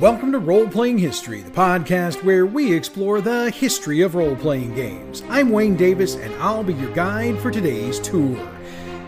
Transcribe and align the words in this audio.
Welcome 0.00 0.32
to 0.32 0.40
Role 0.40 0.66
Playing 0.66 0.98
History, 0.98 1.42
the 1.42 1.52
podcast 1.52 2.24
where 2.24 2.46
we 2.46 2.72
explore 2.72 3.20
the 3.20 3.50
history 3.50 4.00
of 4.00 4.16
role 4.16 4.34
playing 4.34 4.74
games. 4.74 5.22
I'm 5.28 5.50
Wayne 5.50 5.76
Davis, 5.76 6.16
and 6.16 6.34
I'll 6.42 6.64
be 6.64 6.74
your 6.74 6.90
guide 6.94 7.38
for 7.38 7.52
today's 7.52 8.00
tour. 8.00 8.36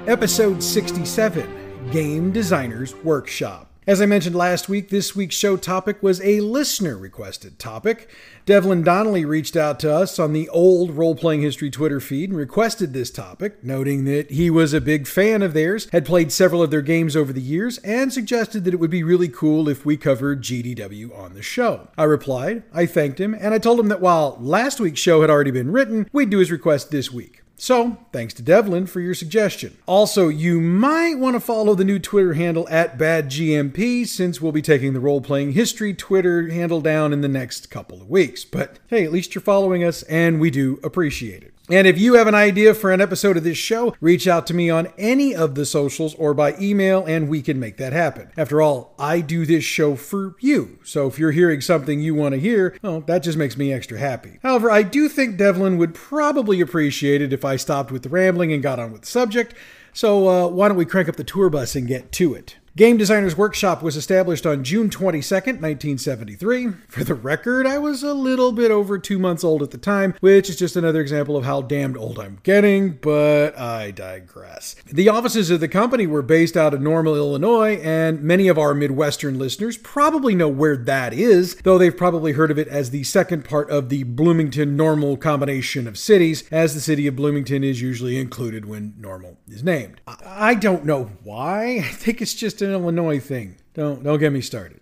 Episode 0.07 0.63
67 0.63 1.91
Game 1.91 2.31
Designers 2.31 2.95
Workshop. 2.97 3.69
As 3.89 4.03
I 4.03 4.07
mentioned 4.07 4.35
last 4.35 4.69
week, 4.69 4.89
this 4.89 5.15
week's 5.15 5.37
show 5.37 5.57
topic 5.57 6.03
was 6.03 6.21
a 6.23 6.41
listener 6.41 6.99
requested 6.99 7.57
topic. 7.57 8.11
Devlin 8.45 8.83
Donnelly 8.83 9.25
reached 9.25 9.55
out 9.55 9.79
to 9.79 9.95
us 9.95 10.19
on 10.19 10.33
the 10.33 10.49
old 10.49 10.91
Role 10.91 11.15
Playing 11.15 11.43
History 11.43 11.71
Twitter 11.71 12.01
feed 12.01 12.31
and 12.31 12.37
requested 12.37 12.93
this 12.93 13.13
topic, 13.13 13.63
noting 13.63 14.05
that 14.07 14.33
he 14.33 14.51
was 14.51 14.73
a 14.73 14.81
big 14.81 15.07
fan 15.07 15.41
of 15.41 15.55
theirs, 15.55 15.87
had 15.93 16.05
played 16.05 16.33
several 16.33 16.65
of 16.65 16.73
their 16.73 16.83
games 16.83 17.15
over 17.15 17.33
the 17.33 17.41
years, 17.41 17.79
and 17.79 18.13
suggested 18.13 18.65
that 18.65 18.75
it 18.75 18.81
would 18.81 18.91
be 18.91 19.05
really 19.05 19.29
cool 19.29 19.69
if 19.69 19.87
we 19.87 19.97
covered 19.97 20.43
GDW 20.43 21.17
on 21.17 21.35
the 21.35 21.43
show. 21.43 21.87
I 21.97 22.05
replied, 22.05 22.65
I 22.75 22.87
thanked 22.87 23.21
him, 23.21 23.37
and 23.39 23.55
I 23.55 23.59
told 23.59 23.79
him 23.79 23.89
that 23.91 24.01
while 24.01 24.37
last 24.41 24.81
week's 24.81 24.99
show 24.99 25.21
had 25.21 25.31
already 25.31 25.53
been 25.53 25.71
written, 25.71 26.11
we'd 26.13 26.31
do 26.31 26.39
his 26.39 26.51
request 26.51 26.91
this 26.91 27.13
week. 27.13 27.45
So, 27.59 27.97
thanks 28.13 28.35
to 28.35 28.43
Devlin 28.43 28.87
for 28.87 29.01
your 29.01 29.15
suggestion. 29.15 29.79
Also, 29.87 30.29
you 30.29 30.61
might 30.61 31.19
want 31.19 31.37
to 31.37 31.41
follow 31.41 31.75
the 31.75 31.85
new 31.85 31.99
Twitter 31.99 32.35
handle 32.35 32.69
at 32.69 32.99
BadGMP 32.99 34.07
since 34.07 34.43
we'll 34.43 34.53
be 34.53 34.61
taking 34.61 34.93
the 34.93 35.01
role 35.01 35.23
playing 35.23 35.53
history 35.53 35.95
Twitter 35.95 36.49
handle 36.49 36.83
down 36.83 37.15
in 37.15 37.23
the 37.23 37.29
next 37.29 37.71
couple 37.71 38.03
of 38.03 38.11
weeks. 38.11 38.45
But 38.45 38.79
hey, 38.89 39.05
at 39.05 39.13
least 39.13 39.35
you're 39.35 39.43
following 39.43 39.83
us, 39.83 40.03
and 40.03 40.39
we 40.39 40.51
do 40.51 40.79
appreciate 40.85 41.43
it. 41.43 41.56
And 41.69 41.87
if 41.87 41.99
you 41.99 42.15
have 42.15 42.29
an 42.29 42.35
idea 42.35 42.75
for 42.75 42.93
an 42.93 43.01
episode 43.01 43.37
of 43.37 43.43
this 43.43 43.59
show, 43.59 43.97
reach 44.01 44.29
out 44.29 44.47
to 44.47 44.55
me 44.55 44.71
on 44.71 44.87
any 44.97 45.35
of 45.35 45.57
the 45.57 45.67
socials 45.67 46.15
or 46.15 46.33
by 46.33 46.57
email 46.61 47.05
and 47.05 47.29
we 47.29 47.43
can 47.43 47.59
make 47.59 47.77
that 47.79 47.93
happen. 47.93 48.31
After 48.37 48.63
all, 48.63 48.95
I 48.99 49.21
do 49.21 49.45
this 49.45 49.65
show 49.65 49.97
for 49.97 50.37
you. 50.39 50.79
So 50.85 51.09
if 51.09 51.19
you're 51.19 51.33
hearing 51.33 51.61
something 51.61 52.01
you 52.01 52.15
want 52.15 52.35
to 52.35 52.41
hear, 52.41 52.79
well, 52.83 53.01
that 53.01 53.25
just 53.25 53.37
makes 53.37 53.57
me 53.57 53.73
extra 53.73 53.99
happy. 53.99 54.39
However, 54.43 54.71
I 54.71 54.85
do 54.85 55.09
think 55.09 55.37
Devlin 55.37 55.77
would 55.79 55.95
probably 55.95 56.61
appreciate 56.61 57.21
it 57.21 57.33
if 57.33 57.45
I 57.45 57.57
stopped 57.57 57.91
with 57.91 58.05
the 58.05 58.09
rambling 58.11 58.53
and 58.53 58.63
got 58.63 58.79
on 58.79 58.93
with 58.93 59.01
the 59.01 59.09
subject. 59.09 59.55
So 59.93 60.29
uh, 60.29 60.49
why 60.49 60.69
don't 60.69 60.77
we 60.77 60.85
crank 60.85 61.09
up 61.09 61.17
the 61.17 61.25
tour 61.25 61.51
bus 61.51 61.75
and 61.75 61.89
get 61.89 62.13
to 62.13 62.35
it? 62.35 62.57
Game 62.77 62.99
Designers 62.99 63.39
Workshop 63.39 63.83
was 63.83 63.97
established 63.97 64.45
on 64.45 64.63
June 64.63 64.91
22nd, 64.91 65.63
1973. 65.63 66.73
For 66.89 67.05
the 67.05 67.15
record, 67.15 67.67
I 67.67 67.79
was 67.79 68.03
a 68.03 68.13
little 68.13 68.53
bit 68.53 68.71
over 68.71 68.99
two 68.99 69.19
months 69.19 69.43
old 69.43 69.63
at 69.63 69.71
the 69.71 69.79
time, 69.79 70.15
which 70.21 70.51
is 70.51 70.57
just 70.57 70.77
another 70.77 71.01
example 71.01 71.39
of 71.39 71.47
how 71.47 71.63
damned 71.63 71.97
old 71.97 72.19
I'm 72.19 72.39
getting, 72.43 72.91
but 72.93 73.59
I 73.59 73.93
digress. 73.93 74.77
The 74.93 75.09
offices 75.09 75.49
of 75.49 75.61
the 75.61 75.69
company 75.69 76.07
were 76.07 76.21
based 76.21 76.55
out 76.55 76.75
of 76.75 76.83
Normal, 76.83 77.17
Illinois, 77.17 77.77
and 77.77 78.23
many 78.23 78.47
of 78.47 78.59
our 78.59 78.75
Midwestern 78.75 79.39
listeners 79.39 79.79
probably 79.79 80.35
know 80.35 80.49
where 80.49 80.77
that 80.77 81.15
is, 81.15 81.55
though 81.63 81.79
they've 81.79 81.97
probably 81.97 82.33
heard 82.33 82.51
of 82.51 82.59
it 82.59 82.69
as 82.69 82.91
the 82.91 83.05
second 83.05 83.47
part 83.47 83.71
of 83.71 83.89
the 83.89 84.03
Bloomington 84.03 84.77
Normal 84.77 85.17
combination 85.17 85.89
of 85.89 85.97
cities, 85.97 86.45
as 86.51 86.75
the 86.75 86.83
city 86.83 87.07
of 87.07 87.17
Bloomington 87.17 87.65
is 87.65 87.81
usually 87.81 88.19
included 88.19 88.67
when 88.67 88.93
Normal 88.99 89.39
is 89.49 89.65
named. 89.65 90.03
I 90.07 90.53
don't 90.53 90.85
know 90.85 91.05
why. 91.23 91.79
I 91.87 91.93
think 91.93 92.21
it's 92.21 92.35
just 92.35 92.66
an 92.67 92.73
Illinois 92.73 93.21
thing. 93.21 93.57
Don't 93.75 94.03
don't 94.03 94.19
get 94.19 94.33
me 94.33 94.41
started. 94.41 94.81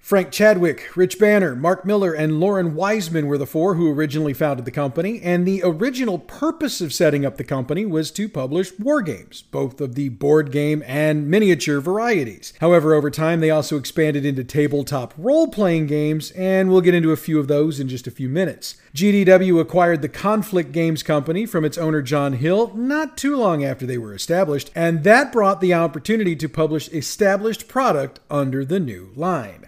Frank 0.00 0.32
Chadwick, 0.32 0.96
Rich 0.96 1.20
Banner, 1.20 1.54
Marc 1.54 1.84
Miller, 1.84 2.12
and 2.12 2.40
Loren 2.40 2.74
Wiseman 2.74 3.26
were 3.26 3.38
the 3.38 3.46
four 3.46 3.74
who 3.74 3.92
originally 3.92 4.32
founded 4.32 4.64
the 4.64 4.72
company, 4.72 5.20
and 5.22 5.46
the 5.46 5.62
original 5.62 6.18
purpose 6.18 6.80
of 6.80 6.92
setting 6.92 7.24
up 7.24 7.36
the 7.36 7.44
company 7.44 7.86
was 7.86 8.10
to 8.12 8.28
publish 8.28 8.76
war 8.78 9.02
games, 9.02 9.42
both 9.42 9.80
of 9.80 9.94
the 9.94 10.08
board 10.08 10.50
game 10.50 10.82
and 10.86 11.28
miniature 11.28 11.80
varieties. 11.80 12.54
However, 12.60 12.94
over 12.94 13.08
time 13.08 13.38
they 13.38 13.50
also 13.50 13.76
expanded 13.76 14.24
into 14.24 14.42
tabletop 14.42 15.14
role 15.16 15.46
playing 15.46 15.86
games, 15.86 16.32
and 16.32 16.70
we'll 16.70 16.80
get 16.80 16.94
into 16.94 17.12
a 17.12 17.16
few 17.16 17.38
of 17.38 17.46
those 17.46 17.78
in 17.78 17.86
just 17.86 18.08
a 18.08 18.10
few 18.10 18.28
minutes. 18.28 18.76
GDW 18.94 19.60
acquired 19.60 20.02
the 20.02 20.08
Conflict 20.08 20.72
Games 20.72 21.04
Company 21.04 21.46
from 21.46 21.64
its 21.64 21.78
owner 21.78 22.02
John 22.02 22.32
Hill 22.32 22.74
not 22.74 23.16
too 23.16 23.36
long 23.36 23.62
after 23.62 23.86
they 23.86 23.98
were 23.98 24.14
established, 24.14 24.72
and 24.74 25.04
that 25.04 25.30
brought 25.30 25.60
the 25.60 25.74
opportunity 25.74 26.34
to 26.34 26.48
publish 26.48 26.88
established 26.88 27.68
product 27.68 28.18
under 28.28 28.64
the 28.64 28.80
new 28.80 29.12
line. 29.14 29.66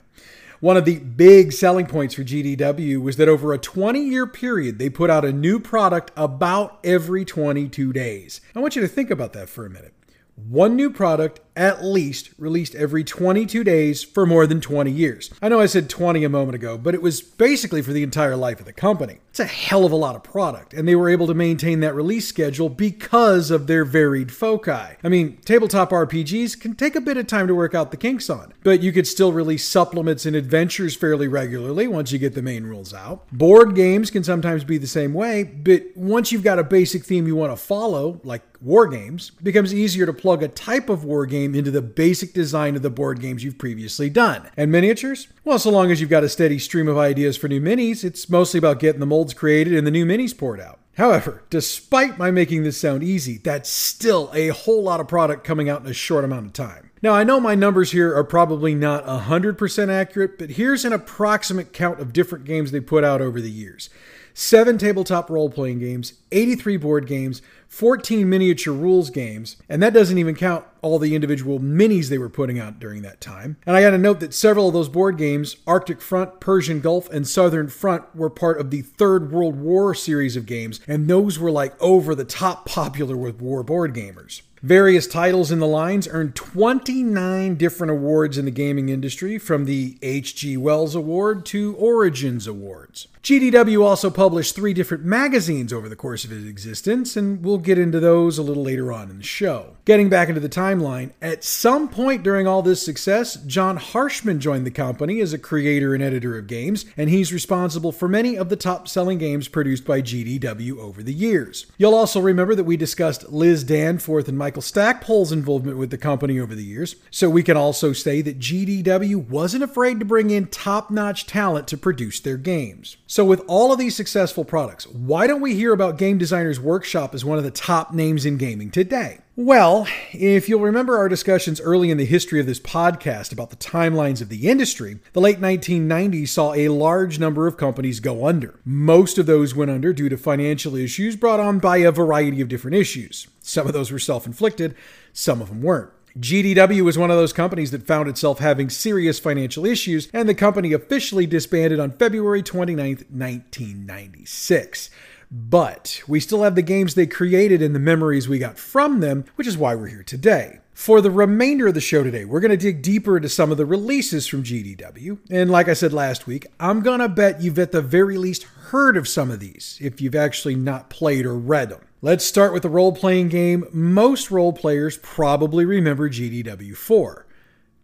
One 0.62 0.76
of 0.76 0.84
the 0.84 1.00
big 1.00 1.52
selling 1.52 1.86
points 1.86 2.14
for 2.14 2.22
GDW 2.22 3.02
was 3.02 3.16
that 3.16 3.28
over 3.28 3.52
a 3.52 3.58
20 3.58 3.98
year 3.98 4.28
period, 4.28 4.78
they 4.78 4.88
put 4.88 5.10
out 5.10 5.24
a 5.24 5.32
new 5.32 5.58
product 5.58 6.12
about 6.16 6.78
every 6.84 7.24
22 7.24 7.92
days. 7.92 8.40
I 8.54 8.60
want 8.60 8.76
you 8.76 8.82
to 8.82 8.86
think 8.86 9.10
about 9.10 9.32
that 9.32 9.48
for 9.48 9.66
a 9.66 9.70
minute. 9.70 9.92
One 10.36 10.76
new 10.76 10.88
product 10.88 11.40
at 11.56 11.84
least 11.84 12.30
released 12.38 12.74
every 12.74 13.04
22 13.04 13.64
days 13.64 14.02
for 14.02 14.26
more 14.26 14.46
than 14.46 14.60
20 14.60 14.90
years. 14.90 15.30
I 15.40 15.48
know 15.48 15.60
I 15.60 15.66
said 15.66 15.90
20 15.90 16.24
a 16.24 16.28
moment 16.28 16.54
ago, 16.54 16.78
but 16.78 16.94
it 16.94 17.02
was 17.02 17.20
basically 17.20 17.82
for 17.82 17.92
the 17.92 18.02
entire 18.02 18.36
life 18.36 18.60
of 18.60 18.66
the 18.66 18.72
company. 18.72 19.18
It's 19.30 19.40
a 19.40 19.44
hell 19.44 19.84
of 19.84 19.92
a 19.92 19.96
lot 19.96 20.14
of 20.14 20.22
product, 20.22 20.74
and 20.74 20.86
they 20.86 20.94
were 20.94 21.08
able 21.08 21.26
to 21.26 21.34
maintain 21.34 21.80
that 21.80 21.94
release 21.94 22.28
schedule 22.28 22.68
because 22.68 23.50
of 23.50 23.66
their 23.66 23.84
varied 23.84 24.30
foci. 24.30 24.70
I 25.02 25.08
mean, 25.08 25.38
tabletop 25.44 25.90
RPGs 25.90 26.60
can 26.60 26.74
take 26.74 26.96
a 26.96 27.00
bit 27.00 27.16
of 27.16 27.26
time 27.26 27.46
to 27.48 27.54
work 27.54 27.74
out 27.74 27.90
the 27.90 27.96
kinks 27.96 28.28
on, 28.28 28.52
but 28.62 28.82
you 28.82 28.92
could 28.92 29.06
still 29.06 29.32
release 29.32 29.66
supplements 29.66 30.26
and 30.26 30.36
adventures 30.36 30.94
fairly 30.94 31.28
regularly 31.28 31.88
once 31.88 32.12
you 32.12 32.18
get 32.18 32.34
the 32.34 32.42
main 32.42 32.64
rules 32.64 32.92
out. 32.92 33.26
Board 33.32 33.74
games 33.74 34.10
can 34.10 34.22
sometimes 34.22 34.64
be 34.64 34.78
the 34.78 34.86
same 34.86 35.14
way, 35.14 35.44
but 35.44 35.82
once 35.94 36.30
you've 36.30 36.44
got 36.44 36.58
a 36.58 36.64
basic 36.64 37.04
theme 37.04 37.26
you 37.26 37.36
want 37.36 37.52
to 37.52 37.56
follow, 37.56 38.20
like 38.24 38.42
war 38.62 38.86
games, 38.86 39.30
becomes 39.42 39.74
easier 39.74 40.06
to 40.06 40.12
plug 40.12 40.42
a 40.42 40.48
type 40.48 40.88
of 40.88 41.04
war 41.04 41.26
game 41.26 41.41
game 41.42 41.54
into 41.54 41.70
the 41.70 41.82
basic 41.82 42.32
design 42.32 42.76
of 42.76 42.82
the 42.82 42.90
board 42.90 43.20
games 43.20 43.44
you've 43.44 43.58
previously 43.58 44.08
done. 44.08 44.48
And 44.56 44.70
miniatures? 44.70 45.28
Well, 45.44 45.58
so 45.58 45.70
long 45.70 45.90
as 45.90 46.00
you've 46.00 46.10
got 46.10 46.24
a 46.24 46.28
steady 46.28 46.58
stream 46.58 46.88
of 46.88 46.98
ideas 46.98 47.36
for 47.36 47.48
new 47.48 47.60
minis, 47.60 48.04
it's 48.04 48.30
mostly 48.30 48.58
about 48.58 48.78
getting 48.78 49.00
the 49.00 49.06
molds 49.06 49.34
created 49.34 49.74
and 49.74 49.86
the 49.86 49.90
new 49.90 50.06
minis 50.06 50.36
poured 50.36 50.60
out. 50.60 50.78
However, 50.98 51.42
despite 51.48 52.18
my 52.18 52.30
making 52.30 52.64
this 52.64 52.78
sound 52.78 53.02
easy, 53.02 53.38
that's 53.38 53.70
still 53.70 54.30
a 54.34 54.48
whole 54.48 54.82
lot 54.82 55.00
of 55.00 55.08
product 55.08 55.42
coming 55.42 55.68
out 55.68 55.80
in 55.80 55.86
a 55.86 55.94
short 55.94 56.24
amount 56.24 56.46
of 56.46 56.52
time. 56.52 56.90
Now, 57.00 57.14
I 57.14 57.24
know 57.24 57.40
my 57.40 57.54
numbers 57.54 57.92
here 57.92 58.14
are 58.14 58.24
probably 58.24 58.74
not 58.74 59.06
100% 59.06 59.88
accurate, 59.88 60.38
but 60.38 60.50
here's 60.50 60.84
an 60.84 60.92
approximate 60.92 61.72
count 61.72 61.98
of 61.98 62.12
different 62.12 62.44
games 62.44 62.70
they 62.70 62.80
put 62.80 63.04
out 63.04 63.20
over 63.20 63.40
the 63.40 63.50
years 63.50 63.88
seven 64.34 64.78
tabletop 64.78 65.28
role 65.28 65.50
playing 65.50 65.78
games, 65.78 66.14
83 66.30 66.76
board 66.78 67.06
games, 67.06 67.42
14 67.72 68.28
miniature 68.28 68.74
rules 68.74 69.08
games, 69.08 69.56
and 69.66 69.82
that 69.82 69.94
doesn't 69.94 70.18
even 70.18 70.34
count 70.34 70.66
all 70.82 70.98
the 70.98 71.14
individual 71.14 71.58
minis 71.58 72.10
they 72.10 72.18
were 72.18 72.28
putting 72.28 72.58
out 72.58 72.78
during 72.78 73.00
that 73.00 73.18
time. 73.18 73.56
And 73.64 73.74
I 73.74 73.80
got 73.80 73.92
to 73.92 73.98
note 73.98 74.20
that 74.20 74.34
several 74.34 74.68
of 74.68 74.74
those 74.74 74.90
board 74.90 75.16
games, 75.16 75.56
Arctic 75.66 76.02
Front, 76.02 76.38
Persian 76.38 76.80
Gulf, 76.80 77.08
and 77.08 77.26
Southern 77.26 77.68
Front, 77.68 78.14
were 78.14 78.28
part 78.28 78.60
of 78.60 78.70
the 78.70 78.82
Third 78.82 79.32
World 79.32 79.56
War 79.56 79.94
series 79.94 80.36
of 80.36 80.44
games, 80.44 80.80
and 80.86 81.08
those 81.08 81.38
were 81.38 81.50
like 81.50 81.72
over 81.80 82.14
the 82.14 82.26
top 82.26 82.66
popular 82.66 83.16
with 83.16 83.40
war 83.40 83.62
board 83.62 83.94
gamers. 83.94 84.42
Various 84.62 85.06
titles 85.06 85.50
in 85.50 85.58
the 85.58 85.66
lines 85.66 86.06
earned 86.06 86.34
29 86.34 87.54
different 87.54 87.90
awards 87.90 88.36
in 88.36 88.44
the 88.44 88.50
gaming 88.50 88.90
industry, 88.90 89.38
from 89.38 89.64
the 89.64 89.96
H.G. 90.02 90.58
Wells 90.58 90.94
Award 90.94 91.46
to 91.46 91.74
Origins 91.76 92.46
Awards. 92.46 93.08
GDW 93.22 93.84
also 93.84 94.10
published 94.10 94.56
three 94.56 94.74
different 94.74 95.04
magazines 95.04 95.72
over 95.72 95.88
the 95.88 95.94
course 95.94 96.24
of 96.24 96.32
its 96.32 96.44
existence, 96.44 97.16
and 97.16 97.44
we'll 97.44 97.56
get 97.56 97.78
into 97.78 98.00
those 98.00 98.36
a 98.36 98.42
little 98.42 98.64
later 98.64 98.92
on 98.92 99.10
in 99.10 99.18
the 99.18 99.22
show. 99.22 99.76
Getting 99.84 100.08
back 100.08 100.28
into 100.28 100.40
the 100.40 100.48
timeline, 100.48 101.12
at 101.22 101.44
some 101.44 101.88
point 101.88 102.24
during 102.24 102.48
all 102.48 102.62
this 102.62 102.84
success, 102.84 103.36
John 103.36 103.78
Harshman 103.78 104.40
joined 104.40 104.66
the 104.66 104.72
company 104.72 105.20
as 105.20 105.32
a 105.32 105.38
creator 105.38 105.94
and 105.94 106.02
editor 106.02 106.36
of 106.36 106.48
games, 106.48 106.84
and 106.96 107.08
he's 107.08 107.32
responsible 107.32 107.92
for 107.92 108.08
many 108.08 108.36
of 108.36 108.48
the 108.48 108.56
top 108.56 108.88
selling 108.88 109.18
games 109.18 109.46
produced 109.46 109.84
by 109.84 110.02
GDW 110.02 110.78
over 110.78 111.00
the 111.00 111.14
years. 111.14 111.66
You'll 111.78 111.94
also 111.94 112.20
remember 112.20 112.56
that 112.56 112.64
we 112.64 112.76
discussed 112.76 113.30
Liz 113.30 113.62
Danforth 113.62 114.26
and 114.26 114.36
Michael 114.36 114.62
Stackpole's 114.62 115.30
involvement 115.30 115.78
with 115.78 115.90
the 115.90 115.98
company 115.98 116.40
over 116.40 116.56
the 116.56 116.64
years, 116.64 116.96
so 117.12 117.30
we 117.30 117.44
can 117.44 117.56
also 117.56 117.92
say 117.92 118.20
that 118.20 118.40
GDW 118.40 119.28
wasn't 119.28 119.62
afraid 119.62 120.00
to 120.00 120.04
bring 120.04 120.30
in 120.30 120.48
top 120.48 120.90
notch 120.90 121.24
talent 121.24 121.68
to 121.68 121.78
produce 121.78 122.18
their 122.18 122.36
games. 122.36 122.96
So, 123.12 123.26
with 123.26 123.42
all 123.46 123.74
of 123.74 123.78
these 123.78 123.94
successful 123.94 124.42
products, 124.42 124.86
why 124.86 125.26
don't 125.26 125.42
we 125.42 125.54
hear 125.54 125.74
about 125.74 125.98
Game 125.98 126.16
Designers 126.16 126.58
Workshop 126.58 127.14
as 127.14 127.26
one 127.26 127.36
of 127.36 127.44
the 127.44 127.50
top 127.50 127.92
names 127.92 128.24
in 128.24 128.38
gaming 128.38 128.70
today? 128.70 129.18
Well, 129.36 129.86
if 130.14 130.48
you'll 130.48 130.62
remember 130.62 130.96
our 130.96 131.10
discussions 131.10 131.60
early 131.60 131.90
in 131.90 131.98
the 131.98 132.06
history 132.06 132.40
of 132.40 132.46
this 132.46 132.58
podcast 132.58 133.30
about 133.30 133.50
the 133.50 133.56
timelines 133.56 134.22
of 134.22 134.30
the 134.30 134.48
industry, 134.48 134.98
the 135.12 135.20
late 135.20 135.42
1990s 135.42 136.28
saw 136.28 136.54
a 136.54 136.68
large 136.68 137.18
number 137.18 137.46
of 137.46 137.58
companies 137.58 138.00
go 138.00 138.26
under. 138.26 138.58
Most 138.64 139.18
of 139.18 139.26
those 139.26 139.54
went 139.54 139.70
under 139.70 139.92
due 139.92 140.08
to 140.08 140.16
financial 140.16 140.74
issues 140.74 141.14
brought 141.14 141.38
on 141.38 141.58
by 141.58 141.76
a 141.76 141.92
variety 141.92 142.40
of 142.40 142.48
different 142.48 142.78
issues. 142.78 143.26
Some 143.42 143.66
of 143.66 143.74
those 143.74 143.92
were 143.92 143.98
self 143.98 144.24
inflicted, 144.24 144.74
some 145.12 145.42
of 145.42 145.50
them 145.50 145.60
weren't. 145.60 145.90
GDW 146.18 146.82
was 146.82 146.98
one 146.98 147.10
of 147.10 147.16
those 147.16 147.32
companies 147.32 147.70
that 147.70 147.86
found 147.86 148.08
itself 148.08 148.38
having 148.38 148.68
serious 148.68 149.18
financial 149.18 149.64
issues, 149.64 150.08
and 150.12 150.28
the 150.28 150.34
company 150.34 150.72
officially 150.72 151.26
disbanded 151.26 151.80
on 151.80 151.92
February 151.92 152.42
29, 152.42 153.06
1996. 153.08 154.90
But 155.30 156.02
we 156.06 156.20
still 156.20 156.42
have 156.42 156.54
the 156.54 156.62
games 156.62 156.94
they 156.94 157.06
created 157.06 157.62
and 157.62 157.74
the 157.74 157.78
memories 157.78 158.28
we 158.28 158.38
got 158.38 158.58
from 158.58 159.00
them, 159.00 159.24
which 159.36 159.46
is 159.46 159.56
why 159.56 159.74
we're 159.74 159.86
here 159.86 160.02
today. 160.02 160.58
For 160.74 161.00
the 161.00 161.10
remainder 161.10 161.68
of 161.68 161.74
the 161.74 161.80
show 161.80 162.02
today, 162.02 162.26
we're 162.26 162.40
going 162.40 162.50
to 162.50 162.56
dig 162.58 162.82
deeper 162.82 163.16
into 163.16 163.30
some 163.30 163.50
of 163.50 163.56
the 163.56 163.64
releases 163.64 164.26
from 164.26 164.42
GDW. 164.42 165.18
And 165.30 165.50
like 165.50 165.68
I 165.68 165.74
said 165.74 165.94
last 165.94 166.26
week, 166.26 166.46
I'm 166.60 166.80
going 166.80 167.00
to 167.00 167.08
bet 167.08 167.40
you've 167.40 167.58
at 167.58 167.72
the 167.72 167.80
very 167.80 168.18
least 168.18 168.42
heard 168.42 168.98
of 168.98 169.08
some 169.08 169.30
of 169.30 169.40
these 169.40 169.78
if 169.80 170.02
you've 170.02 170.14
actually 170.14 170.56
not 170.56 170.90
played 170.90 171.24
or 171.24 171.34
read 171.34 171.70
them. 171.70 171.80
Let's 172.04 172.24
start 172.24 172.52
with 172.52 172.64
the 172.64 172.68
role 172.68 172.90
playing 172.90 173.28
game 173.28 173.64
most 173.72 174.32
role 174.32 174.52
players 174.52 174.96
probably 174.96 175.64
remember 175.64 176.10
GDW 176.10 176.76
for 176.76 177.28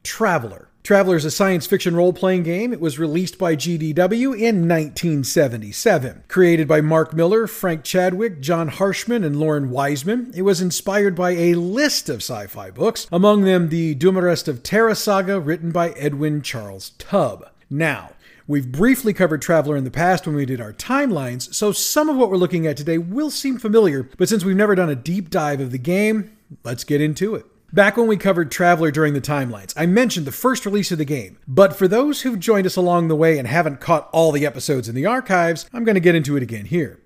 Traveller. 0.03 0.71
Traveller 0.83 1.15
is 1.15 1.25
a 1.25 1.31
science 1.31 1.69
fiction 1.69 1.95
role 1.95 2.13
playing 2.13 2.43
game. 2.43 2.73
It 2.73 2.81
was 2.81 2.99
released 2.99 3.39
by 3.39 3.55
GDW 3.55 4.35
in 4.37 4.67
1977. 4.67 6.25
Created 6.27 6.67
by 6.67 6.81
Marc 6.81 7.15
Miller, 7.15 7.47
Frank 7.47 7.85
Chadwick, 7.85 8.41
John 8.41 8.71
Harshman, 8.71 9.23
and 9.23 9.39
Loren 9.39 9.71
Wiseman, 9.71 10.33
it 10.35 10.43
was 10.43 10.61
inspired 10.61 11.15
by 11.15 11.31
a 11.31 11.55
list 11.55 12.09
of 12.09 12.17
sci 12.17 12.49
fi 12.49 12.73
books, 12.73 13.07
among 13.13 13.43
them 13.43 13.69
the 13.69 13.95
Dumarest 13.95 14.49
of 14.49 14.65
Terra 14.65 14.97
saga, 14.97 15.39
written 15.39 15.71
by 15.71 15.91
Edwin 15.91 16.43
Charles 16.43 16.91
Tubb. 16.99 17.49
Now, 17.71 18.11
We've 18.49 18.73
briefly 18.73 19.13
covered 19.13 19.43
Traveller 19.43 19.77
in 19.77 19.85
the 19.85 19.91
past 19.91 20.27
when 20.27 20.35
we 20.35 20.47
did 20.47 20.59
our 20.59 20.73
timelines, 20.73 21.53
so 21.53 21.71
some 21.71 22.09
of 22.09 22.17
what 22.17 22.31
we're 22.31 22.39
looking 22.39 22.67
at 22.67 22.79
today 22.79 22.97
will 22.97 23.29
seem 23.31 23.59
familiar, 23.59 24.05
but 24.17 24.31
since 24.31 24.43
we've 24.43 24.57
never 24.57 24.75
done 24.75 24.89
a 24.89 24.97
deep 24.97 25.29
dive 25.29 25.61
of 25.61 25.71
the 25.71 25.77
game, 25.77 26.35
let's 26.65 26.83
get 26.83 27.03
into 27.03 27.35
it. 27.35 27.45
Back 27.75 27.99
when 27.99 28.07
we 28.07 28.17
covered 28.17 28.51
Traveller 28.51 28.91
during 28.91 29.13
the 29.13 29.21
timelines, 29.21 29.75
I 29.77 29.85
mentioned 29.85 30.27
the 30.27 30.33
first 30.33 30.65
release 30.65 30.91
of 30.91 30.97
the 30.97 31.05
game. 31.05 31.37
But 31.47 31.77
for 31.77 31.87
those 31.87 32.23
who've 32.23 32.41
joined 32.41 32.65
us 32.65 32.77
along 32.77 33.09
the 33.09 33.17
way 33.17 33.39
and 33.39 33.47
haven't 33.47 33.81
caught 33.81 34.09
all 34.15 34.33
the 34.33 34.47
episodes 34.47 34.89
in 34.89 34.95
the 34.95 35.05
archives, 35.05 35.69
I'm 35.75 35.85
going 35.85 35.97
to 35.97 36.01
get 36.01 36.15
into 36.15 36.35
it 36.35 36.43
again 36.43 36.65
here. 36.65 37.03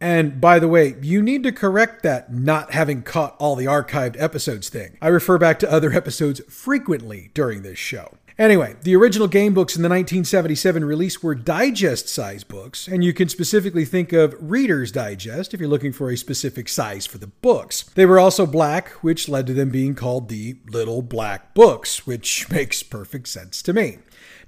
And 0.00 0.40
by 0.40 0.60
the 0.60 0.68
way, 0.68 0.94
you 1.02 1.22
need 1.22 1.42
to 1.42 1.50
correct 1.50 2.04
that 2.04 2.32
not 2.32 2.72
having 2.72 3.02
caught 3.02 3.34
all 3.40 3.56
the 3.56 3.64
archived 3.64 4.14
episodes 4.22 4.68
thing. 4.68 4.96
I 5.02 5.08
refer 5.08 5.38
back 5.38 5.58
to 5.58 5.72
other 5.72 5.92
episodes 5.92 6.40
frequently 6.48 7.32
during 7.34 7.62
this 7.62 7.80
show. 7.80 8.14
Anyway, 8.36 8.74
the 8.82 8.96
original 8.96 9.28
game 9.28 9.54
books 9.54 9.76
in 9.76 9.82
the 9.82 9.88
1977 9.88 10.84
release 10.84 11.22
were 11.22 11.36
digest 11.36 12.08
size 12.08 12.42
books, 12.42 12.88
and 12.88 13.04
you 13.04 13.12
can 13.12 13.28
specifically 13.28 13.84
think 13.84 14.12
of 14.12 14.34
Reader's 14.40 14.90
Digest 14.90 15.54
if 15.54 15.60
you're 15.60 15.68
looking 15.68 15.92
for 15.92 16.10
a 16.10 16.16
specific 16.16 16.68
size 16.68 17.06
for 17.06 17.18
the 17.18 17.28
books. 17.28 17.84
They 17.94 18.06
were 18.06 18.18
also 18.18 18.44
black, 18.44 18.88
which 19.04 19.28
led 19.28 19.46
to 19.46 19.54
them 19.54 19.70
being 19.70 19.94
called 19.94 20.28
the 20.28 20.56
Little 20.66 21.00
Black 21.00 21.54
Books, 21.54 22.08
which 22.08 22.50
makes 22.50 22.82
perfect 22.82 23.28
sense 23.28 23.62
to 23.62 23.72
me. 23.72 23.98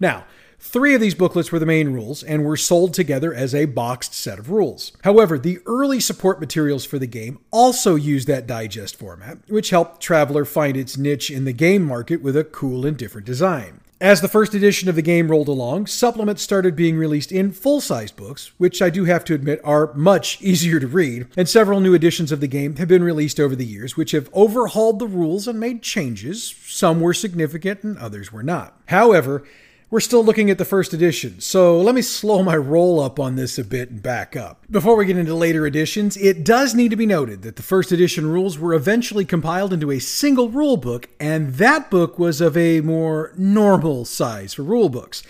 Now, 0.00 0.25
Three 0.58 0.94
of 0.94 1.00
these 1.00 1.14
booklets 1.14 1.53
were 1.53 1.58
the 1.58 1.67
main 1.67 1.91
rules 1.91 2.23
and 2.23 2.44
were 2.44 2.56
sold 2.56 2.94
together 2.94 3.32
as 3.32 3.55
a 3.55 3.67
boxed 3.67 4.14
set 4.14 4.38
of 4.38 4.50
rules. 4.50 4.93
However, 5.05 5.38
the 5.38 5.61
early 5.67 6.00
support 6.00 6.41
materials 6.41 6.85
for 6.85 6.99
the 6.99 7.06
game 7.06 7.38
also 7.50 7.94
used 7.94 8.26
that 8.29 8.47
digest 8.47 8.97
format, 8.97 9.38
which 9.49 9.70
helped 9.70 10.00
Traveller 10.00 10.44
find 10.44 10.76
its 10.76 10.97
niche 10.97 11.31
in 11.31 11.44
the 11.44 11.53
game 11.53 11.82
market 11.82 12.23
with 12.23 12.37
a 12.37 12.44
cool 12.44 12.85
and 12.87 12.97
different 12.97 13.26
design. 13.26 13.81
As 14.00 14.20
the 14.20 14.29
first 14.29 14.53
edition 14.53 14.91
of 14.91 14.94
the 14.94 15.00
game 15.00 15.31
rolled 15.31 15.49
along, 15.49 15.87
supplements 15.87 16.43
started 16.43 16.76
being 16.76 16.99
released 16.99 17.32
in 17.32 17.50
full 17.50 17.81
size 17.81 18.12
books, 18.12 18.53
which 18.58 18.82
I 18.82 18.91
do 18.91 19.06
have 19.06 19.25
to 19.25 19.35
admit 19.35 19.58
are 19.64 19.94
much 19.94 20.38
easier 20.43 20.79
to 20.79 20.87
read, 20.87 21.29
and 21.35 21.49
several 21.49 21.81
new 21.81 21.94
editions 21.94 22.31
of 22.31 22.41
the 22.41 22.47
game 22.47 22.76
have 22.76 22.88
been 22.88 23.03
released 23.03 23.41
over 23.41 23.56
the 23.56 23.64
years, 23.64 23.97
which 23.97 24.11
have 24.11 24.29
overhauled 24.35 24.99
the 24.99 25.06
rules 25.06 25.49
and 25.49 25.58
made 25.58 25.81
changes. 25.81 26.55
Some 26.67 27.00
were 27.00 27.14
significant 27.14 27.85
and 27.85 27.97
others 27.97 28.31
were 28.31 28.43
not. 28.43 28.79
However, 28.88 29.44
we're 29.88 30.00
still 30.00 30.25
looking 30.25 30.50
at 30.50 30.59
the 30.59 30.65
first 30.65 30.93
edition, 30.93 31.41
so 31.41 31.81
let 31.81 31.94
me 31.94 32.03
slow 32.03 32.43
my 32.43 32.56
roll 32.56 32.99
up 32.99 33.21
on 33.21 33.37
this 33.37 33.56
a 33.56 33.65
bit 33.65 33.88
and 33.88 34.03
back 34.03 34.35
up. 34.35 34.65
Before 34.69 34.97
we 34.97 35.06
get 35.06 35.17
into 35.17 35.35
later 35.35 35.65
editions, 35.65 36.17
it 36.17 36.44
does 36.44 36.75
need 36.75 36.91
to 36.91 36.97
be 36.97 37.06
noted 37.06 37.43
that 37.43 37.55
the 37.55 37.62
first 37.62 37.93
edition 37.93 38.27
rules 38.27 38.59
were 38.59 38.75
eventually 38.75 39.25
compiled 39.25 39.73
into 39.73 39.93
a 39.93 40.00
single 40.00 40.49
rule 40.49 40.77
book, 40.77 41.09
and 41.21 41.55
that 41.55 41.88
book 41.88 42.19
was 42.19 42.41
of 42.41 42.56
a 42.56 42.81
more 42.81 43.33
normal 43.37 44.05
size 44.05 44.55
for 44.55 44.65
rule 44.65 44.88
books. 44.88 45.23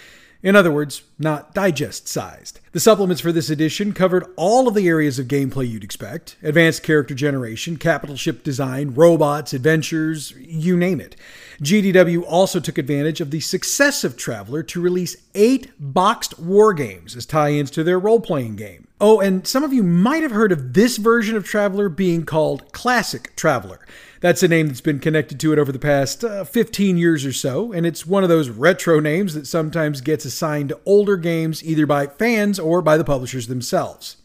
In 0.46 0.54
other 0.54 0.70
words, 0.70 1.02
not 1.18 1.54
digest 1.54 2.06
sized. 2.06 2.60
The 2.70 2.78
supplements 2.78 3.20
for 3.20 3.32
this 3.32 3.50
edition 3.50 3.92
covered 3.92 4.32
all 4.36 4.68
of 4.68 4.74
the 4.74 4.86
areas 4.86 5.18
of 5.18 5.26
gameplay 5.26 5.68
you'd 5.68 5.82
expect 5.82 6.36
advanced 6.40 6.84
character 6.84 7.16
generation, 7.16 7.78
capital 7.78 8.14
ship 8.14 8.44
design, 8.44 8.94
robots, 8.94 9.52
adventures, 9.52 10.32
you 10.38 10.76
name 10.76 11.00
it. 11.00 11.16
GDW 11.60 12.22
also 12.28 12.60
took 12.60 12.78
advantage 12.78 13.20
of 13.20 13.32
the 13.32 13.40
success 13.40 14.04
of 14.04 14.16
Traveller 14.16 14.62
to 14.62 14.80
release 14.80 15.16
eight 15.34 15.72
boxed 15.80 16.38
war 16.38 16.72
games 16.72 17.16
as 17.16 17.26
tie 17.26 17.50
ins 17.50 17.72
to 17.72 17.82
their 17.82 17.98
role 17.98 18.20
playing 18.20 18.54
game. 18.54 18.86
Oh, 19.00 19.18
and 19.18 19.48
some 19.48 19.64
of 19.64 19.72
you 19.72 19.82
might 19.82 20.22
have 20.22 20.30
heard 20.30 20.52
of 20.52 20.74
this 20.74 20.96
version 20.96 21.34
of 21.34 21.44
Traveller 21.44 21.88
being 21.88 22.24
called 22.24 22.70
Classic 22.72 23.34
Traveller. 23.34 23.80
That's 24.20 24.42
a 24.42 24.48
name 24.48 24.68
that's 24.68 24.80
been 24.80 24.98
connected 24.98 25.38
to 25.40 25.52
it 25.52 25.58
over 25.58 25.72
the 25.72 25.78
past 25.78 26.24
uh, 26.24 26.44
15 26.44 26.96
years 26.96 27.26
or 27.26 27.32
so, 27.32 27.72
and 27.72 27.84
it's 27.84 28.06
one 28.06 28.22
of 28.22 28.28
those 28.28 28.48
retro 28.48 29.00
names 29.00 29.34
that 29.34 29.46
sometimes 29.46 30.00
gets 30.00 30.24
assigned 30.24 30.70
to 30.70 30.80
older 30.86 31.16
games 31.16 31.62
either 31.62 31.86
by 31.86 32.06
fans 32.06 32.58
or 32.58 32.80
by 32.80 32.96
the 32.96 33.04
publishers 33.04 33.46
themselves. 33.46 34.16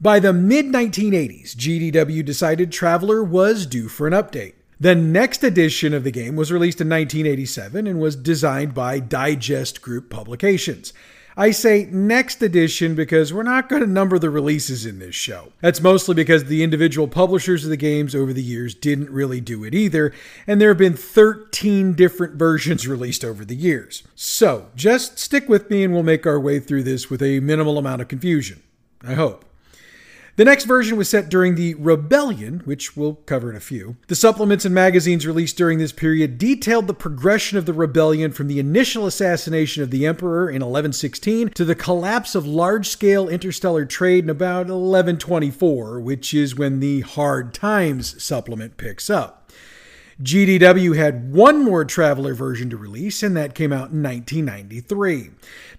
By 0.00 0.18
the 0.18 0.32
mid 0.32 0.66
1980s, 0.66 1.54
GDW 1.54 2.24
decided 2.24 2.72
Traveller 2.72 3.22
was 3.22 3.66
due 3.66 3.88
for 3.88 4.06
an 4.06 4.12
update. 4.12 4.54
The 4.78 4.94
next 4.94 5.44
edition 5.44 5.92
of 5.92 6.04
the 6.04 6.10
game 6.10 6.36
was 6.36 6.50
released 6.50 6.80
in 6.80 6.88
1987 6.88 7.86
and 7.86 8.00
was 8.00 8.16
designed 8.16 8.72
by 8.72 8.98
Digest 8.98 9.82
Group 9.82 10.08
Publications. 10.08 10.94
I 11.36 11.50
say 11.52 11.88
next 11.90 12.42
edition 12.42 12.94
because 12.94 13.32
we're 13.32 13.42
not 13.42 13.68
going 13.68 13.82
to 13.82 13.88
number 13.88 14.18
the 14.18 14.30
releases 14.30 14.84
in 14.84 14.98
this 14.98 15.14
show. 15.14 15.52
That's 15.60 15.80
mostly 15.80 16.14
because 16.14 16.44
the 16.44 16.62
individual 16.62 17.08
publishers 17.08 17.64
of 17.64 17.70
the 17.70 17.76
games 17.76 18.14
over 18.14 18.32
the 18.32 18.42
years 18.42 18.74
didn't 18.74 19.10
really 19.10 19.40
do 19.40 19.64
it 19.64 19.74
either, 19.74 20.12
and 20.46 20.60
there 20.60 20.68
have 20.68 20.78
been 20.78 20.96
13 20.96 21.94
different 21.94 22.34
versions 22.34 22.86
released 22.88 23.24
over 23.24 23.44
the 23.44 23.56
years. 23.56 24.02
So 24.14 24.68
just 24.74 25.18
stick 25.18 25.48
with 25.48 25.70
me 25.70 25.84
and 25.84 25.92
we'll 25.92 26.02
make 26.02 26.26
our 26.26 26.40
way 26.40 26.60
through 26.60 26.82
this 26.82 27.10
with 27.10 27.22
a 27.22 27.40
minimal 27.40 27.78
amount 27.78 28.02
of 28.02 28.08
confusion. 28.08 28.62
I 29.02 29.14
hope. 29.14 29.44
The 30.40 30.46
next 30.46 30.64
version 30.64 30.96
was 30.96 31.10
set 31.10 31.28
during 31.28 31.54
the 31.54 31.74
Rebellion, 31.74 32.62
which 32.64 32.96
we'll 32.96 33.16
cover 33.26 33.50
in 33.50 33.56
a 33.56 33.60
few. 33.60 33.96
The 34.06 34.14
supplements 34.14 34.64
and 34.64 34.74
magazines 34.74 35.26
released 35.26 35.58
during 35.58 35.76
this 35.76 35.92
period 35.92 36.38
detailed 36.38 36.86
the 36.86 36.94
progression 36.94 37.58
of 37.58 37.66
the 37.66 37.74
rebellion 37.74 38.32
from 38.32 38.48
the 38.48 38.58
initial 38.58 39.06
assassination 39.06 39.82
of 39.82 39.90
the 39.90 40.06
Emperor 40.06 40.48
in 40.48 40.62
1116 40.62 41.50
to 41.50 41.64
the 41.66 41.74
collapse 41.74 42.34
of 42.34 42.46
large 42.46 42.88
scale 42.88 43.28
interstellar 43.28 43.84
trade 43.84 44.24
in 44.24 44.30
about 44.30 44.68
1124, 44.68 46.00
which 46.00 46.32
is 46.32 46.56
when 46.56 46.80
the 46.80 47.02
Hard 47.02 47.52
Times 47.52 48.22
supplement 48.22 48.78
picks 48.78 49.10
up. 49.10 49.52
GDW 50.22 50.96
had 50.96 51.32
one 51.32 51.64
more 51.64 51.84
Traveller 51.84 52.34
version 52.34 52.68
to 52.68 52.76
release, 52.76 53.22
and 53.22 53.34
that 53.36 53.54
came 53.54 53.72
out 53.72 53.90
in 53.90 54.02
1993. 54.02 55.30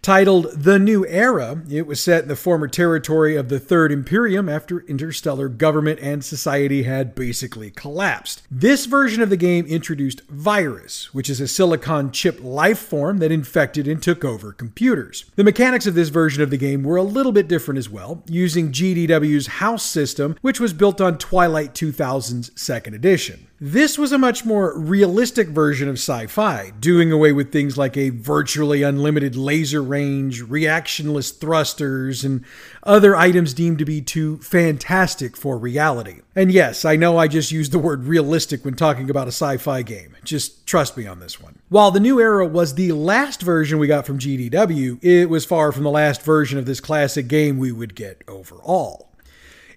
Titled 0.02 0.48
The 0.54 0.80
New 0.80 1.06
Era, 1.06 1.62
it 1.70 1.86
was 1.86 2.02
set 2.02 2.24
in 2.24 2.28
the 2.28 2.36
former 2.36 2.68
territory 2.68 3.36
of 3.36 3.50
the 3.50 3.60
Third 3.60 3.92
Imperium 3.92 4.50
after 4.50 4.80
interstellar 4.88 5.48
government 5.48 6.00
and 6.02 6.26
society 6.26 6.82
had 6.84 7.14
basically 7.14 7.70
collapsed. 7.70 8.42
This 8.50 8.88
version 8.88 9.22
of 9.22 9.30
the 9.30 9.38
game 9.38 9.68
introduced 9.68 10.22
Virus, 10.28 11.14
which 11.14 11.30
is 11.30 11.40
a 11.40 11.48
silicon 11.48 12.12
chip 12.12 12.40
life 12.42 12.80
form 12.80 13.20
that 13.20 13.32
infected 13.32 13.88
and 13.88 14.02
took 14.02 14.26
over 14.26 14.52
computers. 14.52 15.26
The 15.36 15.44
mechanics 15.44 15.86
of 15.86 15.94
this 15.94 16.10
version 16.10 16.42
of 16.42 16.50
the 16.50 16.58
game 16.58 16.82
were 16.82 16.98
a 16.98 17.04
little 17.04 17.32
bit 17.32 17.48
different 17.48 17.78
as 17.78 17.88
well, 17.88 18.24
using 18.26 18.72
GDW's 18.72 19.46
house 19.46 19.84
system, 19.84 20.36
which 20.42 20.60
was 20.60 20.74
built 20.74 21.00
on 21.00 21.20
Twilight 21.20 21.76
2000's 21.76 22.60
second 22.60 22.96
edition. 22.96 23.46
This 23.64 23.96
was 23.96 24.12
a 24.12 24.18
much 24.18 24.44
more 24.44 24.76
realistic 24.76 25.50
version 25.50 25.88
of 25.88 26.00
sci 26.00 26.26
fi, 26.26 26.72
doing 26.80 27.12
away 27.12 27.32
with 27.32 27.52
things 27.52 27.78
like 27.78 27.96
a 27.96 28.10
virtually 28.10 28.82
unlimited 28.82 29.36
laser 29.36 29.84
range, 29.84 30.42
reactionless 30.42 31.38
thrusters, 31.38 32.26
and 32.26 32.44
other 32.82 33.16
items 33.16 33.54
deemed 33.54 33.78
to 33.78 33.86
be 33.86 34.02
too 34.02 34.38
fantastic 34.38 35.38
for 35.38 35.60
reality. 35.60 36.22
And 36.36 36.52
yes, 36.52 36.86
I 36.86 36.96
know 36.96 37.20
I 37.20 37.28
just 37.28 37.52
used 37.52 37.72
the 37.72 37.78
word 37.78 38.06
realistic 38.06 38.66
when 38.66 38.74
talking 38.74 39.12
about 39.12 39.28
a 39.28 39.32
sci 39.32 39.58
fi 39.58 39.84
game. 39.84 40.18
Just 40.24 40.66
trust 40.66 40.98
me 40.98 41.06
on 41.06 41.20
this 41.20 41.40
one. 41.40 41.60
While 41.70 41.92
the 41.92 42.00
new 42.00 42.20
era 42.20 42.48
was 42.48 42.74
the 42.74 42.94
last 42.94 43.44
version 43.44 43.78
we 43.78 43.86
got 43.86 44.08
from 44.08 44.18
GDW, 44.18 45.04
it 45.04 45.28
was 45.28 45.46
far 45.46 45.72
from 45.72 45.84
the 45.84 45.92
last 45.92 46.24
version 46.24 46.58
of 46.58 46.66
this 46.66 46.80
classic 46.80 47.28
game 47.28 47.60
we 47.60 47.72
would 47.72 47.94
get 47.94 48.24
overall. 48.28 49.11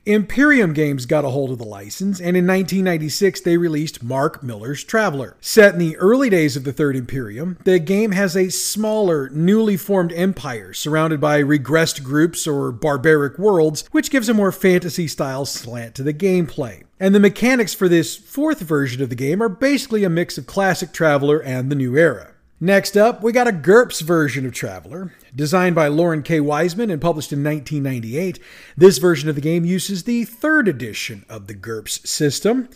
Imperium 0.06 0.75
Games 0.75 1.06
got 1.06 1.25
a 1.25 1.30
hold 1.30 1.50
of 1.50 1.56
the 1.56 1.64
license, 1.64 2.18
and 2.18 2.37
in 2.37 2.46
1996 2.46 3.40
they 3.40 3.56
released 3.56 4.02
Marc 4.02 4.42
Miller's 4.42 4.84
Traveller. 4.84 5.34
Set 5.40 5.73
in 5.73 5.78
the 5.78 5.96
early 5.96 6.28
days 6.28 6.56
of 6.56 6.64
the 6.64 6.75
Third 6.75 6.94
Imperium, 6.94 7.56
the 7.64 7.78
game 7.78 8.12
has 8.12 8.37
a 8.37 8.50
smaller, 8.50 9.30
newly 9.30 9.78
formed 9.78 10.12
empire 10.12 10.75
surrounded 10.75 11.23
by 11.23 11.42
regressed 11.42 12.02
groups 12.02 12.46
or 12.46 12.70
barbaric 12.70 13.38
worlds, 13.38 13.84
which 13.92 14.11
gives 14.11 14.28
a 14.28 14.34
more 14.34 14.52
fantasy 14.52 15.08
style 15.08 15.46
slant 15.46 15.94
to 15.94 16.02
the 16.02 16.12
gameplay. 16.12 16.82
And 17.00 17.14
the 17.14 17.20
mechanics 17.20 17.73
for 17.73 17.88
this 17.88 18.14
fourth 18.14 18.61
version 18.61 19.02
of 19.02 19.08
the 19.08 19.14
game 19.14 19.42
are 19.42 19.49
basically 19.49 20.04
a 20.04 20.11
mix 20.11 20.37
of 20.37 20.46
classic 20.46 20.92
Traveller 20.92 21.42
and 21.42 21.70
the 21.70 21.76
new 21.76 21.96
era. 21.96 22.34
Next 22.61 22.96
up, 22.96 23.20
we 23.20 23.32
got 23.32 23.49
a 23.49 23.52
GURPS 23.52 24.00
version 24.02 24.46
of 24.46 24.52
Traveller. 24.52 25.12
Designed 25.34 25.75
by 25.75 25.88
Loren 25.88 26.23
K. 26.23 26.38
Wiseman 26.40 26.88
and 26.88 27.02
published 27.02 27.32
in 27.32 27.42
1998, 27.42 28.38
this 28.76 28.99
version 28.99 29.28
of 29.28 29.34
the 29.34 29.40
game 29.40 29.64
uses 29.64 30.04
the 30.04 30.25
third 30.25 30.68
edition 30.68 31.26
of 31.28 31.49
the 31.49 31.54
GURPS 31.54 32.08
system. 32.08 32.68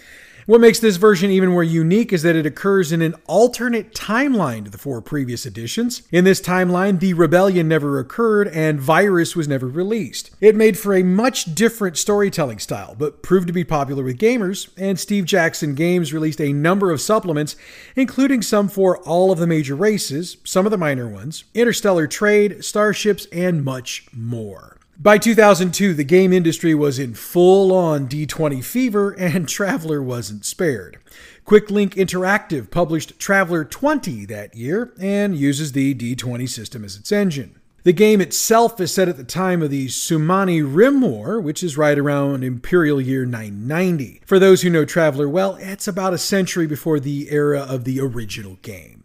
What 0.49 0.63
makes 0.63 0.79
this 0.79 0.97
version 0.97 1.31
even 1.31 1.51
more 1.51 1.63
unique 1.63 2.11
is 2.11 2.23
that 2.23 2.35
it 2.35 2.47
occurs 2.47 2.91
in 2.91 3.03
an 3.03 3.17
alternate 3.27 3.93
timeline 3.93 4.65
to 4.65 4.71
the 4.71 4.79
four 4.79 5.03
previous 5.03 5.45
editions. 5.45 6.01
In 6.11 6.25
this 6.25 6.41
timeline, 6.41 7.01
the 7.01 7.13
rebellion 7.13 7.69
never 7.69 7.99
occurred 7.99 8.49
and 8.49 8.81
Virus 8.81 9.37
was 9.37 9.47
never 9.47 9.69
released. 9.69 10.31
It 10.41 10.57
made 10.57 10.79
for 10.79 10.95
a 10.95 11.03
much 11.03 11.55
different 11.55 11.99
storytelling 11.99 12.61
style, 12.61 12.97
but 12.99 13.23
proved 13.23 13.49
to 13.49 13.53
be 13.53 13.63
popular 13.63 14.03
with 14.03 14.17
gamers, 14.17 14.71
and 14.79 14.99
Steve 14.99 15.27
Jackson 15.27 15.75
Games 15.75 16.15
released 16.15 16.41
a 16.41 16.55
number 16.55 16.91
of 16.93 17.03
supplements, 17.03 17.55
including 17.95 18.41
some 18.41 18.71
for 18.71 18.97
all 19.01 19.31
of 19.31 19.39
the 19.39 19.47
major 19.47 19.77
races, 19.77 20.39
some 20.45 20.65
of 20.65 20.71
the 20.71 20.79
minor 20.79 21.11
ones, 21.11 21.45
interstellar 21.53 22.07
trade, 22.07 22.65
starships, 22.65 23.27
and 23.33 23.63
much 23.63 24.07
more. 24.15 24.78
By 25.01 25.17
2002, 25.17 25.95
the 25.95 26.03
game 26.03 26.33
industry 26.33 26.75
was 26.75 26.99
in 26.99 27.15
full 27.15 27.73
on 27.73 28.09
D20 28.09 28.65
fever, 28.65 29.13
and 29.13 29.49
Traveller 29.49 30.03
wasn't 30.03 30.45
spared. 30.45 30.99
QuickLink 31.47 31.91
Interactive 31.95 32.69
published 32.69 33.17
Traveller 33.17 33.65
20 33.65 34.25
that 34.25 34.57
year 34.57 34.93
and 34.99 35.37
uses 35.37 35.71
the 35.71 35.95
D20 35.95 36.49
system 36.49 36.85
as 36.85 36.97
its 36.97 37.13
engine. 37.13 37.61
The 37.85 37.93
game 37.93 38.21
itself 38.21 38.81
is 38.81 38.93
set 38.93 39.09
at 39.09 39.17
the 39.17 39.23
time 39.23 39.63
of 39.63 39.71
the 39.71 39.87
Solomani 39.87 40.63
Rim 40.67 41.01
War, 41.01 41.41
which 41.41 41.63
is 41.63 41.79
right 41.79 41.97
around 41.97 42.43
Imperial 42.43 43.01
Year 43.01 43.25
990. 43.25 44.23
For 44.27 44.41
those 44.41 44.63
who 44.63 44.69
know 44.69 44.85
Traveller 44.85 45.29
well, 45.29 45.55
it's 45.61 45.87
about 45.87 46.13
a 46.13 46.19
century 46.19 46.67
before 46.67 46.99
the 46.99 47.31
era 47.31 47.61
of 47.61 47.85
the 47.85 48.01
original 48.01 48.57
game. 48.63 48.98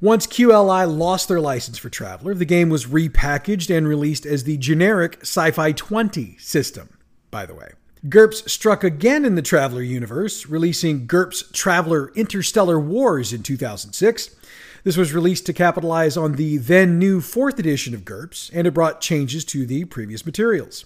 Once 0.00 0.28
QLI 0.28 0.86
lost 0.86 1.26
their 1.26 1.40
license 1.40 1.76
for 1.76 1.90
Traveller, 1.90 2.32
the 2.32 2.44
game 2.44 2.70
was 2.70 2.86
repackaged 2.86 3.76
and 3.76 3.88
released 3.88 4.24
as 4.24 4.44
the 4.44 4.56
generic 4.56 5.18
Sci 5.22 5.50
Fi 5.50 5.72
20 5.72 6.36
system, 6.38 6.96
by 7.32 7.44
the 7.44 7.54
way. 7.54 7.72
GURPS 8.08 8.48
struck 8.48 8.84
again 8.84 9.24
in 9.24 9.34
the 9.34 9.42
Traveller 9.42 9.82
universe, 9.82 10.46
releasing 10.46 11.08
GURPS 11.08 11.52
Traveller 11.52 12.12
Interstellar 12.14 12.78
Wars 12.78 13.32
in 13.32 13.42
2006. 13.42 14.36
This 14.84 14.96
was 14.96 15.12
released 15.12 15.46
to 15.46 15.52
capitalize 15.52 16.16
on 16.16 16.34
the 16.34 16.58
then 16.58 17.00
new 17.00 17.20
fourth 17.20 17.58
edition 17.58 17.92
of 17.92 18.04
GURPS, 18.04 18.52
and 18.54 18.68
it 18.68 18.74
brought 18.74 19.00
changes 19.00 19.44
to 19.46 19.66
the 19.66 19.84
previous 19.86 20.24
materials. 20.24 20.84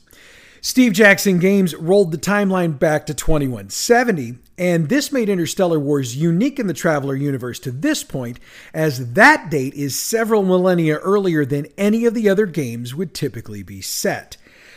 Steve 0.64 0.92
Jackson 0.92 1.40
Games 1.40 1.74
rolled 1.74 2.12
the 2.12 2.16
timeline 2.16 2.78
back 2.78 3.04
to 3.06 3.14
2170, 3.14 4.38
and 4.56 4.88
this 4.88 5.10
made 5.10 5.28
Interstellar 5.28 5.80
Wars 5.80 6.14
unique 6.14 6.60
in 6.60 6.68
the 6.68 6.72
Traveller 6.72 7.16
universe 7.16 7.58
to 7.58 7.72
this 7.72 8.04
point, 8.04 8.38
as 8.72 9.14
that 9.14 9.50
date 9.50 9.74
is 9.74 10.00
several 10.00 10.44
millennia 10.44 10.98
earlier 10.98 11.44
than 11.44 11.66
any 11.76 12.04
of 12.04 12.14
the 12.14 12.28
other 12.28 12.46
games 12.46 12.94
would 12.94 13.12
typically 13.12 13.64
be 13.64 13.80
set. 13.80 14.36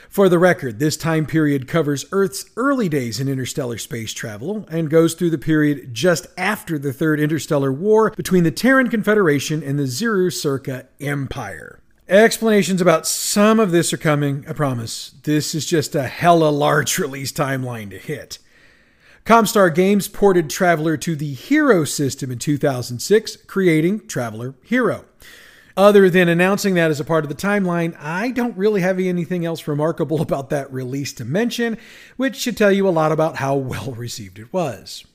For 0.09 0.27
the 0.27 0.39
record, 0.39 0.79
this 0.79 0.97
time 0.97 1.27
period 1.27 1.67
covers 1.67 2.05
Earth's 2.11 2.49
early 2.57 2.89
days 2.89 3.19
in 3.19 3.29
interstellar 3.29 3.77
space 3.77 4.11
travel 4.11 4.65
and 4.71 4.89
goes 4.89 5.13
through 5.13 5.29
the 5.29 5.37
period 5.37 5.93
just 5.93 6.25
after 6.35 6.79
the 6.79 6.93
Third 6.93 7.19
Interstellar 7.19 7.71
War 7.71 8.09
between 8.09 8.43
the 8.43 8.49
Terran 8.49 8.89
Confederation 8.89 9.61
and 9.61 9.77
the 9.77 9.83
Ziru 9.83 10.33
Sirka 10.33 10.87
Empire. 10.99 11.79
Explanations 12.07 12.81
about 12.81 13.07
some 13.07 13.59
of 13.59 13.71
this 13.71 13.91
are 13.91 13.97
coming, 13.97 14.45
I 14.47 14.53
promise. 14.53 15.15
This 15.23 15.55
is 15.55 15.65
just 15.65 15.95
a 15.95 16.03
hella 16.03 16.49
large 16.49 16.99
release 16.99 17.31
timeline 17.31 17.89
to 17.89 17.97
hit. 17.97 18.37
Comstar 19.25 19.73
Games 19.73 20.07
ported 20.07 20.47
Traveller 20.47 20.97
to 20.97 21.15
the 21.15 21.33
Hero 21.33 21.83
system 21.83 22.29
in 22.29 22.37
2006, 22.37 23.37
creating 23.47 24.05
Traveller 24.05 24.53
Hero. 24.63 25.05
Other 25.75 26.07
than 26.07 26.29
announcing 26.29 26.75
that 26.75 26.91
as 26.91 26.99
a 26.99 27.03
part 27.05 27.25
of 27.25 27.29
the 27.29 27.35
timeline, 27.35 27.97
I 27.99 28.29
don't 28.29 28.55
really 28.55 28.81
have 28.81 28.99
anything 28.99 29.43
else 29.43 29.67
remarkable 29.67 30.21
about 30.21 30.51
that 30.51 30.71
release 30.71 31.11
to 31.13 31.25
mention, 31.25 31.75
which 32.17 32.35
should 32.35 32.55
tell 32.55 32.71
you 32.71 32.87
a 32.87 32.91
lot 32.91 33.11
about 33.11 33.37
how 33.37 33.55
well 33.55 33.93
received 33.93 34.37
it 34.37 34.53
was. 34.53 35.05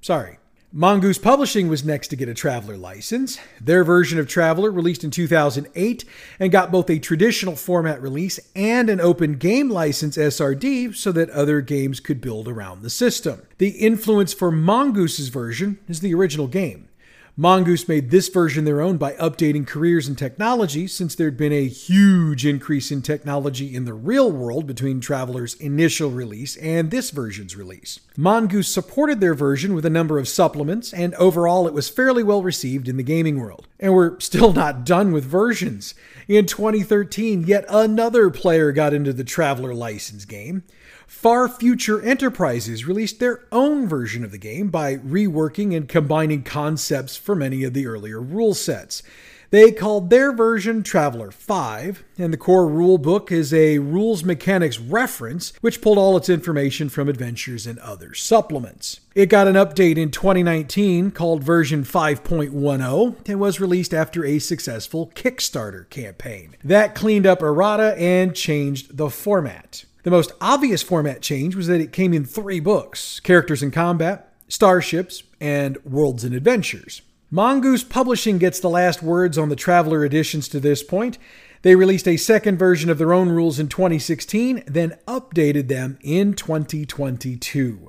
Sorry. 0.00 0.38
Mongoose 0.70 1.16
Publishing 1.16 1.68
was 1.68 1.82
next 1.82 2.08
to 2.08 2.16
get 2.16 2.28
a 2.28 2.34
Traveller 2.34 2.76
license. 2.76 3.38
Their 3.58 3.84
version 3.84 4.18
of 4.18 4.28
Traveller 4.28 4.70
released 4.70 5.02
in 5.02 5.10
2008 5.10 6.04
and 6.38 6.52
got 6.52 6.70
both 6.70 6.90
a 6.90 6.98
traditional 6.98 7.56
format 7.56 8.02
release 8.02 8.38
and 8.54 8.90
an 8.90 9.00
open 9.00 9.36
game 9.38 9.70
license 9.70 10.18
SRD 10.18 10.94
so 10.94 11.10
that 11.12 11.30
other 11.30 11.62
games 11.62 12.00
could 12.00 12.20
build 12.20 12.48
around 12.48 12.82
the 12.82 12.90
system. 12.90 13.46
The 13.56 13.70
influence 13.70 14.34
for 14.34 14.52
Mongoose's 14.52 15.30
version 15.30 15.78
is 15.88 16.00
the 16.00 16.12
original 16.12 16.48
game. 16.48 16.90
Mongoose 17.34 17.88
made 17.88 18.10
this 18.10 18.28
version 18.28 18.66
their 18.66 18.82
own 18.82 18.98
by 18.98 19.14
updating 19.14 19.66
careers 19.66 20.06
and 20.06 20.18
technology, 20.18 20.86
since 20.86 21.14
there'd 21.14 21.38
been 21.38 21.52
a 21.52 21.66
huge 21.66 22.44
increase 22.44 22.90
in 22.90 23.00
technology 23.00 23.74
in 23.74 23.86
the 23.86 23.94
real 23.94 24.30
world 24.30 24.66
between 24.66 25.00
Traveller's 25.00 25.54
initial 25.54 26.10
release 26.10 26.56
and 26.56 26.90
this 26.90 27.10
version's 27.10 27.56
release. 27.56 28.00
Mongoose 28.20 28.66
supported 28.66 29.20
their 29.20 29.32
version 29.32 29.74
with 29.74 29.86
a 29.86 29.90
number 29.90 30.18
of 30.18 30.26
supplements, 30.26 30.92
and 30.92 31.14
overall 31.14 31.68
it 31.68 31.72
was 31.72 31.88
fairly 31.88 32.24
well 32.24 32.42
received 32.42 32.88
in 32.88 32.96
the 32.96 33.04
gaming 33.04 33.38
world. 33.38 33.68
And 33.78 33.94
we're 33.94 34.18
still 34.18 34.52
not 34.52 34.84
done 34.84 35.12
with 35.12 35.24
versions. 35.24 35.94
In 36.26 36.44
2013, 36.46 37.44
yet 37.46 37.64
another 37.68 38.28
player 38.28 38.72
got 38.72 38.92
into 38.92 39.12
the 39.12 39.22
Traveller 39.22 39.72
license 39.72 40.24
game. 40.24 40.64
Far 41.06 41.48
Future 41.48 42.02
Enterprises 42.02 42.84
released 42.84 43.20
their 43.20 43.44
own 43.52 43.86
version 43.86 44.24
of 44.24 44.32
the 44.32 44.36
game 44.36 44.66
by 44.66 44.96
reworking 44.96 45.76
and 45.76 45.88
combining 45.88 46.42
concepts 46.42 47.16
from 47.16 47.38
many 47.38 47.62
of 47.62 47.72
the 47.72 47.86
earlier 47.86 48.20
rule 48.20 48.52
sets. 48.52 49.00
They 49.50 49.72
called 49.72 50.10
their 50.10 50.30
version 50.30 50.82
Traveller 50.82 51.30
5, 51.30 52.04
and 52.18 52.34
the 52.34 52.36
core 52.36 52.68
rule 52.68 52.98
book 52.98 53.32
is 53.32 53.54
a 53.54 53.78
rules 53.78 54.22
mechanics 54.22 54.78
reference, 54.78 55.54
which 55.62 55.80
pulled 55.80 55.96
all 55.96 56.18
its 56.18 56.28
information 56.28 56.90
from 56.90 57.08
adventures 57.08 57.66
and 57.66 57.78
other 57.78 58.12
supplements. 58.12 59.00
It 59.14 59.30
got 59.30 59.48
an 59.48 59.54
update 59.54 59.96
in 59.96 60.10
2019 60.10 61.12
called 61.12 61.42
version 61.42 61.82
5.10 61.84 63.16
and 63.26 63.40
was 63.40 63.58
released 63.58 63.94
after 63.94 64.22
a 64.22 64.38
successful 64.38 65.10
Kickstarter 65.14 65.88
campaign. 65.88 66.54
That 66.62 66.94
cleaned 66.94 67.26
up 67.26 67.40
errata 67.40 67.94
and 67.98 68.34
changed 68.34 68.98
the 68.98 69.08
format. 69.08 69.86
The 70.02 70.10
most 70.10 70.30
obvious 70.42 70.82
format 70.82 71.22
change 71.22 71.56
was 71.56 71.68
that 71.68 71.80
it 71.80 71.92
came 71.92 72.12
in 72.12 72.26
three 72.26 72.60
books 72.60 73.18
Characters 73.20 73.62
in 73.62 73.70
Combat, 73.70 74.30
Starships, 74.48 75.22
and 75.40 75.82
Worlds 75.84 76.22
and 76.22 76.34
Adventures. 76.34 77.00
Mongoose 77.30 77.84
Publishing 77.84 78.38
gets 78.38 78.58
the 78.58 78.70
last 78.70 79.02
words 79.02 79.36
on 79.36 79.50
the 79.50 79.56
Traveller 79.56 80.02
editions 80.02 80.48
to 80.48 80.58
this 80.58 80.82
point. 80.82 81.18
They 81.60 81.76
released 81.76 82.08
a 82.08 82.16
second 82.16 82.56
version 82.56 82.88
of 82.88 82.96
their 82.96 83.12
own 83.12 83.28
rules 83.28 83.58
in 83.58 83.68
2016, 83.68 84.64
then 84.66 84.96
updated 85.06 85.68
them 85.68 85.98
in 86.00 86.32
2022. 86.32 87.87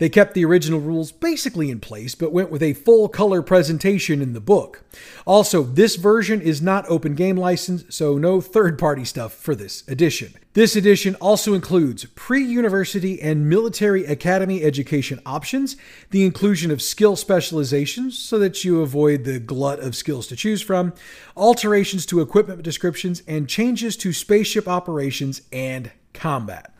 They 0.00 0.08
kept 0.08 0.32
the 0.32 0.46
original 0.46 0.80
rules 0.80 1.12
basically 1.12 1.70
in 1.70 1.78
place, 1.78 2.14
but 2.14 2.32
went 2.32 2.50
with 2.50 2.62
a 2.62 2.72
full 2.72 3.06
color 3.08 3.42
presentation 3.42 4.22
in 4.22 4.32
the 4.32 4.40
book. 4.40 4.82
Also, 5.26 5.62
this 5.62 5.96
version 5.96 6.40
is 6.40 6.62
not 6.62 6.88
open 6.88 7.14
game 7.14 7.36
license, 7.36 7.84
so 7.94 8.16
no 8.16 8.40
third 8.40 8.78
party 8.78 9.04
stuff 9.04 9.34
for 9.34 9.54
this 9.54 9.86
edition. 9.88 10.32
This 10.54 10.74
edition 10.74 11.16
also 11.16 11.52
includes 11.52 12.06
pre 12.06 12.42
university 12.42 13.20
and 13.20 13.48
military 13.48 14.06
academy 14.06 14.64
education 14.64 15.20
options, 15.26 15.76
the 16.10 16.24
inclusion 16.24 16.70
of 16.70 16.80
skill 16.80 17.14
specializations 17.14 18.18
so 18.18 18.38
that 18.38 18.64
you 18.64 18.80
avoid 18.80 19.24
the 19.24 19.38
glut 19.38 19.80
of 19.80 19.94
skills 19.94 20.26
to 20.28 20.34
choose 20.34 20.62
from, 20.62 20.94
alterations 21.36 22.06
to 22.06 22.22
equipment 22.22 22.62
descriptions, 22.62 23.22
and 23.28 23.50
changes 23.50 23.98
to 23.98 24.14
spaceship 24.14 24.66
operations 24.66 25.42
and 25.52 25.92
combat. 26.14 26.74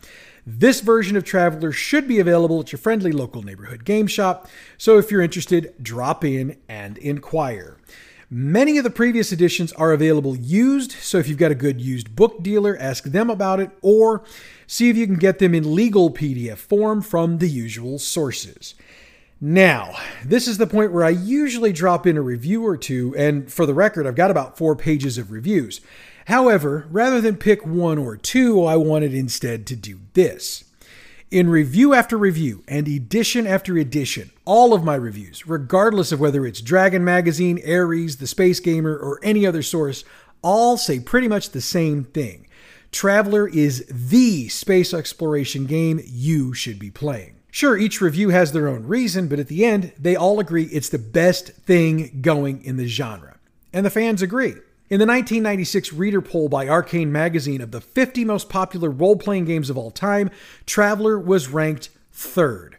This 0.46 0.80
version 0.80 1.16
of 1.16 1.24
Traveller 1.24 1.72
should 1.72 2.08
be 2.08 2.18
available 2.18 2.60
at 2.60 2.72
your 2.72 2.78
friendly 2.78 3.12
local 3.12 3.42
neighborhood 3.42 3.84
game 3.84 4.06
shop, 4.06 4.48
so 4.78 4.98
if 4.98 5.10
you're 5.10 5.22
interested, 5.22 5.74
drop 5.82 6.24
in 6.24 6.56
and 6.68 6.96
inquire. 6.98 7.76
Many 8.32 8.78
of 8.78 8.84
the 8.84 8.90
previous 8.90 9.32
editions 9.32 9.72
are 9.72 9.92
available 9.92 10.36
used, 10.36 10.92
so 10.92 11.18
if 11.18 11.28
you've 11.28 11.36
got 11.36 11.50
a 11.50 11.56
good 11.56 11.80
used 11.80 12.14
book 12.14 12.42
dealer, 12.42 12.76
ask 12.78 13.04
them 13.04 13.28
about 13.28 13.58
it 13.58 13.70
or 13.82 14.22
see 14.68 14.88
if 14.88 14.96
you 14.96 15.04
can 15.06 15.16
get 15.16 15.40
them 15.40 15.52
in 15.52 15.74
legal 15.74 16.12
PDF 16.12 16.58
form 16.58 17.02
from 17.02 17.38
the 17.38 17.48
usual 17.48 17.98
sources. 17.98 18.76
Now, 19.40 19.96
this 20.24 20.46
is 20.46 20.58
the 20.58 20.66
point 20.66 20.92
where 20.92 21.02
I 21.02 21.10
usually 21.10 21.72
drop 21.72 22.06
in 22.06 22.16
a 22.16 22.22
review 22.22 22.64
or 22.64 22.76
two, 22.76 23.14
and 23.16 23.50
for 23.50 23.66
the 23.66 23.74
record, 23.74 24.06
I've 24.06 24.14
got 24.14 24.30
about 24.30 24.56
four 24.56 24.76
pages 24.76 25.18
of 25.18 25.32
reviews. 25.32 25.80
However, 26.30 26.86
rather 26.92 27.20
than 27.20 27.38
pick 27.38 27.66
one 27.66 27.98
or 27.98 28.16
two, 28.16 28.64
I 28.64 28.76
wanted 28.76 29.12
instead 29.12 29.66
to 29.66 29.74
do 29.74 29.98
this. 30.14 30.62
In 31.28 31.50
review 31.50 31.92
after 31.92 32.16
review 32.16 32.62
and 32.68 32.86
edition 32.86 33.48
after 33.48 33.76
edition, 33.76 34.30
all 34.44 34.72
of 34.72 34.84
my 34.84 34.94
reviews, 34.94 35.48
regardless 35.48 36.12
of 36.12 36.20
whether 36.20 36.46
it's 36.46 36.60
Dragon 36.60 37.02
Magazine, 37.02 37.58
Ares, 37.68 38.18
The 38.18 38.28
Space 38.28 38.60
Gamer, 38.60 38.96
or 38.96 39.18
any 39.24 39.44
other 39.44 39.60
source, 39.60 40.04
all 40.40 40.76
say 40.76 41.00
pretty 41.00 41.26
much 41.26 41.50
the 41.50 41.60
same 41.60 42.04
thing. 42.04 42.46
Traveller 42.92 43.48
is 43.48 43.84
the 43.90 44.46
space 44.50 44.94
exploration 44.94 45.66
game 45.66 46.00
you 46.06 46.54
should 46.54 46.78
be 46.78 46.92
playing. 46.92 47.40
Sure, 47.50 47.76
each 47.76 48.00
review 48.00 48.28
has 48.28 48.52
their 48.52 48.68
own 48.68 48.86
reason, 48.86 49.26
but 49.26 49.40
at 49.40 49.48
the 49.48 49.64
end, 49.64 49.92
they 49.98 50.14
all 50.14 50.38
agree 50.38 50.66
it's 50.66 50.90
the 50.90 50.98
best 50.98 51.48
thing 51.48 52.20
going 52.22 52.62
in 52.62 52.76
the 52.76 52.86
genre. 52.86 53.36
and 53.72 53.84
the 53.84 53.90
fans 53.90 54.22
agree. 54.22 54.54
In 54.90 54.98
the 54.98 55.06
1996 55.06 55.92
reader 55.92 56.20
poll 56.20 56.48
by 56.48 56.66
Arcane 56.66 57.12
Magazine 57.12 57.60
of 57.60 57.70
the 57.70 57.80
50 57.80 58.24
most 58.24 58.48
popular 58.48 58.90
role 58.90 59.14
playing 59.14 59.44
games 59.44 59.70
of 59.70 59.78
all 59.78 59.92
time, 59.92 60.30
Traveller 60.66 61.16
was 61.16 61.48
ranked 61.48 61.90
third. 62.10 62.76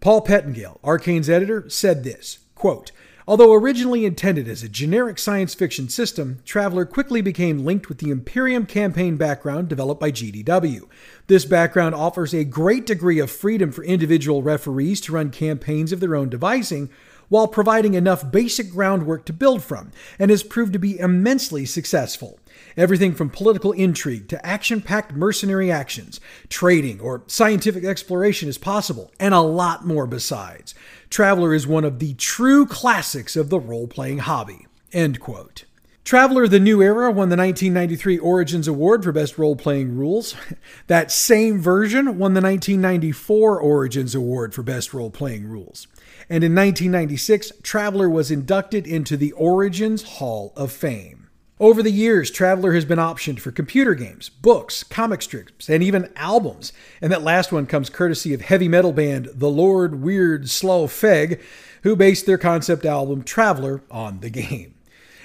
Paul 0.00 0.22
Pettingale, 0.22 0.80
Arcane's 0.82 1.30
editor, 1.30 1.70
said 1.70 2.02
this 2.02 2.40
quote, 2.56 2.90
Although 3.28 3.54
originally 3.54 4.04
intended 4.04 4.48
as 4.48 4.64
a 4.64 4.68
generic 4.68 5.20
science 5.20 5.54
fiction 5.54 5.88
system, 5.88 6.40
Traveller 6.44 6.84
quickly 6.84 7.22
became 7.22 7.64
linked 7.64 7.88
with 7.88 7.98
the 7.98 8.10
Imperium 8.10 8.66
campaign 8.66 9.16
background 9.16 9.68
developed 9.68 10.00
by 10.00 10.10
GDW. 10.10 10.88
This 11.28 11.44
background 11.44 11.94
offers 11.94 12.34
a 12.34 12.42
great 12.42 12.86
degree 12.86 13.20
of 13.20 13.30
freedom 13.30 13.70
for 13.70 13.84
individual 13.84 14.42
referees 14.42 15.00
to 15.02 15.12
run 15.12 15.30
campaigns 15.30 15.92
of 15.92 16.00
their 16.00 16.16
own 16.16 16.28
devising, 16.28 16.90
while 17.32 17.48
providing 17.48 17.94
enough 17.94 18.30
basic 18.30 18.70
groundwork 18.70 19.24
to 19.24 19.32
build 19.32 19.62
from, 19.62 19.90
and 20.18 20.30
has 20.30 20.42
proved 20.42 20.70
to 20.70 20.78
be 20.78 20.98
immensely 20.98 21.64
successful. 21.64 22.38
Everything 22.76 23.14
from 23.14 23.30
political 23.30 23.72
intrigue 23.72 24.28
to 24.28 24.46
action 24.46 24.82
packed 24.82 25.14
mercenary 25.14 25.72
actions, 25.72 26.20
trading, 26.50 27.00
or 27.00 27.22
scientific 27.28 27.84
exploration 27.84 28.50
is 28.50 28.58
possible, 28.58 29.10
and 29.18 29.32
a 29.32 29.40
lot 29.40 29.86
more 29.86 30.06
besides. 30.06 30.74
Traveller 31.08 31.54
is 31.54 31.66
one 31.66 31.86
of 31.86 32.00
the 32.00 32.12
true 32.14 32.66
classics 32.66 33.34
of 33.34 33.48
the 33.48 33.58
role 33.58 33.86
playing 33.86 34.18
hobby. 34.18 34.66
End 34.92 35.18
quote. 35.18 35.64
Traveller 36.04 36.46
The 36.46 36.60
New 36.60 36.82
Era 36.82 37.06
won 37.06 37.30
the 37.30 37.36
1993 37.36 38.18
Origins 38.18 38.68
Award 38.68 39.04
for 39.04 39.12
Best 39.12 39.38
Role 39.38 39.56
Playing 39.56 39.96
Rules. 39.96 40.34
That 40.86 41.10
same 41.10 41.60
version 41.60 42.18
won 42.18 42.34
the 42.34 42.42
1994 42.42 43.58
Origins 43.58 44.14
Award 44.14 44.52
for 44.52 44.62
Best 44.62 44.92
Role 44.92 45.10
Playing 45.10 45.48
Rules 45.48 45.86
and 46.32 46.42
in 46.42 46.54
1996, 46.54 47.52
Traveller 47.62 48.08
was 48.08 48.30
inducted 48.30 48.86
into 48.86 49.18
the 49.18 49.32
Origins 49.32 50.02
Hall 50.02 50.54
of 50.56 50.72
Fame. 50.72 51.28
Over 51.60 51.82
the 51.82 51.92
years, 51.92 52.30
Traveller 52.30 52.72
has 52.72 52.86
been 52.86 52.98
optioned 52.98 53.38
for 53.38 53.52
computer 53.52 53.92
games, 53.94 54.30
books, 54.30 54.82
comic 54.82 55.20
strips, 55.20 55.68
and 55.68 55.82
even 55.82 56.10
albums. 56.16 56.72
And 57.02 57.12
that 57.12 57.20
last 57.20 57.52
one 57.52 57.66
comes 57.66 57.90
courtesy 57.90 58.32
of 58.32 58.40
heavy 58.40 58.66
metal 58.66 58.94
band 58.94 59.28
The 59.34 59.50
Lord 59.50 59.96
Weird 59.96 60.48
Slough 60.48 60.90
Feg, 60.90 61.38
who 61.82 61.96
based 61.96 62.24
their 62.24 62.38
concept 62.38 62.86
album 62.86 63.24
Traveller 63.24 63.82
on 63.90 64.20
the 64.20 64.30
game. 64.30 64.72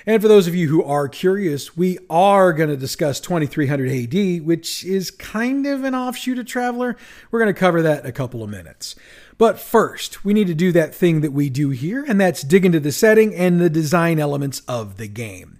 And 0.05 0.21
for 0.21 0.29
those 0.29 0.47
of 0.47 0.55
you 0.55 0.69
who 0.69 0.83
are 0.83 1.09
curious, 1.09 1.75
we 1.75 1.99
are 2.09 2.53
going 2.53 2.69
to 2.69 2.77
discuss 2.77 3.19
2300 3.19 3.89
AD, 3.89 4.45
which 4.45 4.85
is 4.85 5.11
kind 5.11 5.65
of 5.65 5.83
an 5.83 5.93
offshoot 5.95 6.39
of 6.39 6.45
Traveller. 6.45 6.95
We're 7.29 7.39
going 7.39 7.53
to 7.53 7.59
cover 7.59 7.81
that 7.81 8.03
in 8.03 8.09
a 8.09 8.13
couple 8.13 8.41
of 8.41 8.49
minutes. 8.49 8.95
But 9.37 9.59
first, 9.59 10.25
we 10.25 10.33
need 10.33 10.47
to 10.47 10.55
do 10.55 10.71
that 10.71 10.95
thing 10.95 11.21
that 11.21 11.31
we 11.31 11.49
do 11.49 11.69
here, 11.69 12.03
and 12.07 12.19
that's 12.19 12.41
dig 12.41 12.65
into 12.65 12.79
the 12.79 12.91
setting 12.91 13.35
and 13.35 13.59
the 13.59 13.69
design 13.69 14.17
elements 14.19 14.61
of 14.67 14.97
the 14.97 15.07
game. 15.07 15.59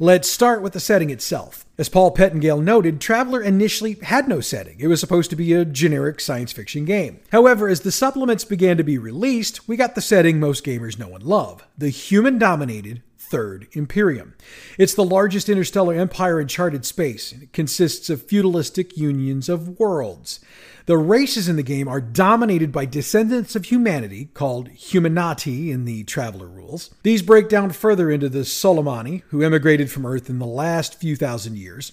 Let's 0.00 0.30
start 0.30 0.62
with 0.62 0.72
the 0.72 0.80
setting 0.80 1.10
itself. 1.10 1.66
As 1.76 1.88
Paul 1.88 2.14
Pettingale 2.14 2.62
noted, 2.62 3.00
Traveller 3.00 3.42
initially 3.42 3.94
had 4.02 4.28
no 4.28 4.40
setting. 4.40 4.76
It 4.78 4.86
was 4.86 5.00
supposed 5.00 5.28
to 5.30 5.36
be 5.36 5.52
a 5.52 5.64
generic 5.64 6.20
science 6.20 6.52
fiction 6.52 6.84
game. 6.84 7.20
However, 7.30 7.68
as 7.68 7.80
the 7.80 7.92
supplements 7.92 8.44
began 8.44 8.76
to 8.76 8.84
be 8.84 8.96
released, 8.96 9.68
we 9.68 9.76
got 9.76 9.94
the 9.94 10.00
setting 10.00 10.40
most 10.40 10.64
gamers 10.64 10.98
know 10.98 11.14
and 11.14 11.24
love 11.24 11.66
the 11.76 11.88
human 11.90 12.38
dominated 12.38 13.02
Third 13.28 13.68
Imperium. 13.72 14.34
It's 14.78 14.94
the 14.94 15.04
largest 15.04 15.48
interstellar 15.50 15.94
empire 15.94 16.40
in 16.40 16.48
charted 16.48 16.86
space, 16.86 17.30
and 17.30 17.42
it 17.42 17.52
consists 17.52 18.08
of 18.08 18.22
feudalistic 18.22 18.96
unions 18.96 19.48
of 19.50 19.78
worlds. 19.78 20.40
The 20.86 20.96
races 20.96 21.50
in 21.50 21.56
the 21.56 21.62
game 21.62 21.86
are 21.86 22.00
dominated 22.00 22.72
by 22.72 22.86
descendants 22.86 23.54
of 23.54 23.66
humanity, 23.66 24.30
called 24.32 24.70
Humaniti 24.70 25.68
in 25.68 25.84
the 25.84 26.04
Traveller 26.04 26.48
rules. 26.48 26.94
These 27.02 27.20
break 27.20 27.50
down 27.50 27.72
further 27.72 28.10
into 28.10 28.30
the 28.30 28.46
Solomani, 28.46 29.22
who 29.28 29.42
emigrated 29.42 29.90
from 29.90 30.06
Earth 30.06 30.30
in 30.30 30.38
the 30.38 30.46
last 30.46 30.98
few 30.98 31.14
thousand 31.14 31.58
years, 31.58 31.92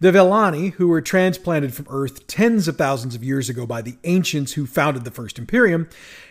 the 0.00 0.12
Vilani, 0.12 0.72
who 0.72 0.88
were 0.88 1.00
transplanted 1.00 1.74
from 1.74 1.86
Earth 1.88 2.26
tens 2.26 2.68
of 2.68 2.76
thousands 2.76 3.14
of 3.14 3.24
years 3.24 3.48
ago 3.48 3.66
by 3.66 3.82
the 3.82 3.96
ancients 4.04 4.52
who 4.52 4.66
founded 4.66 5.04
the 5.04 5.10
First 5.10 5.38
Imperium, 5.38 5.88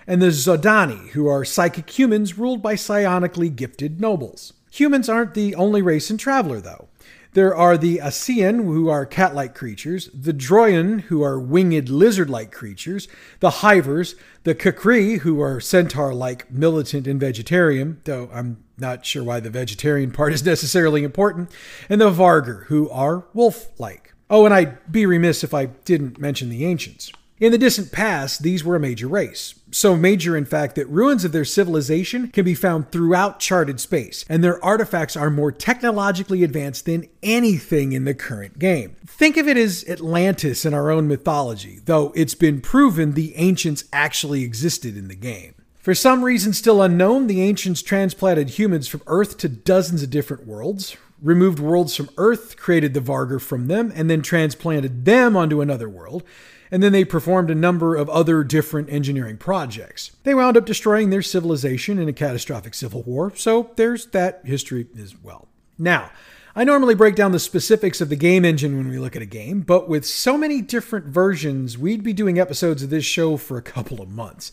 and 0.08 0.22
the 0.22 0.28
Zhodani, 0.28 1.10
who 1.10 1.28
are 1.28 1.46
psychic 1.46 1.90
humans 1.98 2.38
ruled 2.38 2.62
by 2.62 2.76
psionically 2.76 3.56
gifted 3.56 4.00
nobles. 4.00 4.54
Humans 4.72 5.10
aren't 5.10 5.34
the 5.34 5.56
only 5.56 5.82
race 5.82 6.12
in 6.12 6.18
Traveller, 6.18 6.62
though. 6.62 6.90
There 7.34 7.56
are 7.56 7.78
the 7.78 8.00
Aslan, 8.00 8.64
who 8.64 8.88
are 8.88 9.06
cat 9.06 9.36
like 9.36 9.56
creatures, 9.56 10.10
the 10.14 10.34
Droyne, 10.34 11.02
who 11.02 11.22
are 11.22 11.40
winged 11.40 11.90
lizard 11.90 12.30
like 12.30 12.52
creatures, 12.54 13.10
the 13.42 13.50
Hivers, 13.50 14.16
the 14.44 14.56
K'kree, 14.56 15.20
who 15.20 15.42
are 15.42 15.60
centaur 15.60 16.14
like, 16.14 16.50
militant, 16.50 17.08
and 17.08 17.20
vegetarian, 17.20 18.00
though 18.06 18.30
I'm 18.34 18.64
not 18.78 19.06
sure 19.06 19.24
why 19.24 19.40
the 19.40 19.50
vegetarian 19.50 20.12
part 20.12 20.34
is 20.34 20.46
necessarily 20.46 21.04
important, 21.04 21.50
and 21.90 22.02
the 22.02 22.12
Vargr, 22.12 22.66
who 22.66 22.90
are 22.90 23.26
wolf 23.34 23.70
like. 23.80 24.14
Oh, 24.30 24.46
and 24.46 24.54
I'd 24.54 24.92
be 24.92 25.06
remiss 25.06 25.44
if 25.44 25.54
I 25.54 25.66
didn't 25.66 26.20
mention 26.20 26.50
the 26.50 26.66
ancients. 26.66 27.12
In 27.38 27.52
the 27.52 27.58
distant 27.58 27.92
past, 27.92 28.44
these 28.44 28.64
were 28.64 28.78
a 28.78 28.80
major 28.80 29.10
race. 29.10 29.56
So 29.70 29.98
major, 29.98 30.38
in 30.38 30.46
fact, 30.46 30.76
that 30.76 30.88
ruins 30.88 31.26
of 31.26 31.34
their 31.34 31.44
civilization 31.44 32.30
can 32.30 32.46
be 32.46 32.56
found 32.56 32.92
throughout 32.92 33.42
charted 33.42 33.82
space, 33.82 34.24
and 34.30 34.42
their 34.42 34.64
artifacts 34.64 35.18
are 35.18 35.30
more 35.30 35.52
technologically 35.52 36.44
advanced 36.44 36.86
than 36.86 37.10
anything 37.22 37.92
in 37.92 38.06
the 38.06 38.14
current 38.14 38.58
game. 38.58 38.96
Think 39.06 39.36
of 39.36 39.50
it 39.50 39.58
as 39.58 39.84
Atlantis 39.90 40.64
in 40.64 40.74
our 40.74 40.90
own 40.90 41.10
mythology, 41.10 41.82
though 41.84 42.14
it's 42.16 42.36
been 42.36 42.62
proven 42.62 43.12
the 43.12 43.36
ancients 43.36 43.84
actually 43.92 44.44
existed 44.44 44.96
in 44.96 45.10
the 45.10 45.16
game. 45.16 45.55
For 45.86 45.94
some 45.94 46.26
reason 46.26 46.54
still 46.54 46.82
unknown, 46.82 47.28
the 47.28 47.44
ancients 47.44 47.84
transplanted 47.84 48.50
humans 48.50 48.88
from 48.88 49.04
Earth 49.06 49.38
to 49.38 49.48
dozens 49.48 50.02
of 50.02 50.10
different 50.10 50.48
worlds, 50.48 50.98
removed 51.22 51.60
worlds 51.60 51.96
from 51.96 52.10
Earth, 52.18 52.58
created 52.58 52.96
the 52.96 53.02
Vargr 53.02 53.40
from 53.40 53.68
them, 53.68 53.94
and 53.94 54.10
then 54.10 54.24
transplanted 54.24 55.06
them 55.06 55.38
onto 55.38 55.62
another 55.62 55.88
world 55.88 56.24
and 56.72 56.82
then 56.82 56.92
they 56.92 57.06
performed 57.06 57.52
a 57.52 57.56
number 57.56 57.96
of 57.96 58.10
other 58.10 58.44
different 58.44 58.90
engineering 58.90 59.38
projects. 59.38 60.14
They 60.24 60.34
wound 60.34 60.58
up 60.58 60.66
destroying 60.66 61.12
their 61.12 61.22
civilization 61.22 62.00
in 62.00 62.10
a 62.10 62.14
catastrophic 62.14 62.74
civil 62.74 63.04
war, 63.04 63.32
so 63.36 63.70
there's 63.76 64.08
that 64.08 64.42
history 64.44 64.88
as 65.00 65.16
well. 65.22 65.48
Now, 65.78 66.10
I 66.56 66.64
normally 66.64 66.96
break 66.96 67.14
down 67.14 67.34
the 67.34 67.40
specifics 67.40 68.02
of 68.02 68.10
the 68.10 68.16
game 68.16 68.44
engine 68.44 68.76
when 68.76 68.90
we 68.90 68.98
look 68.98 69.16
at 69.16 69.22
a 69.22 69.28
game, 69.28 69.62
but 69.62 69.88
with 69.88 70.08
so 70.08 70.40
many 70.40 70.60
different 70.60 71.06
versions, 71.06 71.78
we'd 71.78 72.02
be 72.02 72.14
doing 72.14 72.40
episodes 72.40 72.82
of 72.82 72.90
this 72.90 73.06
show 73.06 73.38
for 73.38 73.60
a 73.60 73.62
couple 73.62 74.02
of 74.02 74.10
months. 74.10 74.52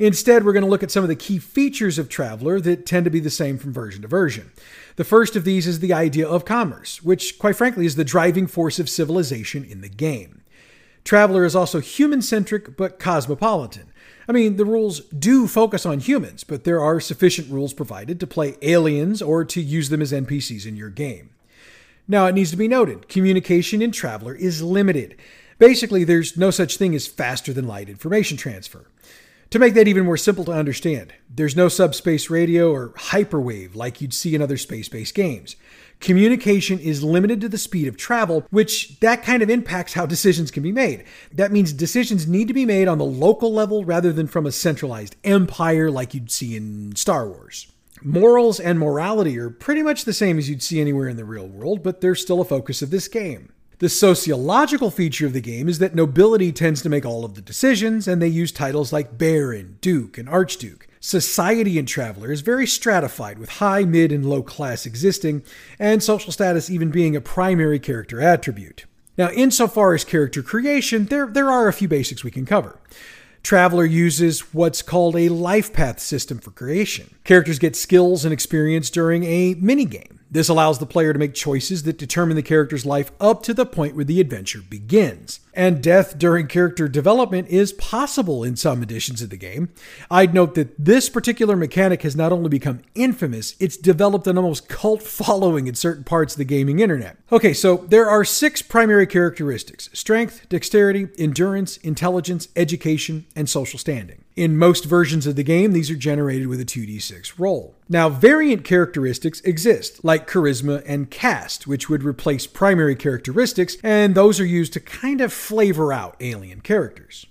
Instead, 0.00 0.46
we're 0.46 0.54
going 0.54 0.64
to 0.64 0.70
look 0.70 0.82
at 0.82 0.90
some 0.90 1.04
of 1.04 1.10
the 1.10 1.14
key 1.14 1.38
features 1.38 1.98
of 1.98 2.08
Traveller 2.08 2.58
that 2.58 2.86
tend 2.86 3.04
to 3.04 3.10
be 3.10 3.20
the 3.20 3.28
same 3.28 3.58
from 3.58 3.70
version 3.70 4.00
to 4.00 4.08
version. 4.08 4.50
The 4.96 5.04
first 5.04 5.36
of 5.36 5.44
these 5.44 5.66
is 5.66 5.80
the 5.80 5.92
idea 5.92 6.26
of 6.26 6.46
commerce, 6.46 7.02
which, 7.02 7.38
quite 7.38 7.54
frankly, 7.54 7.84
is 7.84 7.96
the 7.96 8.04
driving 8.04 8.46
force 8.46 8.78
of 8.78 8.88
civilization 8.88 9.62
in 9.62 9.82
the 9.82 9.90
game. 9.90 10.40
Traveller 11.04 11.44
is 11.44 11.54
also 11.54 11.80
human 11.80 12.22
centric 12.22 12.78
but 12.78 12.98
cosmopolitan. 12.98 13.92
I 14.26 14.32
mean, 14.32 14.56
the 14.56 14.64
rules 14.64 15.00
do 15.00 15.46
focus 15.46 15.84
on 15.84 16.00
humans, 16.00 16.44
but 16.44 16.64
there 16.64 16.80
are 16.80 16.98
sufficient 16.98 17.50
rules 17.50 17.74
provided 17.74 18.18
to 18.20 18.26
play 18.26 18.56
aliens 18.62 19.20
or 19.20 19.44
to 19.44 19.60
use 19.60 19.90
them 19.90 20.00
as 20.00 20.12
NPCs 20.12 20.64
in 20.64 20.76
your 20.76 20.88
game. 20.88 21.28
Now, 22.08 22.24
it 22.24 22.34
needs 22.34 22.50
to 22.52 22.56
be 22.56 22.68
noted 22.68 23.06
communication 23.08 23.82
in 23.82 23.92
Traveller 23.92 24.34
is 24.34 24.62
limited. 24.62 25.20
Basically, 25.58 26.04
there's 26.04 26.38
no 26.38 26.50
such 26.50 26.78
thing 26.78 26.94
as 26.94 27.06
faster 27.06 27.52
than 27.52 27.66
light 27.66 27.90
information 27.90 28.38
transfer. 28.38 28.86
To 29.50 29.58
make 29.58 29.74
that 29.74 29.88
even 29.88 30.04
more 30.04 30.16
simple 30.16 30.44
to 30.44 30.52
understand, 30.52 31.12
there's 31.28 31.56
no 31.56 31.68
subspace 31.68 32.30
radio 32.30 32.72
or 32.72 32.90
hyperwave 32.90 33.74
like 33.74 34.00
you'd 34.00 34.14
see 34.14 34.34
in 34.34 34.42
other 34.42 34.56
space 34.56 34.88
based 34.88 35.14
games 35.14 35.56
communication 36.00 36.78
is 36.78 37.04
limited 37.04 37.40
to 37.42 37.48
the 37.48 37.58
speed 37.58 37.86
of 37.86 37.96
travel, 37.96 38.46
which 38.50 38.98
that 39.00 39.22
kind 39.22 39.42
of 39.42 39.50
impacts 39.50 39.92
how 39.92 40.06
decisions 40.06 40.50
can 40.50 40.62
be 40.62 40.72
made. 40.72 41.04
That 41.32 41.52
means 41.52 41.72
decisions 41.72 42.26
need 42.26 42.48
to 42.48 42.54
be 42.54 42.66
made 42.66 42.88
on 42.88 42.98
the 42.98 43.04
local 43.04 43.52
level 43.52 43.84
rather 43.84 44.12
than 44.12 44.26
from 44.26 44.46
a 44.46 44.52
centralized 44.52 45.16
empire 45.24 45.90
like 45.90 46.14
you'd 46.14 46.30
see 46.30 46.56
in 46.56 46.96
Star 46.96 47.28
Wars. 47.28 47.66
Morals 48.02 48.58
and 48.58 48.78
morality 48.78 49.38
are 49.38 49.50
pretty 49.50 49.82
much 49.82 50.06
the 50.06 50.14
same 50.14 50.38
as 50.38 50.48
you'd 50.48 50.62
see 50.62 50.80
anywhere 50.80 51.08
in 51.08 51.16
the 51.16 51.24
real 51.24 51.46
world, 51.46 51.82
but 51.82 52.00
they're 52.00 52.14
still 52.14 52.40
a 52.40 52.46
focus 52.46 52.80
of 52.80 52.90
this 52.90 53.08
game. 53.08 53.52
The 53.80 53.88
sociological 53.88 54.90
feature 54.90 55.24
of 55.24 55.32
the 55.32 55.40
game 55.40 55.66
is 55.66 55.78
that 55.78 55.94
nobility 55.94 56.52
tends 56.52 56.82
to 56.82 56.90
make 56.90 57.06
all 57.06 57.24
of 57.24 57.34
the 57.34 57.40
decisions, 57.40 58.06
and 58.06 58.20
they 58.20 58.28
use 58.28 58.52
titles 58.52 58.92
like 58.92 59.16
Baron, 59.16 59.78
Duke, 59.80 60.18
and 60.18 60.28
Archduke. 60.28 60.86
Society 61.00 61.78
in 61.78 61.86
Traveller 61.86 62.30
is 62.30 62.42
very 62.42 62.66
stratified, 62.66 63.38
with 63.38 63.52
high, 63.52 63.84
mid, 63.84 64.12
and 64.12 64.28
low 64.28 64.42
class 64.42 64.84
existing, 64.84 65.42
and 65.78 66.02
social 66.02 66.30
status 66.30 66.68
even 66.68 66.90
being 66.90 67.16
a 67.16 67.22
primary 67.22 67.78
character 67.78 68.20
attribute. 68.20 68.84
Now, 69.16 69.30
insofar 69.30 69.94
as 69.94 70.04
character 70.04 70.42
creation, 70.42 71.06
there, 71.06 71.26
there 71.26 71.50
are 71.50 71.66
a 71.66 71.72
few 71.72 71.88
basics 71.88 72.22
we 72.22 72.30
can 72.30 72.44
cover. 72.44 72.78
Traveller 73.42 73.86
uses 73.86 74.52
what's 74.52 74.82
called 74.82 75.16
a 75.16 75.30
life 75.30 75.72
path 75.72 76.00
system 76.00 76.38
for 76.38 76.50
creation. 76.50 77.14
Characters 77.24 77.58
get 77.58 77.74
skills 77.74 78.26
and 78.26 78.32
experience 78.34 78.90
during 78.90 79.24
a 79.24 79.54
minigame. 79.54 80.19
This 80.32 80.48
allows 80.48 80.78
the 80.78 80.86
player 80.86 81.12
to 81.12 81.18
make 81.18 81.34
choices 81.34 81.82
that 81.82 81.98
determine 81.98 82.36
the 82.36 82.42
character's 82.42 82.86
life 82.86 83.10
up 83.20 83.42
to 83.42 83.52
the 83.52 83.66
point 83.66 83.96
where 83.96 84.04
the 84.04 84.20
adventure 84.20 84.60
begins. 84.68 85.40
and 85.52 85.82
death 85.82 86.16
during 86.16 86.46
character 86.46 86.86
development 86.86 87.48
is 87.48 87.72
possible 87.72 88.44
in 88.44 88.54
some 88.54 88.84
editions 88.84 89.20
of 89.20 89.30
the 89.30 89.36
game. 89.36 89.68
I'd 90.08 90.32
note 90.32 90.54
that 90.54 90.72
this 90.78 91.08
particular 91.08 91.56
mechanic 91.56 92.02
has 92.02 92.14
not 92.14 92.30
only 92.30 92.48
become 92.48 92.82
infamous, 92.94 93.56
it's 93.58 93.76
developed 93.76 94.28
an 94.28 94.38
almost 94.38 94.68
cult 94.68 95.02
following 95.20 95.66
in 95.66 95.74
certain 95.74 96.04
parts 96.04 96.34
of 96.34 96.38
the 96.38 96.44
gaming 96.44 96.78
internet. 96.78 97.16
Okay, 97.32 97.52
so 97.52 97.78
there 97.78 98.08
are 98.08 98.24
six 98.24 98.62
primary 98.62 99.08
characteristics 99.08 99.90
strength, 99.92 100.48
dexterity, 100.48 101.08
endurance, 101.18 101.76
intelligence, 101.78 102.46
education, 102.54 103.26
and 103.34 103.48
social 103.48 103.78
standing. 103.78 104.19
In 104.36 104.56
most 104.56 104.84
versions 104.84 105.26
of 105.26 105.34
the 105.34 105.42
game, 105.42 105.72
these 105.72 105.90
are 105.90 105.96
generated 105.96 106.46
with 106.46 106.60
a 106.60 106.64
2d6 106.64 107.38
roll. 107.38 107.74
Now, 107.88 108.08
variant 108.08 108.64
characteristics 108.64 109.40
exist, 109.40 110.04
like 110.04 110.30
charisma 110.30 110.82
and 110.86 111.10
caste, 111.10 111.66
which 111.66 111.90
would 111.90 112.04
replace 112.04 112.46
primary 112.46 112.94
characteristics, 112.94 113.76
and 113.82 114.14
those 114.14 114.38
are 114.38 114.46
used 114.46 114.72
to 114.74 114.80
kind 114.80 115.20
of 115.20 115.32
flavor 115.32 115.92
out 115.92 116.16
alien 116.20 116.60
characters. 116.60 117.26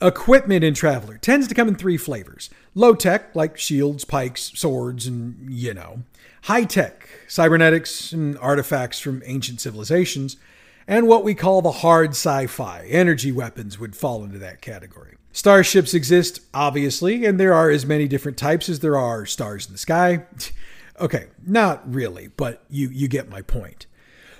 Equipment 0.00 0.64
in 0.64 0.74
Traveller 0.74 1.18
tends 1.18 1.48
to 1.48 1.54
come 1.54 1.68
in 1.68 1.74
three 1.74 1.96
flavors 1.96 2.50
low 2.74 2.94
tech, 2.94 3.34
like 3.34 3.58
shields, 3.58 4.04
pikes, 4.04 4.52
swords, 4.54 5.06
and 5.06 5.50
you 5.50 5.72
know, 5.72 6.02
high 6.42 6.64
tech, 6.64 7.08
cybernetics, 7.28 8.12
and 8.12 8.38
artifacts 8.38 8.98
from 8.98 9.22
ancient 9.24 9.60
civilizations, 9.60 10.36
and 10.86 11.08
what 11.08 11.24
we 11.24 11.34
call 11.34 11.62
the 11.62 11.70
hard 11.70 12.10
sci 12.10 12.46
fi. 12.46 12.86
Energy 12.88 13.32
weapons 13.32 13.78
would 13.78 13.96
fall 13.96 14.24
into 14.24 14.38
that 14.38 14.60
category. 14.60 15.15
Starships 15.36 15.92
exist, 15.92 16.40
obviously, 16.54 17.26
and 17.26 17.38
there 17.38 17.52
are 17.52 17.68
as 17.68 17.84
many 17.84 18.08
different 18.08 18.38
types 18.38 18.70
as 18.70 18.80
there 18.80 18.96
are 18.96 19.26
stars 19.26 19.66
in 19.66 19.72
the 19.72 19.78
sky. 19.78 20.24
okay, 20.98 21.26
not 21.46 21.82
really, 21.92 22.28
but 22.28 22.64
you, 22.70 22.88
you 22.88 23.06
get 23.06 23.28
my 23.28 23.42
point. 23.42 23.84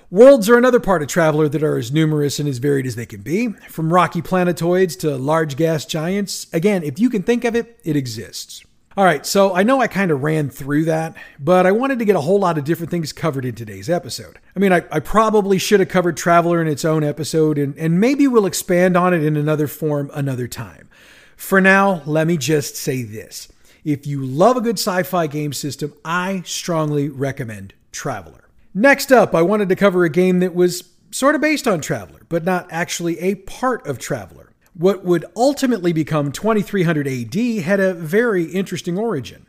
Worlds 0.09 0.49
are 0.49 0.57
another 0.57 0.79
part 0.79 1.03
of 1.03 1.07
Traveller 1.07 1.47
that 1.49 1.61
are 1.61 1.77
as 1.77 1.91
numerous 1.91 2.39
and 2.39 2.49
as 2.49 2.57
varied 2.57 2.87
as 2.87 2.95
they 2.95 3.05
can 3.05 3.21
be. 3.21 3.49
From 3.69 3.93
rocky 3.93 4.23
planetoids 4.23 4.95
to 4.95 5.15
large 5.17 5.55
gas 5.55 5.85
giants, 5.85 6.47
again, 6.51 6.81
if 6.81 6.97
you 6.97 7.11
can 7.11 7.21
think 7.21 7.45
of 7.45 7.55
it, 7.55 7.79
it 7.83 7.95
exists. 7.95 8.65
All 8.97 9.03
right, 9.05 9.23
so 9.27 9.53
I 9.53 9.61
know 9.61 9.79
I 9.79 9.85
kind 9.85 10.09
of 10.09 10.23
ran 10.23 10.49
through 10.49 10.85
that, 10.85 11.15
but 11.39 11.67
I 11.67 11.71
wanted 11.71 11.99
to 11.99 12.05
get 12.05 12.15
a 12.15 12.21
whole 12.21 12.39
lot 12.39 12.57
of 12.57 12.63
different 12.63 12.89
things 12.89 13.13
covered 13.13 13.45
in 13.45 13.53
today's 13.53 13.91
episode. 13.91 14.39
I 14.55 14.59
mean, 14.59 14.73
I, 14.73 14.77
I, 14.91 14.99
probably 15.01 15.59
should 15.59 15.81
have 15.81 15.89
covered 15.89 16.17
Traveller 16.17 16.59
in 16.63 16.67
its 16.67 16.83
own 16.83 17.03
episode, 17.03 17.59
and, 17.59 17.77
and 17.77 17.99
maybe 17.99 18.27
we'll 18.27 18.47
expand 18.47 18.97
on 18.97 19.13
it 19.13 19.23
in 19.23 19.37
another 19.37 19.67
form 19.67 20.09
another 20.15 20.47
time. 20.47 20.89
For 21.35 21.61
now, 21.61 22.01
let 22.07 22.25
me 22.25 22.37
just 22.37 22.75
say 22.75 23.03
this. 23.03 23.49
If 23.83 24.07
you 24.07 24.25
love 24.25 24.57
a 24.57 24.61
good 24.61 24.79
sci 24.79 25.03
fi 25.03 25.27
game 25.27 25.53
system, 25.53 25.93
I 26.03 26.41
strongly 26.43 27.07
recommend 27.07 27.75
Traveller. 27.91 28.49
Next 28.73 29.11
up, 29.11 29.35
I 29.35 29.43
wanted 29.43 29.69
to 29.69 29.75
cover 29.75 30.05
a 30.05 30.09
game 30.09 30.39
that 30.39 30.55
was 30.55 30.89
sort 31.11 31.35
of 31.35 31.41
based 31.41 31.67
on 31.67 31.81
Traveller, 31.81 32.21
but 32.29 32.43
not 32.43 32.65
actually 32.71 33.19
a 33.19 33.35
part 33.35 33.85
of 33.85 33.99
Traveller. 33.99 34.46
What 34.77 35.03
would 35.03 35.25
ultimately 35.35 35.91
become 35.91 36.31
2300 36.31 37.07
AD 37.07 37.63
had 37.63 37.79
a 37.79 37.95
very 37.95 38.43
interesting 38.43 38.95
origin. 38.95 39.47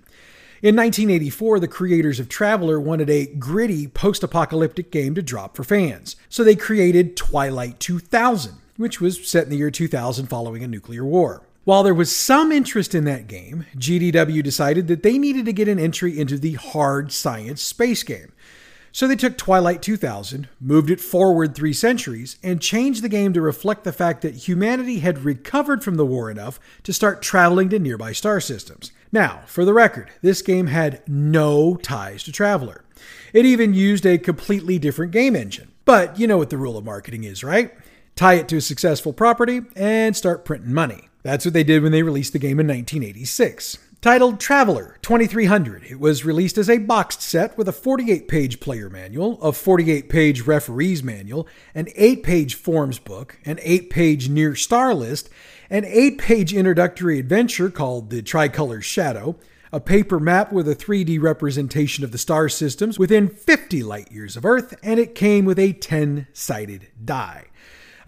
In 0.62 0.74
1984, 0.74 1.60
the 1.60 1.68
creators 1.68 2.18
of 2.18 2.30
Traveller 2.30 2.80
wanted 2.80 3.10
a 3.10 3.26
gritty 3.26 3.86
post 3.88 4.22
apocalyptic 4.22 4.90
game 4.90 5.14
to 5.14 5.22
drop 5.22 5.54
for 5.54 5.64
fans, 5.64 6.16
so 6.30 6.42
they 6.42 6.56
created 6.56 7.14
Twilight 7.14 7.78
2000, 7.78 8.54
which 8.78 9.02
was 9.02 9.28
set 9.28 9.44
in 9.44 9.50
the 9.50 9.58
year 9.58 9.70
2000 9.70 10.28
following 10.28 10.64
a 10.64 10.68
nuclear 10.68 11.04
war. 11.04 11.42
While 11.64 11.82
there 11.82 11.92
was 11.92 12.16
some 12.16 12.50
interest 12.50 12.94
in 12.94 13.04
that 13.04 13.26
game, 13.26 13.66
GDW 13.76 14.42
decided 14.42 14.88
that 14.88 15.02
they 15.02 15.18
needed 15.18 15.44
to 15.44 15.52
get 15.52 15.68
an 15.68 15.78
entry 15.78 16.18
into 16.18 16.38
the 16.38 16.54
hard 16.54 17.12
science 17.12 17.62
space 17.62 18.02
game. 18.02 18.32
So 18.92 19.06
they 19.06 19.16
took 19.16 19.36
Twilight 19.36 19.82
2000, 19.82 20.48
moved 20.60 20.90
it 20.90 21.00
forward 21.00 21.54
three 21.54 21.72
centuries, 21.72 22.36
and 22.42 22.60
changed 22.60 23.02
the 23.02 23.08
game 23.08 23.32
to 23.32 23.40
reflect 23.40 23.84
the 23.84 23.92
fact 23.92 24.22
that 24.22 24.48
humanity 24.48 25.00
had 25.00 25.24
recovered 25.24 25.84
from 25.84 25.96
the 25.96 26.06
war 26.06 26.30
enough 26.30 26.58
to 26.84 26.92
start 26.92 27.22
traveling 27.22 27.68
to 27.68 27.78
nearby 27.78 28.12
star 28.12 28.40
systems. 28.40 28.92
Now, 29.12 29.42
for 29.46 29.64
the 29.64 29.74
record, 29.74 30.10
this 30.22 30.42
game 30.42 30.66
had 30.66 31.02
no 31.06 31.76
ties 31.76 32.22
to 32.24 32.32
Traveller. 32.32 32.84
It 33.32 33.46
even 33.46 33.74
used 33.74 34.04
a 34.06 34.18
completely 34.18 34.78
different 34.78 35.12
game 35.12 35.36
engine. 35.36 35.72
But 35.84 36.18
you 36.18 36.26
know 36.26 36.36
what 36.36 36.50
the 36.50 36.58
rule 36.58 36.76
of 36.76 36.84
marketing 36.84 37.24
is, 37.24 37.42
right? 37.42 37.72
Tie 38.16 38.34
it 38.34 38.48
to 38.48 38.56
a 38.56 38.60
successful 38.60 39.12
property 39.12 39.62
and 39.76 40.16
start 40.16 40.44
printing 40.44 40.74
money. 40.74 41.08
That's 41.22 41.44
what 41.44 41.54
they 41.54 41.64
did 41.64 41.82
when 41.82 41.92
they 41.92 42.02
released 42.02 42.32
the 42.32 42.38
game 42.38 42.60
in 42.60 42.66
1986. 42.66 43.78
Titled 44.00 44.38
Traveller 44.38 44.96
2300, 45.02 45.82
it 45.82 45.98
was 45.98 46.24
released 46.24 46.56
as 46.56 46.70
a 46.70 46.78
boxed 46.78 47.20
set 47.20 47.58
with 47.58 47.66
a 47.66 47.72
48 47.72 48.28
page 48.28 48.60
player 48.60 48.88
manual, 48.88 49.42
a 49.42 49.52
48 49.52 50.08
page 50.08 50.42
referee's 50.42 51.02
manual, 51.02 51.48
an 51.74 51.88
8 51.96 52.22
page 52.22 52.54
forms 52.54 53.00
book, 53.00 53.40
an 53.44 53.58
8 53.60 53.90
page 53.90 54.28
near 54.28 54.54
star 54.54 54.94
list, 54.94 55.28
an 55.68 55.84
8 55.84 56.16
page 56.16 56.54
introductory 56.54 57.18
adventure 57.18 57.70
called 57.70 58.10
The 58.10 58.22
Tricolor 58.22 58.80
Shadow, 58.80 59.34
a 59.72 59.80
paper 59.80 60.20
map 60.20 60.52
with 60.52 60.68
a 60.68 60.76
3D 60.76 61.20
representation 61.20 62.04
of 62.04 62.12
the 62.12 62.18
star 62.18 62.48
systems 62.48 63.00
within 63.00 63.28
50 63.28 63.82
light 63.82 64.12
years 64.12 64.36
of 64.36 64.44
Earth, 64.44 64.78
and 64.80 65.00
it 65.00 65.16
came 65.16 65.44
with 65.44 65.58
a 65.58 65.72
10 65.72 66.28
sided 66.32 66.86
die. 67.04 67.46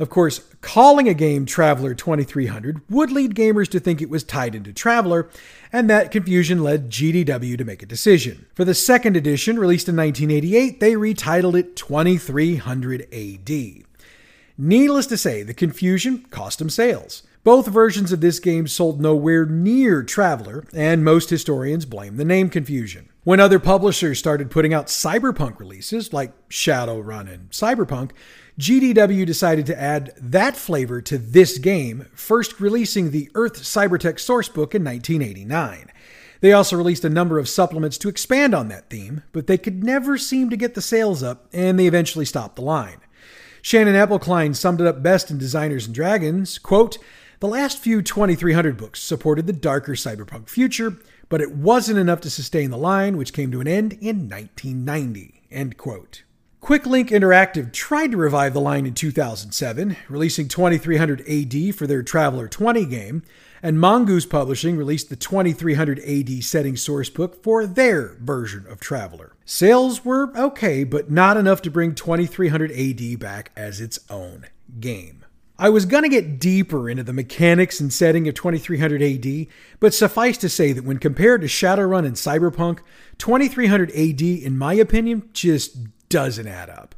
Of 0.00 0.08
course, 0.08 0.40
calling 0.62 1.10
a 1.10 1.14
game 1.14 1.44
Traveller 1.44 1.94
2300 1.94 2.80
would 2.88 3.12
lead 3.12 3.34
gamers 3.34 3.68
to 3.68 3.78
think 3.78 4.00
it 4.00 4.08
was 4.08 4.24
tied 4.24 4.54
into 4.54 4.72
Traveller, 4.72 5.28
and 5.70 5.90
that 5.90 6.10
confusion 6.10 6.64
led 6.64 6.88
GDW 6.88 7.58
to 7.58 7.64
make 7.66 7.82
a 7.82 7.86
decision. 7.86 8.46
For 8.54 8.64
the 8.64 8.72
second 8.72 9.14
edition, 9.14 9.58
released 9.58 9.90
in 9.90 9.96
1988, 9.96 10.80
they 10.80 10.94
retitled 10.94 11.54
it 11.54 11.76
2300 11.76 13.08
AD. 13.12 13.84
Needless 14.56 15.06
to 15.06 15.18
say, 15.18 15.42
the 15.42 15.52
confusion 15.52 16.24
cost 16.30 16.60
them 16.60 16.70
sales. 16.70 17.22
Both 17.44 17.66
versions 17.66 18.10
of 18.10 18.22
this 18.22 18.38
game 18.38 18.68
sold 18.68 19.02
nowhere 19.02 19.44
near 19.44 20.02
Traveller, 20.02 20.64
and 20.72 21.04
most 21.04 21.28
historians 21.28 21.84
blame 21.84 22.16
the 22.16 22.24
name 22.24 22.48
confusion. 22.48 23.10
When 23.24 23.38
other 23.38 23.58
publishers 23.58 24.18
started 24.18 24.50
putting 24.50 24.72
out 24.72 24.86
cyberpunk 24.86 25.58
releases, 25.58 26.14
like 26.14 26.32
Shadowrun 26.48 27.30
and 27.30 27.50
Cyberpunk, 27.50 28.12
GDW 28.60 29.24
decided 29.24 29.64
to 29.66 29.80
add 29.80 30.12
that 30.18 30.54
flavor 30.54 31.00
to 31.00 31.16
this 31.16 31.56
game, 31.56 32.04
first 32.12 32.60
releasing 32.60 33.10
the 33.10 33.30
Earth 33.34 33.62
Cybertech 33.62 34.16
sourcebook 34.16 34.74
in 34.74 34.84
1989. 34.84 35.90
They 36.42 36.52
also 36.52 36.76
released 36.76 37.02
a 37.06 37.08
number 37.08 37.38
of 37.38 37.48
supplements 37.48 37.96
to 37.96 38.10
expand 38.10 38.54
on 38.54 38.68
that 38.68 38.90
theme, 38.90 39.22
but 39.32 39.46
they 39.46 39.56
could 39.56 39.82
never 39.82 40.18
seem 40.18 40.50
to 40.50 40.58
get 40.58 40.74
the 40.74 40.82
sales 40.82 41.22
up, 41.22 41.48
and 41.54 41.78
they 41.78 41.86
eventually 41.86 42.26
stopped 42.26 42.56
the 42.56 42.62
line. 42.62 43.00
Shannon 43.62 43.94
Appelcline 43.94 44.54
summed 44.54 44.82
it 44.82 44.86
up 44.86 45.02
best 45.02 45.30
in 45.30 45.38
Designers 45.38 45.86
and 45.86 45.94
Dragons, 45.94 46.58
quote, 46.58 46.98
the 47.40 47.48
last 47.48 47.78
few 47.78 48.02
2300 48.02 48.76
books 48.76 49.00
supported 49.00 49.46
the 49.46 49.54
darker 49.54 49.92
cyberpunk 49.92 50.50
future, 50.50 50.98
but 51.30 51.40
it 51.40 51.52
wasn't 51.52 51.98
enough 51.98 52.20
to 52.20 52.28
sustain 52.28 52.70
the 52.70 52.76
line, 52.76 53.16
which 53.16 53.32
came 53.32 53.50
to 53.52 53.62
an 53.62 53.68
end 53.68 53.94
in 53.94 54.28
1990. 54.28 55.44
End 55.50 55.78
quote. 55.78 56.24
QuickLink 56.60 57.08
Interactive 57.08 57.72
tried 57.72 58.10
to 58.10 58.18
revive 58.18 58.52
the 58.52 58.60
line 58.60 58.84
in 58.84 58.92
2007, 58.92 59.96
releasing 60.10 60.46
2300 60.46 61.22
AD 61.26 61.74
for 61.74 61.86
their 61.86 62.02
Traveller 62.02 62.48
20 62.48 62.84
game, 62.84 63.22
and 63.62 63.80
Mongoose 63.80 64.26
Publishing 64.26 64.76
released 64.76 65.08
the 65.08 65.16
2300 65.16 65.98
AD 66.00 66.44
setting 66.44 66.74
sourcebook 66.74 67.42
for 67.42 67.66
their 67.66 68.18
version 68.20 68.66
of 68.68 68.78
Traveller. 68.78 69.32
Sales 69.46 70.04
were 70.04 70.36
okay, 70.36 70.84
but 70.84 71.10
not 71.10 71.38
enough 71.38 71.62
to 71.62 71.70
bring 71.70 71.94
2300 71.94 72.70
AD 72.72 73.18
back 73.18 73.52
as 73.56 73.80
its 73.80 73.98
own 74.10 74.46
game. 74.78 75.24
I 75.58 75.70
was 75.70 75.86
going 75.86 76.02
to 76.02 76.08
get 76.10 76.38
deeper 76.38 76.90
into 76.90 77.02
the 77.02 77.12
mechanics 77.14 77.80
and 77.80 77.92
setting 77.92 78.28
of 78.28 78.34
2300 78.34 79.02
AD, 79.02 79.46
but 79.80 79.94
suffice 79.94 80.36
to 80.38 80.48
say 80.50 80.72
that 80.72 80.84
when 80.84 80.98
compared 80.98 81.40
to 81.40 81.46
Shadowrun 81.46 82.06
and 82.06 82.16
Cyberpunk, 82.16 82.80
2300 83.16 83.90
AD, 83.92 84.20
in 84.20 84.58
my 84.58 84.74
opinion, 84.74 85.28
just 85.32 85.76
doesn't 86.10 86.46
add 86.46 86.68
up. 86.68 86.94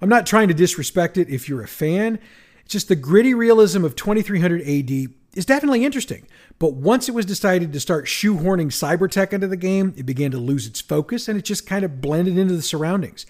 I'm 0.00 0.08
not 0.08 0.26
trying 0.26 0.48
to 0.48 0.54
disrespect 0.54 1.18
it 1.18 1.28
if 1.28 1.48
you're 1.48 1.62
a 1.62 1.68
fan. 1.68 2.18
It's 2.64 2.72
just 2.72 2.88
the 2.88 2.96
gritty 2.96 3.34
realism 3.34 3.84
of 3.84 3.94
2300 3.94 4.62
AD 4.62 5.12
is 5.34 5.46
definitely 5.46 5.84
interesting. 5.84 6.26
But 6.58 6.74
once 6.74 7.08
it 7.08 7.14
was 7.14 7.26
decided 7.26 7.72
to 7.72 7.80
start 7.80 8.06
shoehorning 8.06 8.68
cybertech 8.68 9.32
into 9.32 9.48
the 9.48 9.56
game, 9.56 9.94
it 9.96 10.06
began 10.06 10.30
to 10.30 10.38
lose 10.38 10.66
its 10.66 10.80
focus 10.80 11.28
and 11.28 11.38
it 11.38 11.44
just 11.44 11.66
kind 11.66 11.84
of 11.84 12.00
blended 12.00 12.38
into 12.38 12.56
the 12.56 12.62
surroundings. 12.62 13.26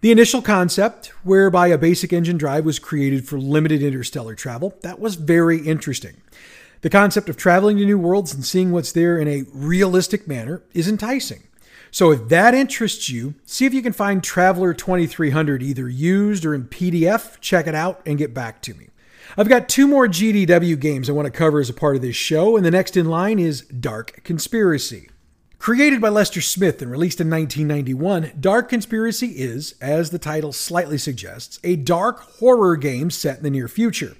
The 0.00 0.12
initial 0.12 0.42
concept, 0.42 1.06
whereby 1.22 1.68
a 1.68 1.78
basic 1.78 2.12
engine 2.12 2.36
drive 2.36 2.64
was 2.64 2.78
created 2.78 3.26
for 3.26 3.38
limited 3.38 3.82
interstellar 3.82 4.34
travel, 4.34 4.74
that 4.82 5.00
was 5.00 5.14
very 5.14 5.58
interesting. 5.60 6.20
The 6.82 6.90
concept 6.90 7.30
of 7.30 7.38
traveling 7.38 7.78
to 7.78 7.86
new 7.86 7.98
worlds 7.98 8.34
and 8.34 8.44
seeing 8.44 8.70
what's 8.70 8.92
there 8.92 9.18
in 9.18 9.28
a 9.28 9.44
realistic 9.54 10.28
manner 10.28 10.62
is 10.74 10.86
enticing. 10.86 11.44
So 11.94 12.10
if 12.10 12.26
that 12.26 12.54
interests 12.54 13.08
you, 13.08 13.36
see 13.44 13.66
if 13.66 13.72
you 13.72 13.80
can 13.80 13.92
find 13.92 14.20
Traveller 14.20 14.74
2300 14.74 15.62
either 15.62 15.88
used 15.88 16.44
or 16.44 16.52
in 16.52 16.64
PDF, 16.64 17.40
check 17.40 17.68
it 17.68 17.74
out 17.76 18.02
and 18.04 18.18
get 18.18 18.34
back 18.34 18.60
to 18.62 18.74
me. 18.74 18.88
I've 19.36 19.48
got 19.48 19.68
two 19.68 19.86
more 19.86 20.08
GDW 20.08 20.80
games 20.80 21.08
I 21.08 21.12
want 21.12 21.26
to 21.26 21.30
cover 21.30 21.60
as 21.60 21.70
a 21.70 21.72
part 21.72 21.94
of 21.94 22.02
this 22.02 22.16
show, 22.16 22.56
and 22.56 22.66
the 22.66 22.70
next 22.72 22.96
in 22.96 23.06
line 23.06 23.38
is 23.38 23.60
Dark 23.66 24.24
Conspiracy. 24.24 25.08
Created 25.60 26.00
by 26.00 26.08
Lester 26.08 26.40
Smith 26.40 26.82
and 26.82 26.90
released 26.90 27.20
in 27.20 27.30
1991, 27.30 28.38
Dark 28.40 28.68
Conspiracy 28.68 29.28
is, 29.28 29.76
as 29.80 30.10
the 30.10 30.18
title 30.18 30.52
slightly 30.52 30.98
suggests, 30.98 31.60
a 31.62 31.76
dark 31.76 32.18
horror 32.40 32.74
game 32.74 33.08
set 33.08 33.36
in 33.36 33.44
the 33.44 33.50
near 33.50 33.68
future. 33.68 34.16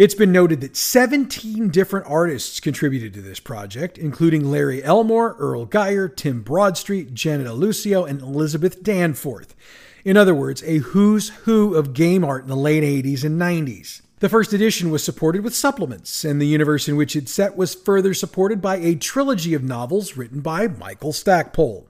It's 0.00 0.14
been 0.14 0.32
noted 0.32 0.62
that 0.62 0.78
17 0.78 1.68
different 1.68 2.06
artists 2.08 2.58
contributed 2.58 3.12
to 3.12 3.20
this 3.20 3.38
project, 3.38 3.98
including 3.98 4.50
Larry 4.50 4.82
Elmore, 4.82 5.36
Earl 5.38 5.66
Geier, 5.66 6.08
Tim 6.08 6.40
Bradstreet, 6.40 7.12
Janet 7.12 7.46
Aulisio, 7.46 8.08
and 8.08 8.22
Elizabeth 8.22 8.82
Danforth. 8.82 9.54
In 10.02 10.16
other 10.16 10.34
words, 10.34 10.62
a 10.62 10.78
who's 10.78 11.28
who 11.44 11.74
of 11.74 11.92
game 11.92 12.24
art 12.24 12.44
in 12.44 12.48
the 12.48 12.56
late 12.56 12.82
80s 12.82 13.24
and 13.24 13.38
90s. 13.38 14.00
The 14.20 14.30
first 14.30 14.54
edition 14.54 14.90
was 14.90 15.04
supported 15.04 15.44
with 15.44 15.54
supplements, 15.54 16.24
and 16.24 16.40
the 16.40 16.46
universe 16.46 16.88
in 16.88 16.96
which 16.96 17.14
it 17.14 17.28
set 17.28 17.54
was 17.54 17.74
further 17.74 18.14
supported 18.14 18.62
by 18.62 18.76
a 18.76 18.94
trilogy 18.94 19.52
of 19.52 19.62
novels 19.62 20.16
written 20.16 20.40
by 20.40 20.66
Michael 20.66 21.12
Stackpole. 21.12 21.89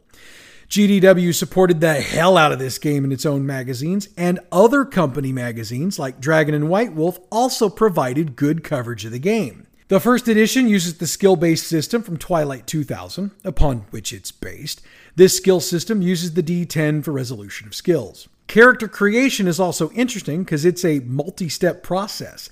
GDW 0.71 1.35
supported 1.35 1.81
the 1.81 1.95
hell 1.95 2.37
out 2.37 2.53
of 2.53 2.61
this 2.61 2.79
game 2.79 3.05
in 3.05 3.11
its 3.11 3.27
own 3.27 3.45
magazines, 3.45 4.09
and 4.17 4.39
other 4.53 4.85
company 4.85 5.33
magazines 5.33 5.99
like 5.99 6.21
Dragon 6.21 6.55
and 6.55 6.69
White 6.69 6.93
Wolf 6.93 7.19
also 7.29 7.69
provided 7.69 8.37
good 8.37 8.63
coverage 8.63 9.05
of 9.05 9.11
the 9.11 9.19
game. 9.19 9.67
The 9.89 9.99
first 9.99 10.29
edition 10.29 10.69
uses 10.69 10.99
the 10.99 11.09
skill 11.09 11.35
based 11.35 11.67
system 11.67 12.05
from 12.05 12.19
Twilight 12.19 12.69
2000, 12.69 13.33
upon 13.43 13.79
which 13.91 14.13
it's 14.13 14.31
based. 14.31 14.81
This 15.17 15.37
skill 15.37 15.59
system 15.59 16.03
uses 16.03 16.35
the 16.35 16.43
D10 16.43 17.03
for 17.03 17.11
resolution 17.11 17.67
of 17.67 17.75
skills. 17.75 18.29
Character 18.47 18.87
creation 18.87 19.49
is 19.49 19.59
also 19.59 19.91
interesting 19.91 20.45
because 20.45 20.65
it's 20.65 20.85
a 20.85 21.01
multi 21.01 21.49
step 21.49 21.83
process. 21.83 22.49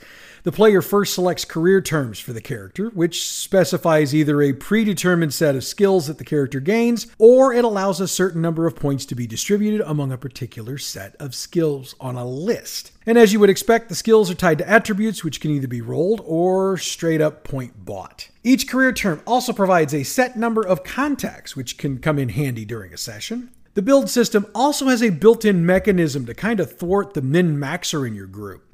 The 0.49 0.53
player 0.53 0.81
first 0.81 1.13
selects 1.13 1.45
career 1.45 1.83
terms 1.83 2.19
for 2.19 2.33
the 2.33 2.41
character, 2.41 2.89
which 2.89 3.29
specifies 3.31 4.15
either 4.15 4.41
a 4.41 4.55
predetermined 4.55 5.35
set 5.35 5.55
of 5.55 5.63
skills 5.63 6.07
that 6.07 6.17
the 6.17 6.25
character 6.25 6.59
gains, 6.59 7.07
or 7.19 7.53
it 7.53 7.67
allows 7.67 8.01
a 8.01 8.09
certain 8.09 8.41
number 8.41 8.67
of 8.67 8.75
points 8.75 9.05
to 9.05 9.15
be 9.15 9.27
distributed 9.27 9.83
among 9.83 10.11
a 10.11 10.17
particular 10.17 10.79
set 10.79 11.15
of 11.17 11.35
skills 11.35 11.95
on 12.01 12.17
a 12.17 12.27
list. 12.27 12.93
And 13.05 13.19
as 13.19 13.31
you 13.31 13.41
would 13.41 13.51
expect, 13.51 13.91
the 13.91 13.95
skills 13.95 14.31
are 14.31 14.35
tied 14.35 14.57
to 14.57 14.67
attributes, 14.67 15.23
which 15.23 15.43
can 15.43 15.51
either 15.51 15.69
be 15.69 15.83
rolled 15.83 16.23
or 16.25 16.79
straight 16.79 17.21
up 17.21 17.45
point 17.45 17.85
bought. 17.85 18.31
Each 18.43 18.67
career 18.67 18.93
term 18.93 19.21
also 19.27 19.53
provides 19.53 19.93
a 19.93 20.03
set 20.03 20.35
number 20.35 20.67
of 20.67 20.83
contacts, 20.83 21.57
which 21.57 21.77
can 21.77 21.99
come 21.99 22.19
in 22.19 22.31
handy 22.31 22.65
during 22.65 22.95
a 22.95 22.97
session. 22.97 23.51
The 23.75 23.83
build 23.83 24.09
system 24.09 24.47
also 24.55 24.87
has 24.87 25.03
a 25.03 25.11
built 25.11 25.45
in 25.45 25.67
mechanism 25.67 26.25
to 26.25 26.33
kind 26.33 26.59
of 26.59 26.79
thwart 26.79 27.13
the 27.13 27.21
min 27.21 27.59
maxer 27.59 28.09
in 28.09 28.15
your 28.15 28.27
group. 28.27 28.65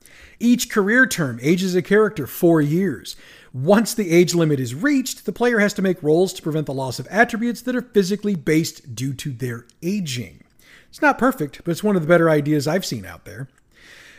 Each 0.44 0.68
career 0.68 1.06
term 1.06 1.38
ages 1.40 1.74
a 1.74 1.80
character 1.80 2.26
four 2.26 2.60
years. 2.60 3.16
Once 3.54 3.94
the 3.94 4.10
age 4.10 4.34
limit 4.34 4.60
is 4.60 4.74
reached, 4.74 5.24
the 5.24 5.32
player 5.32 5.58
has 5.58 5.72
to 5.72 5.80
make 5.80 6.02
rolls 6.02 6.34
to 6.34 6.42
prevent 6.42 6.66
the 6.66 6.74
loss 6.74 6.98
of 6.98 7.06
attributes 7.06 7.62
that 7.62 7.74
are 7.74 7.80
physically 7.80 8.34
based 8.34 8.94
due 8.94 9.14
to 9.14 9.32
their 9.32 9.66
aging. 9.82 10.44
It's 10.90 11.00
not 11.00 11.16
perfect, 11.16 11.62
but 11.64 11.70
it's 11.70 11.82
one 11.82 11.96
of 11.96 12.02
the 12.02 12.08
better 12.08 12.28
ideas 12.28 12.68
I've 12.68 12.84
seen 12.84 13.06
out 13.06 13.24
there. 13.24 13.48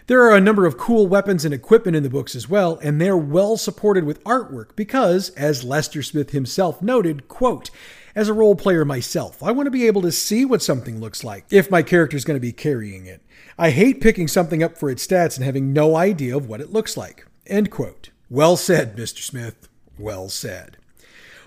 There 0.08 0.24
are 0.24 0.36
a 0.36 0.42
number 0.42 0.66
of 0.66 0.80
cool 0.80 1.06
weapons 1.06 1.46
and 1.46 1.54
equipment 1.54 1.96
in 1.96 2.02
the 2.02 2.10
books 2.10 2.34
as 2.34 2.50
well, 2.50 2.80
and 2.82 3.00
they're 3.00 3.16
well 3.16 3.56
supported 3.56 4.04
with 4.04 4.24
artwork 4.24 4.76
because, 4.76 5.30
as 5.30 5.64
Lester 5.64 6.02
Smith 6.02 6.32
himself 6.32 6.82
noted, 6.82 7.28
quote, 7.28 7.70
as 8.15 8.30
a 8.30 8.34
role 8.34 8.56
player 8.56 8.86
myself, 8.86 9.43
I 9.43 9.51
want 9.51 9.67
to 9.67 9.71
be 9.71 9.86
able 9.86 10.01
to 10.04 10.12
see 10.12 10.45
what 10.45 10.62
something 10.62 10.99
looks 10.99 11.23
like 11.23 11.45
if 11.51 11.69
my 11.69 11.84
character 11.84 12.15
is 12.15 12.25
going 12.25 12.38
to 12.38 12.41
be 12.41 12.54
carrying 12.54 13.06
it. 13.06 13.21
I 13.58 13.71
hate 13.71 14.01
picking 14.01 14.28
something 14.28 14.63
up 14.63 14.78
for 14.78 14.89
its 14.89 15.06
stats 15.06 15.36
and 15.36 15.45
having 15.45 15.73
no 15.73 15.95
idea 15.95 16.36
of 16.36 16.47
what 16.47 16.62
it 16.62 16.71
looks 16.71 16.95
like. 16.95 17.28
End 17.45 17.69
quote. 17.69 18.10
Well 18.30 18.58
said, 18.58 18.95
Mr. 18.95 19.19
Smith. 19.19 19.67
Well 19.99 20.30
said. 20.30 20.78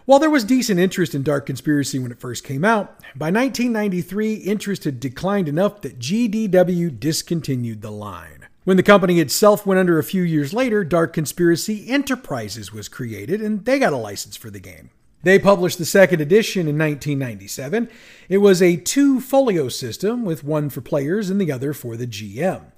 While 0.04 0.18
there 0.18 0.30
was 0.30 0.44
decent 0.44 0.80
interest 0.80 1.14
in 1.14 1.22
Dark 1.22 1.44
Conspiracy 1.44 1.98
when 1.98 2.12
it 2.12 2.20
first 2.20 2.44
came 2.44 2.64
out, 2.64 2.98
by 3.14 3.30
1993 3.30 4.34
interest 4.34 4.84
had 4.84 5.00
declined 5.00 5.48
enough 5.48 5.82
that 5.82 5.98
GDW 5.98 6.98
discontinued 6.98 7.82
the 7.82 7.90
line. 7.90 8.46
When 8.64 8.76
the 8.76 8.82
company 8.82 9.20
itself 9.20 9.66
went 9.66 9.80
under 9.80 9.98
a 9.98 10.04
few 10.04 10.22
years 10.22 10.54
later, 10.54 10.84
Dark 10.84 11.12
Conspiracy 11.12 11.88
Enterprises 11.90 12.72
was 12.72 12.88
created 12.88 13.42
and 13.42 13.64
they 13.64 13.78
got 13.78 13.92
a 13.92 13.96
license 13.96 14.36
for 14.36 14.50
the 14.50 14.60
game. 14.60 14.90
They 15.22 15.38
published 15.38 15.78
the 15.78 15.84
second 15.84 16.20
edition 16.20 16.62
in 16.62 16.78
1997. 16.78 17.88
It 18.28 18.38
was 18.38 18.62
a 18.62 18.76
two 18.76 19.20
folio 19.20 19.68
system, 19.68 20.24
with 20.24 20.44
one 20.44 20.70
for 20.70 20.80
players 20.80 21.28
and 21.28 21.40
the 21.40 21.50
other 21.50 21.72
for 21.72 21.96
the 21.96 22.06
GM. 22.06 22.72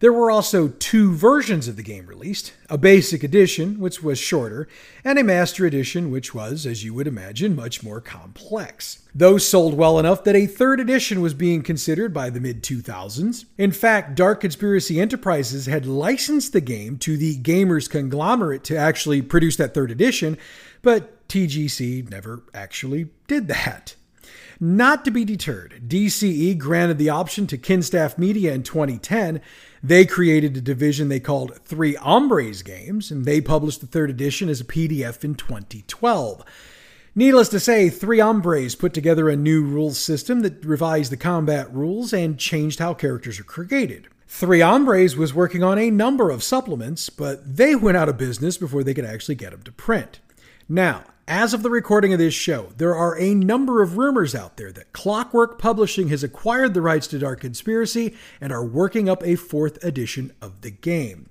There 0.00 0.12
were 0.12 0.30
also 0.30 0.68
two 0.68 1.14
versions 1.14 1.68
of 1.68 1.76
the 1.76 1.82
game 1.82 2.06
released 2.06 2.52
a 2.68 2.76
basic 2.76 3.22
edition, 3.22 3.78
which 3.78 4.02
was 4.02 4.18
shorter, 4.18 4.68
and 5.04 5.18
a 5.18 5.24
master 5.24 5.64
edition, 5.66 6.10
which 6.10 6.34
was, 6.34 6.66
as 6.66 6.84
you 6.84 6.92
would 6.92 7.06
imagine, 7.06 7.54
much 7.54 7.82
more 7.82 8.00
complex. 8.00 9.02
Those 9.14 9.48
sold 9.48 9.74
well 9.74 9.98
enough 9.98 10.24
that 10.24 10.34
a 10.34 10.46
third 10.46 10.80
edition 10.80 11.20
was 11.20 11.32
being 11.32 11.62
considered 11.62 12.12
by 12.12 12.28
the 12.28 12.40
mid 12.40 12.62
2000s. 12.62 13.44
In 13.56 13.70
fact, 13.70 14.16
Dark 14.16 14.40
Conspiracy 14.40 15.00
Enterprises 15.00 15.66
had 15.66 15.86
licensed 15.86 16.52
the 16.52 16.60
game 16.60 16.98
to 16.98 17.16
the 17.16 17.38
Gamers 17.38 17.88
conglomerate 17.88 18.64
to 18.64 18.76
actually 18.76 19.22
produce 19.22 19.56
that 19.56 19.74
third 19.74 19.90
edition, 19.90 20.36
but 20.82 21.13
TGC 21.28 22.10
never 22.10 22.42
actually 22.52 23.08
did 23.26 23.48
that. 23.48 23.94
Not 24.60 25.04
to 25.04 25.10
be 25.10 25.24
deterred, 25.24 25.82
DCE 25.88 26.56
granted 26.58 26.98
the 26.98 27.10
option 27.10 27.46
to 27.48 27.58
Kinstaff 27.58 28.16
Media 28.18 28.54
in 28.54 28.62
2010. 28.62 29.40
They 29.82 30.06
created 30.06 30.56
a 30.56 30.60
division 30.60 31.08
they 31.08 31.20
called 31.20 31.58
Three 31.64 31.94
Hombres 31.94 32.62
Games, 32.62 33.10
and 33.10 33.24
they 33.24 33.40
published 33.40 33.80
the 33.80 33.86
third 33.86 34.10
edition 34.10 34.48
as 34.48 34.60
a 34.60 34.64
PDF 34.64 35.24
in 35.24 35.34
2012. 35.34 36.44
Needless 37.16 37.48
to 37.50 37.60
say, 37.60 37.90
Three 37.90 38.20
Hombres 38.20 38.74
put 38.74 38.94
together 38.94 39.28
a 39.28 39.36
new 39.36 39.62
rules 39.62 39.98
system 39.98 40.40
that 40.40 40.64
revised 40.64 41.12
the 41.12 41.16
combat 41.16 41.72
rules 41.72 42.12
and 42.12 42.38
changed 42.38 42.78
how 42.78 42.94
characters 42.94 43.38
are 43.38 43.44
created. 43.44 44.08
Three 44.26 44.60
Hombres 44.60 45.16
was 45.16 45.34
working 45.34 45.62
on 45.62 45.78
a 45.78 45.90
number 45.90 46.30
of 46.30 46.42
supplements, 46.42 47.10
but 47.10 47.56
they 47.56 47.76
went 47.76 47.96
out 47.96 48.08
of 48.08 48.18
business 48.18 48.56
before 48.56 48.82
they 48.82 48.94
could 48.94 49.04
actually 49.04 49.36
get 49.36 49.52
them 49.52 49.62
to 49.62 49.72
print. 49.72 50.20
Now, 50.68 51.04
as 51.26 51.54
of 51.54 51.62
the 51.62 51.70
recording 51.70 52.12
of 52.12 52.18
this 52.18 52.34
show, 52.34 52.72
there 52.76 52.94
are 52.94 53.18
a 53.18 53.34
number 53.34 53.82
of 53.82 53.96
rumors 53.96 54.34
out 54.34 54.56
there 54.56 54.70
that 54.72 54.92
Clockwork 54.92 55.58
Publishing 55.58 56.08
has 56.08 56.22
acquired 56.22 56.74
the 56.74 56.82
rights 56.82 57.06
to 57.08 57.18
Dark 57.18 57.40
Conspiracy 57.40 58.14
and 58.40 58.52
are 58.52 58.64
working 58.64 59.08
up 59.08 59.24
a 59.24 59.36
fourth 59.36 59.82
edition 59.82 60.32
of 60.42 60.60
the 60.60 60.70
game. 60.70 61.30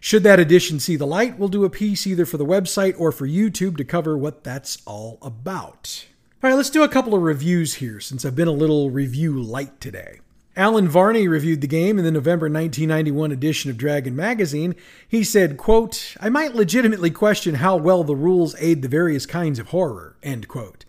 Should 0.00 0.22
that 0.22 0.40
edition 0.40 0.80
see 0.80 0.96
the 0.96 1.06
light, 1.06 1.38
we'll 1.38 1.48
do 1.48 1.64
a 1.64 1.70
piece 1.70 2.06
either 2.06 2.24
for 2.24 2.36
the 2.36 2.46
website 2.46 2.94
or 2.98 3.12
for 3.12 3.26
YouTube 3.26 3.76
to 3.76 3.84
cover 3.84 4.16
what 4.16 4.44
that's 4.44 4.82
all 4.86 5.18
about. 5.20 6.06
All 6.42 6.50
right, 6.50 6.56
let's 6.56 6.70
do 6.70 6.82
a 6.82 6.88
couple 6.88 7.14
of 7.14 7.22
reviews 7.22 7.74
here 7.74 8.00
since 8.00 8.24
I've 8.24 8.36
been 8.36 8.48
a 8.48 8.52
little 8.52 8.90
review 8.90 9.42
light 9.42 9.80
today. 9.80 10.20
Allen 10.56 10.88
Varney 10.88 11.26
reviewed 11.26 11.60
the 11.60 11.66
game 11.66 11.98
in 11.98 12.04
the 12.04 12.12
November 12.12 12.46
1991 12.46 13.32
edition 13.32 13.70
of 13.72 13.76
Dragon 13.76 14.14
magazine. 14.14 14.76
He 15.08 15.24
said, 15.24 15.56
quote, 15.56 16.14
I 16.20 16.28
might 16.28 16.54
legitimately 16.54 17.10
question 17.10 17.56
how 17.56 17.76
well 17.76 18.04
the 18.04 18.14
rules 18.14 18.54
aid 18.60 18.82
the 18.82 18.88
various 18.88 19.26
kinds 19.26 19.58
of 19.58 19.68
horror, 19.68 20.16
end 20.22 20.46
quote. 20.46 20.84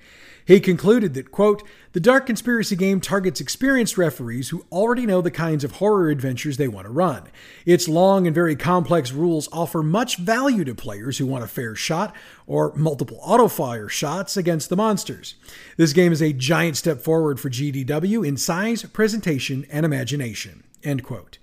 He 0.46 0.60
concluded 0.60 1.16
that, 1.16 1.32
quote, 1.32 1.64
the 1.96 2.02
Dark 2.02 2.26
Conspiracy 2.26 2.76
game 2.76 3.00
targets 3.00 3.40
experienced 3.40 3.98
referees 3.98 4.50
who 4.50 4.66
already 4.70 5.06
know 5.06 5.22
the 5.22 5.32
kinds 5.32 5.64
of 5.64 5.72
horror 5.72 6.10
adventures 6.10 6.58
they 6.58 6.68
want 6.68 6.86
to 6.86 6.92
run. 6.92 7.24
Its 7.66 7.88
long 7.88 8.28
and 8.28 8.36
very 8.36 8.54
complex 8.54 9.14
rules 9.14 9.48
offer 9.54 9.82
much 9.82 10.18
value 10.18 10.66
to 10.66 10.76
players 10.76 11.20
who 11.20 11.26
want 11.26 11.46
a 11.46 11.48
fair 11.48 11.74
shot 11.74 12.14
or 12.48 12.74
multiple 12.76 13.18
auto-fire 13.22 13.88
shots 13.88 14.36
against 14.36 14.68
the 14.68 14.76
monsters. 14.76 15.36
This 15.78 15.94
game 15.94 16.12
is 16.12 16.22
a 16.22 16.34
giant 16.34 16.76
step 16.76 17.00
forward 17.00 17.40
for 17.40 17.50
GDW 17.50 18.28
in 18.28 18.36
size, 18.36 18.84
presentation, 18.84 19.66
and 19.72 19.86
imagination. 19.86 20.66
End 20.84 21.02
quote. 21.02 21.38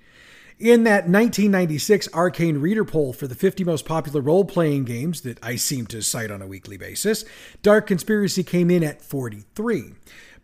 In 0.62 0.84
that 0.84 1.08
1996 1.08 2.08
Arcane 2.14 2.58
Reader 2.58 2.84
poll 2.84 3.12
for 3.12 3.26
the 3.26 3.34
50 3.34 3.64
most 3.64 3.84
popular 3.84 4.20
role 4.20 4.44
playing 4.44 4.84
games 4.84 5.22
that 5.22 5.44
I 5.44 5.56
seem 5.56 5.88
to 5.88 6.02
cite 6.02 6.30
on 6.30 6.40
a 6.40 6.46
weekly 6.46 6.76
basis, 6.76 7.24
Dark 7.62 7.88
Conspiracy 7.88 8.44
came 8.44 8.70
in 8.70 8.84
at 8.84 9.02
43. 9.02 9.94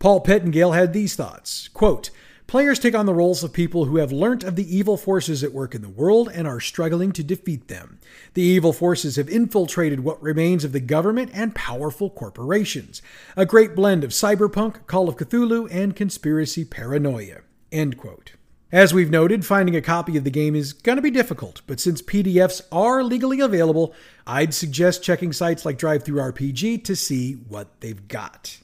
Paul 0.00 0.20
Pettingale 0.24 0.74
had 0.74 0.92
these 0.92 1.14
thoughts 1.14 1.68
quote, 1.68 2.10
Players 2.48 2.80
take 2.80 2.96
on 2.96 3.06
the 3.06 3.14
roles 3.14 3.44
of 3.44 3.52
people 3.52 3.84
who 3.84 3.98
have 3.98 4.10
learnt 4.10 4.42
of 4.42 4.56
the 4.56 4.76
evil 4.76 4.96
forces 4.96 5.44
at 5.44 5.52
work 5.52 5.72
in 5.72 5.82
the 5.82 5.88
world 5.88 6.28
and 6.34 6.48
are 6.48 6.58
struggling 6.58 7.12
to 7.12 7.22
defeat 7.22 7.68
them. 7.68 8.00
The 8.34 8.42
evil 8.42 8.72
forces 8.72 9.14
have 9.14 9.28
infiltrated 9.28 10.00
what 10.00 10.20
remains 10.20 10.64
of 10.64 10.72
the 10.72 10.80
government 10.80 11.30
and 11.32 11.54
powerful 11.54 12.10
corporations. 12.10 13.02
A 13.36 13.46
great 13.46 13.76
blend 13.76 14.02
of 14.02 14.10
cyberpunk, 14.10 14.84
Call 14.88 15.08
of 15.08 15.16
Cthulhu, 15.16 15.68
and 15.70 15.94
conspiracy 15.94 16.64
paranoia. 16.64 17.42
End 17.70 17.96
quote. 17.96 18.32
As 18.70 18.92
we've 18.92 19.10
noted, 19.10 19.46
finding 19.46 19.74
a 19.74 19.80
copy 19.80 20.18
of 20.18 20.24
the 20.24 20.30
game 20.30 20.54
is 20.54 20.74
going 20.74 20.96
to 20.96 21.02
be 21.02 21.10
difficult, 21.10 21.62
but 21.66 21.80
since 21.80 22.02
PDFs 22.02 22.60
are 22.70 23.02
legally 23.02 23.40
available, 23.40 23.94
I'd 24.26 24.52
suggest 24.52 25.02
checking 25.02 25.32
sites 25.32 25.64
like 25.64 25.78
DriveThruRPG 25.78 26.84
to 26.84 26.94
see 26.94 27.32
what 27.32 27.80
they've 27.80 28.06
got. 28.08 28.58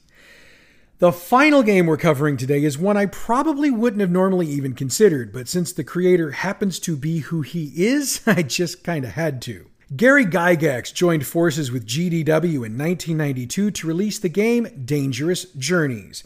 The 0.99 1.11
final 1.11 1.63
game 1.63 1.87
we're 1.87 1.97
covering 1.97 2.37
today 2.37 2.63
is 2.63 2.77
one 2.77 2.97
I 2.97 3.07
probably 3.07 3.71
wouldn't 3.71 3.99
have 3.99 4.11
normally 4.11 4.45
even 4.45 4.75
considered, 4.75 5.33
but 5.33 5.47
since 5.47 5.73
the 5.73 5.83
creator 5.83 6.31
happens 6.31 6.79
to 6.81 6.95
be 6.95 7.19
who 7.19 7.41
he 7.41 7.71
is, 7.75 8.21
I 8.27 8.43
just 8.43 8.83
kind 8.83 9.05
of 9.05 9.11
had 9.13 9.41
to. 9.43 9.65
Gary 9.95 10.25
Gygax 10.25 10.93
joined 10.93 11.25
forces 11.25 11.71
with 11.71 11.87
GDW 11.87 12.63
in 12.63 12.77
1992 12.77 13.71
to 13.71 13.87
release 13.87 14.19
the 14.19 14.29
game 14.29 14.83
Dangerous 14.85 15.45
Journeys. 15.53 16.23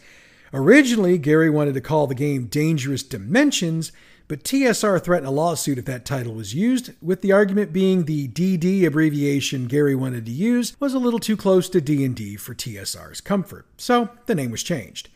Originally, 0.52 1.16
Gary 1.16 1.48
wanted 1.48 1.74
to 1.74 1.80
call 1.80 2.06
the 2.06 2.14
game 2.14 2.46
Dangerous 2.46 3.04
Dimensions, 3.04 3.92
but 4.26 4.42
TSR 4.42 5.02
threatened 5.02 5.28
a 5.28 5.30
lawsuit 5.30 5.78
if 5.78 5.84
that 5.84 6.04
title 6.04 6.34
was 6.34 6.54
used, 6.54 6.90
with 7.00 7.20
the 7.20 7.30
argument 7.30 7.72
being 7.72 8.04
the 8.04 8.26
DD 8.28 8.84
abbreviation 8.84 9.66
Gary 9.66 9.94
wanted 9.94 10.26
to 10.26 10.32
use 10.32 10.78
was 10.80 10.92
a 10.92 10.98
little 10.98 11.20
too 11.20 11.36
close 11.36 11.68
to 11.68 11.80
D&D 11.80 12.36
for 12.36 12.54
TSR's 12.54 13.20
comfort. 13.20 13.66
So, 13.76 14.10
the 14.26 14.34
name 14.34 14.50
was 14.50 14.64
changed. 14.64 15.08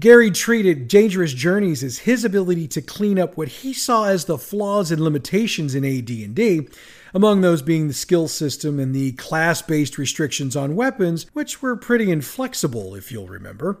Gary 0.00 0.32
treated 0.32 0.88
Dangerous 0.88 1.32
Journeys 1.32 1.84
as 1.84 1.98
his 1.98 2.24
ability 2.24 2.66
to 2.68 2.82
clean 2.82 3.16
up 3.16 3.36
what 3.36 3.48
he 3.48 3.72
saw 3.72 4.06
as 4.06 4.24
the 4.24 4.38
flaws 4.38 4.90
and 4.90 5.00
limitations 5.00 5.76
in 5.76 5.84
AD&D, 5.84 6.68
among 7.12 7.40
those 7.42 7.62
being 7.62 7.86
the 7.86 7.94
skill 7.94 8.26
system 8.26 8.80
and 8.80 8.92
the 8.92 9.12
class-based 9.12 9.96
restrictions 9.98 10.56
on 10.56 10.74
weapons, 10.74 11.26
which 11.32 11.62
were 11.62 11.76
pretty 11.76 12.10
inflexible 12.10 12.96
if 12.96 13.12
you'll 13.12 13.28
remember. 13.28 13.78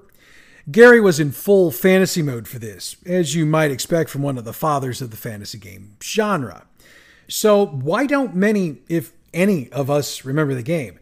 Gary 0.70 0.98
was 0.98 1.20
in 1.20 1.30
full 1.30 1.70
fantasy 1.70 2.22
mode 2.22 2.48
for 2.48 2.58
this, 2.58 2.96
as 3.04 3.34
you 3.34 3.44
might 3.44 3.70
expect 3.70 4.08
from 4.08 4.22
one 4.22 4.38
of 4.38 4.44
the 4.44 4.52
fathers 4.54 5.02
of 5.02 5.10
the 5.10 5.16
fantasy 5.16 5.58
game 5.58 5.96
genre. 6.02 6.64
So, 7.28 7.66
why 7.66 8.06
don't 8.06 8.34
many, 8.34 8.78
if 8.88 9.12
any, 9.34 9.70
of 9.72 9.90
us 9.90 10.24
remember 10.24 10.54
the 10.54 10.62
game? 10.62 10.98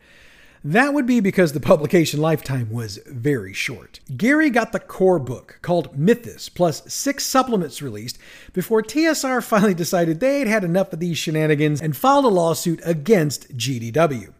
That 0.64 0.94
would 0.94 1.06
be 1.06 1.20
because 1.20 1.52
the 1.52 1.60
publication 1.72 2.20
lifetime 2.20 2.70
was 2.70 2.98
very 3.06 3.52
short. 3.52 4.00
Gary 4.16 4.50
got 4.50 4.72
the 4.72 4.80
core 4.80 5.20
book 5.20 5.60
called 5.62 5.96
Mythos 5.96 6.48
plus 6.48 6.82
six 6.92 7.24
supplements 7.24 7.80
released 7.80 8.18
before 8.52 8.82
TSR 8.82 9.44
finally 9.44 9.74
decided 9.74 10.18
they'd 10.18 10.48
had 10.48 10.64
enough 10.64 10.92
of 10.92 10.98
these 10.98 11.18
shenanigans 11.18 11.80
and 11.80 11.96
filed 11.96 12.24
a 12.24 12.28
lawsuit 12.28 12.80
against 12.84 13.56
GDW. 13.56 14.32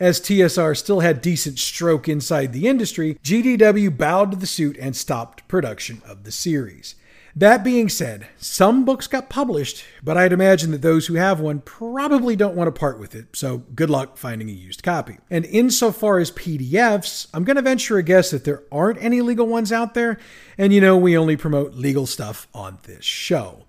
As 0.00 0.18
TSR 0.18 0.74
still 0.78 1.00
had 1.00 1.20
decent 1.20 1.58
stroke 1.58 2.08
inside 2.08 2.54
the 2.54 2.66
industry, 2.66 3.18
GDW 3.22 3.94
bowed 3.94 4.30
to 4.30 4.36
the 4.38 4.46
suit 4.46 4.78
and 4.78 4.96
stopped 4.96 5.46
production 5.46 6.00
of 6.06 6.24
the 6.24 6.32
series. 6.32 6.94
That 7.36 7.62
being 7.62 7.90
said, 7.90 8.26
some 8.38 8.86
books 8.86 9.06
got 9.06 9.28
published, 9.28 9.84
but 10.02 10.16
I'd 10.16 10.32
imagine 10.32 10.70
that 10.70 10.80
those 10.80 11.06
who 11.06 11.14
have 11.14 11.38
one 11.38 11.60
probably 11.60 12.34
don't 12.34 12.56
want 12.56 12.74
to 12.74 12.78
part 12.80 12.98
with 12.98 13.14
it, 13.14 13.26
so 13.34 13.58
good 13.74 13.90
luck 13.90 14.16
finding 14.16 14.48
a 14.48 14.52
used 14.52 14.82
copy. 14.82 15.18
And 15.28 15.44
insofar 15.44 16.18
as 16.18 16.32
PDFs, 16.32 17.28
I'm 17.34 17.44
going 17.44 17.56
to 17.56 17.62
venture 17.62 17.98
a 17.98 18.02
guess 18.02 18.30
that 18.30 18.44
there 18.44 18.62
aren't 18.72 19.02
any 19.02 19.20
legal 19.20 19.46
ones 19.46 19.70
out 19.70 19.92
there, 19.92 20.18
and 20.56 20.72
you 20.72 20.80
know, 20.80 20.96
we 20.96 21.16
only 21.16 21.36
promote 21.36 21.74
legal 21.74 22.06
stuff 22.06 22.48
on 22.54 22.78
this 22.84 23.04
show. 23.04 23.66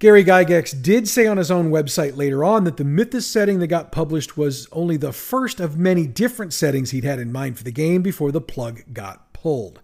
Gary 0.00 0.24
Gygax 0.24 0.80
did 0.80 1.08
say 1.08 1.26
on 1.26 1.38
his 1.38 1.50
own 1.50 1.72
website 1.72 2.16
later 2.16 2.44
on 2.44 2.62
that 2.62 2.76
the 2.76 2.84
Mythus 2.84 3.22
setting 3.22 3.58
that 3.58 3.66
got 3.66 3.90
published 3.90 4.36
was 4.36 4.68
only 4.70 4.96
the 4.96 5.12
first 5.12 5.58
of 5.58 5.76
many 5.76 6.06
different 6.06 6.52
settings 6.52 6.92
he'd 6.92 7.02
had 7.02 7.18
in 7.18 7.32
mind 7.32 7.58
for 7.58 7.64
the 7.64 7.72
game 7.72 8.00
before 8.00 8.30
the 8.30 8.40
plug 8.40 8.82
got 8.92 9.32
pulled. 9.32 9.80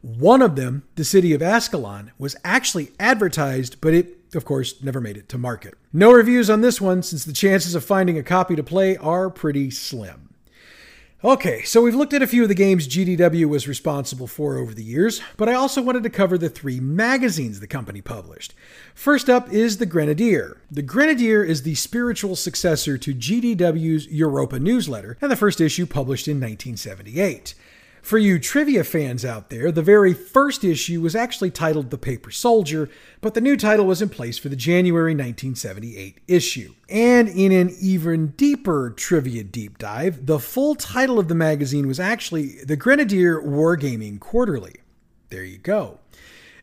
One 0.00 0.42
of 0.42 0.56
them, 0.56 0.82
the 0.96 1.04
city 1.04 1.32
of 1.32 1.42
Ascalon, 1.42 2.10
was 2.18 2.34
actually 2.42 2.90
advertised, 2.98 3.80
but 3.80 3.94
it, 3.94 4.34
of 4.34 4.44
course, 4.44 4.82
never 4.82 5.00
made 5.00 5.16
it 5.16 5.28
to 5.28 5.38
market. 5.38 5.74
No 5.92 6.10
reviews 6.10 6.50
on 6.50 6.60
this 6.60 6.80
one, 6.80 7.04
since 7.04 7.24
the 7.24 7.32
chances 7.32 7.76
of 7.76 7.84
finding 7.84 8.18
a 8.18 8.24
copy 8.24 8.56
to 8.56 8.64
play 8.64 8.96
are 8.96 9.30
pretty 9.30 9.70
slim. 9.70 10.31
Okay, 11.24 11.62
so 11.62 11.80
we've 11.80 11.94
looked 11.94 12.14
at 12.14 12.22
a 12.22 12.26
few 12.26 12.42
of 12.42 12.48
the 12.48 12.54
games 12.56 12.88
GDW 12.88 13.48
was 13.48 13.68
responsible 13.68 14.26
for 14.26 14.58
over 14.58 14.74
the 14.74 14.82
years, 14.82 15.20
but 15.36 15.48
I 15.48 15.54
also 15.54 15.80
wanted 15.80 16.02
to 16.02 16.10
cover 16.10 16.36
the 16.36 16.48
three 16.48 16.80
magazines 16.80 17.60
the 17.60 17.68
company 17.68 18.00
published. 18.00 18.54
First 18.92 19.30
up 19.30 19.48
is 19.52 19.76
The 19.76 19.86
Grenadier. 19.86 20.60
The 20.68 20.82
Grenadier 20.82 21.44
is 21.44 21.62
the 21.62 21.76
spiritual 21.76 22.34
successor 22.34 22.98
to 22.98 23.14
GDW's 23.14 24.08
Europa 24.08 24.58
newsletter, 24.58 25.16
and 25.20 25.30
the 25.30 25.36
first 25.36 25.60
issue 25.60 25.86
published 25.86 26.26
in 26.26 26.38
1978. 26.38 27.54
For 28.02 28.18
you 28.18 28.40
trivia 28.40 28.82
fans 28.82 29.24
out 29.24 29.48
there, 29.48 29.70
the 29.70 29.80
very 29.80 30.12
first 30.12 30.64
issue 30.64 31.00
was 31.00 31.14
actually 31.14 31.52
titled 31.52 31.90
The 31.90 31.96
Paper 31.96 32.32
Soldier, 32.32 32.90
but 33.20 33.34
the 33.34 33.40
new 33.40 33.56
title 33.56 33.86
was 33.86 34.02
in 34.02 34.08
place 34.08 34.36
for 34.36 34.48
the 34.48 34.56
January 34.56 35.12
1978 35.12 36.18
issue. 36.26 36.74
And 36.88 37.28
in 37.28 37.52
an 37.52 37.74
even 37.80 38.28
deeper 38.32 38.90
trivia 38.90 39.44
deep 39.44 39.78
dive, 39.78 40.26
the 40.26 40.40
full 40.40 40.74
title 40.74 41.20
of 41.20 41.28
the 41.28 41.36
magazine 41.36 41.86
was 41.86 42.00
actually 42.00 42.64
The 42.64 42.76
Grenadier 42.76 43.40
Wargaming 43.40 44.18
Quarterly. 44.18 44.80
There 45.30 45.44
you 45.44 45.58
go. 45.58 46.00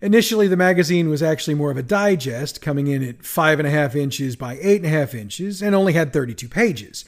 Initially, 0.02 0.49
the 0.49 0.58
magazine 0.58 1.10
was 1.10 1.23
actually 1.23 1.56
more 1.56 1.71
of 1.71 1.78
a 1.78 1.84
digest, 1.84 2.62
coming 2.62 2.88
in 2.88 3.02
at 3.02 3.19
5.5 3.19 3.95
inches 3.95 4.36
by 4.36 4.58
8.5 4.58 5.15
inches, 5.15 5.62
and 5.62 5.73
only 5.73 5.93
had 5.93 6.12
32 6.12 6.49
pages. 6.49 7.06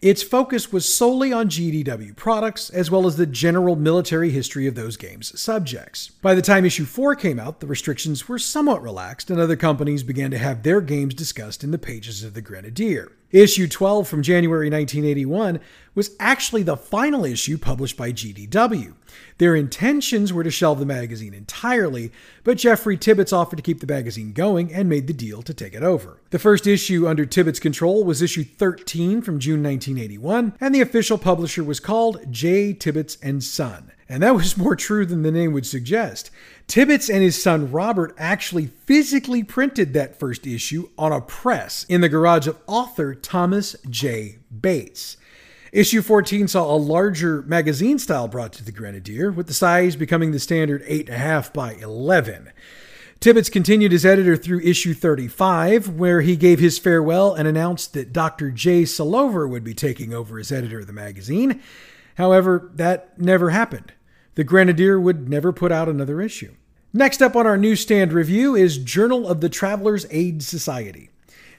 Its 0.00 0.22
focus 0.22 0.72
was 0.72 0.94
solely 0.94 1.32
on 1.32 1.48
GDW 1.48 2.14
products, 2.14 2.70
as 2.70 2.88
well 2.88 3.06
as 3.06 3.16
the 3.16 3.26
general 3.26 3.74
military 3.74 4.30
history 4.30 4.68
of 4.68 4.76
those 4.76 4.96
games' 4.96 5.38
subjects. 5.40 6.10
By 6.22 6.36
the 6.36 6.42
time 6.42 6.64
issue 6.64 6.84
4 6.84 7.16
came 7.16 7.40
out, 7.40 7.58
the 7.58 7.66
restrictions 7.66 8.28
were 8.28 8.38
somewhat 8.38 8.80
relaxed, 8.80 9.28
and 9.28 9.40
other 9.40 9.56
companies 9.56 10.04
began 10.04 10.30
to 10.30 10.38
have 10.38 10.62
their 10.62 10.80
games 10.80 11.14
discussed 11.14 11.64
in 11.64 11.72
the 11.72 11.78
pages 11.78 12.22
of 12.22 12.34
the 12.34 12.40
Grenadier. 12.40 13.10
Issue 13.32 13.66
12 13.66 14.06
from 14.06 14.22
January 14.22 14.70
1981 14.70 15.60
was 15.98 16.14
actually 16.20 16.62
the 16.62 16.76
final 16.76 17.24
issue 17.24 17.58
published 17.58 17.96
by 17.96 18.12
GDW. 18.12 18.94
Their 19.38 19.56
intentions 19.56 20.32
were 20.32 20.44
to 20.44 20.50
shelve 20.50 20.78
the 20.78 20.86
magazine 20.86 21.34
entirely, 21.34 22.12
but 22.44 22.56
Jeffrey 22.56 22.96
Tibbets 22.96 23.32
offered 23.32 23.56
to 23.56 23.62
keep 23.62 23.80
the 23.80 23.92
magazine 23.92 24.32
going 24.32 24.72
and 24.72 24.88
made 24.88 25.08
the 25.08 25.12
deal 25.12 25.42
to 25.42 25.52
take 25.52 25.74
it 25.74 25.82
over. 25.82 26.22
The 26.30 26.38
first 26.38 26.68
issue 26.68 27.08
under 27.08 27.26
Tibbets' 27.26 27.58
control 27.58 28.04
was 28.04 28.22
issue 28.22 28.44
13 28.44 29.22
from 29.22 29.40
June 29.40 29.60
1981, 29.60 30.54
and 30.60 30.72
the 30.72 30.80
official 30.80 31.18
publisher 31.18 31.64
was 31.64 31.80
called 31.80 32.30
J. 32.30 32.74
Tibbets 32.74 33.18
and 33.20 33.42
Son. 33.42 33.90
And 34.08 34.22
that 34.22 34.36
was 34.36 34.56
more 34.56 34.76
true 34.76 35.04
than 35.04 35.22
the 35.22 35.32
name 35.32 35.52
would 35.52 35.66
suggest. 35.66 36.30
Tibbets 36.68 37.10
and 37.10 37.24
his 37.24 37.42
son 37.42 37.72
Robert 37.72 38.14
actually 38.16 38.68
physically 38.86 39.42
printed 39.42 39.94
that 39.94 40.16
first 40.16 40.46
issue 40.46 40.90
on 40.96 41.10
a 41.10 41.20
press 41.20 41.84
in 41.88 42.02
the 42.02 42.08
garage 42.08 42.46
of 42.46 42.56
author 42.68 43.16
Thomas 43.16 43.74
J. 43.90 44.38
Bates. 44.60 45.16
Issue 45.72 46.00
14 46.00 46.48
saw 46.48 46.74
a 46.74 46.76
larger 46.76 47.42
magazine 47.42 47.98
style 47.98 48.26
brought 48.26 48.52
to 48.54 48.64
the 48.64 48.72
Grenadier, 48.72 49.30
with 49.30 49.46
the 49.48 49.54
size 49.54 49.96
becoming 49.96 50.32
the 50.32 50.38
standard 50.38 50.82
8.5 50.86 51.52
by 51.52 51.74
11. 51.74 52.50
Tibbets 53.20 53.50
continued 53.50 53.92
as 53.92 54.06
editor 54.06 54.36
through 54.36 54.60
issue 54.60 54.94
35, 54.94 55.88
where 55.88 56.20
he 56.20 56.36
gave 56.36 56.60
his 56.60 56.78
farewell 56.78 57.34
and 57.34 57.46
announced 57.46 57.92
that 57.92 58.12
Dr. 58.12 58.50
J. 58.50 58.84
Solover 58.84 59.48
would 59.48 59.64
be 59.64 59.74
taking 59.74 60.14
over 60.14 60.38
as 60.38 60.52
editor 60.52 60.78
of 60.78 60.86
the 60.86 60.92
magazine. 60.92 61.60
However, 62.16 62.70
that 62.74 63.18
never 63.18 63.50
happened. 63.50 63.92
The 64.36 64.44
Grenadier 64.44 64.98
would 64.98 65.28
never 65.28 65.52
put 65.52 65.72
out 65.72 65.88
another 65.88 66.20
issue. 66.20 66.54
Next 66.92 67.20
up 67.20 67.36
on 67.36 67.46
our 67.46 67.58
newsstand 67.58 68.12
review 68.12 68.54
is 68.54 68.78
Journal 68.78 69.28
of 69.28 69.40
the 69.40 69.50
Traveller's 69.50 70.06
Aid 70.10 70.42
Society. 70.42 71.10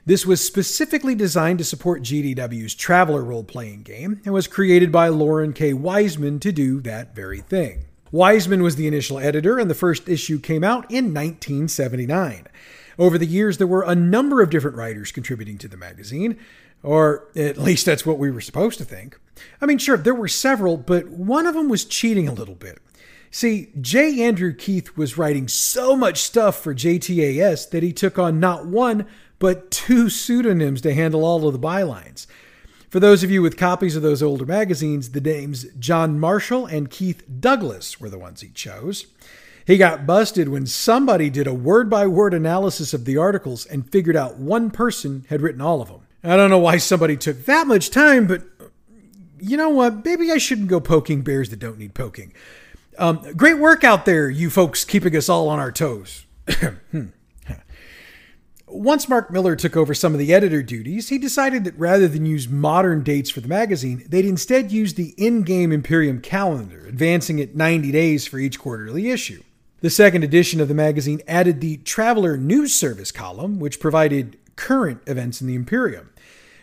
This 0.06 0.26
was 0.26 0.46
specifically 0.46 1.16
designed 1.16 1.60
to 1.60 1.66
support 1.66 2.02
GDW's 2.02 2.74
Traveller 2.74 3.24
role 3.24 3.44
playing 3.44 3.84
game 3.84 4.22
and 4.26 4.34
was 4.34 4.48
created 4.48 4.92
by 4.92 5.10
Loren 5.10 5.54
K. 5.54 5.74
Wiseman 5.74 6.40
to 6.40 6.52
do 6.52 6.82
that 6.82 7.16
very 7.16 7.42
thing. 7.42 7.86
Wiseman 8.12 8.64
was 8.64 8.76
the 8.76 8.88
initial 8.88 9.20
editor, 9.20 9.60
and 9.60 9.70
the 9.70 9.76
first 9.76 10.10
issue 10.10 10.40
came 10.40 10.64
out 10.64 10.90
in 10.90 11.14
1979. 11.14 12.48
Over 12.98 13.18
the 13.18 13.26
years, 13.26 13.58
there 13.58 13.68
were 13.68 13.84
a 13.84 13.96
number 13.96 14.42
of 14.42 14.50
different 14.50 14.78
writers 14.78 15.12
contributing 15.12 15.58
to 15.60 15.68
the 15.68 15.78
magazine, 15.78 16.38
or 16.82 17.28
at 17.36 17.58
least 17.58 17.86
that's 17.86 18.06
what 18.06 18.18
we 18.18 18.32
were 18.32 18.42
supposed 18.42 18.78
to 18.80 18.86
think. 18.86 19.20
I 19.62 19.66
mean, 19.66 19.78
sure, 19.78 19.98
there 19.98 20.16
were 20.16 20.28
several, 20.28 20.76
but 20.76 21.08
one 21.08 21.46
of 21.46 21.54
them 21.54 21.70
was 21.70 21.86
cheating 21.86 22.28
a 22.28 22.34
little 22.34 22.56
bit. 22.56 22.80
See, 23.32 23.70
J. 23.80 24.24
Andrew 24.24 24.54
Keith 24.54 24.98
was 24.98 25.18
writing 25.18 25.48
so 25.48 25.96
much 25.96 26.18
stuff 26.18 26.62
for 26.62 26.74
JTAS 26.74 27.70
that 27.70 27.84
he 27.84 27.94
took 27.94 28.18
on 28.18 28.40
not 28.40 28.66
one, 28.66 29.06
but 29.40 29.72
two 29.72 30.10
pseudonyms 30.10 30.82
to 30.82 30.94
handle 30.94 31.26
all 31.26 31.48
of 31.48 31.54
the 31.54 31.60
bylines. 31.60 32.28
For 32.90 33.00
those 33.00 33.24
of 33.24 33.32
you 33.32 33.42
with 33.42 33.56
copies 33.58 33.96
of 33.96 34.02
those 34.02 34.24
older 34.24 34.46
magazines, 34.46 35.12
the 35.12 35.22
names 35.22 35.66
John 35.78 36.20
Marshall 36.20 36.66
and 36.66 36.90
Keith 36.90 37.24
Douglas 37.40 38.00
were 38.00 38.10
the 38.10 38.18
ones 38.18 38.42
he 38.42 38.50
chose. 38.50 39.06
He 39.66 39.78
got 39.78 40.08
busted 40.08 40.50
when 40.50 40.66
somebody 40.66 41.30
did 41.30 41.46
a 41.46 41.54
word 41.54 41.90
by 41.90 42.08
word 42.08 42.34
analysis 42.34 42.92
of 42.94 43.06
the 43.06 43.18
articles 43.18 43.68
and 43.68 43.90
figured 43.92 44.16
out 44.16 44.38
one 44.38 44.72
person 44.72 45.26
had 45.30 45.42
written 45.42 45.62
all 45.62 45.82
of 45.82 45.90
them. 45.90 46.02
I 46.24 46.36
don't 46.36 46.50
know 46.50 46.58
why 46.58 46.78
somebody 46.78 47.16
took 47.16 47.46
that 47.46 47.68
much 47.68 47.92
time, 47.92 48.26
but 48.26 48.42
you 49.40 49.56
know 49.56 49.70
what? 49.70 50.04
Maybe 50.04 50.32
I 50.32 50.40
shouldn't 50.40 50.70
go 50.70 50.80
poking 50.80 51.22
bears 51.22 51.52
that 51.52 51.60
don't 51.60 51.78
need 51.78 51.94
poking. 51.94 52.34
Um, 52.98 53.22
great 53.38 53.60
work 53.60 53.84
out 53.84 54.06
there, 54.06 54.30
you 54.30 54.50
folks, 54.50 54.84
keeping 54.84 55.16
us 55.16 55.30
all 55.30 55.48
on 55.48 55.60
our 55.60 55.72
toes. 55.72 56.26
Once 58.72 59.10
Marc 59.10 59.32
Miller 59.32 59.56
took 59.56 59.76
over 59.76 59.96
some 59.96 60.14
of 60.14 60.20
the 60.20 60.34
editor 60.34 60.62
duties, 60.62 61.10
he 61.10 61.18
decided 61.18 61.64
that 61.64 61.78
rather 61.78 62.08
than 62.08 62.26
use 62.26 62.48
modern 62.48 63.02
dates 63.02 63.30
for 63.30 63.42
the 63.42 63.48
magazine, 63.48 64.06
they'd 64.08 64.26
instead 64.26 64.72
use 64.72 64.94
the 64.94 65.16
in 65.18 65.42
game 65.42 65.72
Imperium 65.72 66.22
calendar, 66.22 66.86
advancing 66.88 67.40
it 67.40 67.56
90 67.56 67.92
days 67.92 68.28
for 68.28 68.38
each 68.38 68.60
quarterly 68.60 69.10
issue. 69.10 69.42
The 69.82 69.90
second 69.90 70.24
edition 70.24 70.62
of 70.62 70.68
the 70.68 70.76
magazine 70.76 71.22
added 71.28 71.62
the 71.62 71.78
Traveller 71.78 72.38
News 72.38 72.76
Service 72.76 73.12
column, 73.12 73.60
which 73.60 73.80
provided 73.80 74.38
current 74.56 75.02
events 75.08 75.42
in 75.42 75.48
the 75.48 75.56
Imperium. 75.56 76.12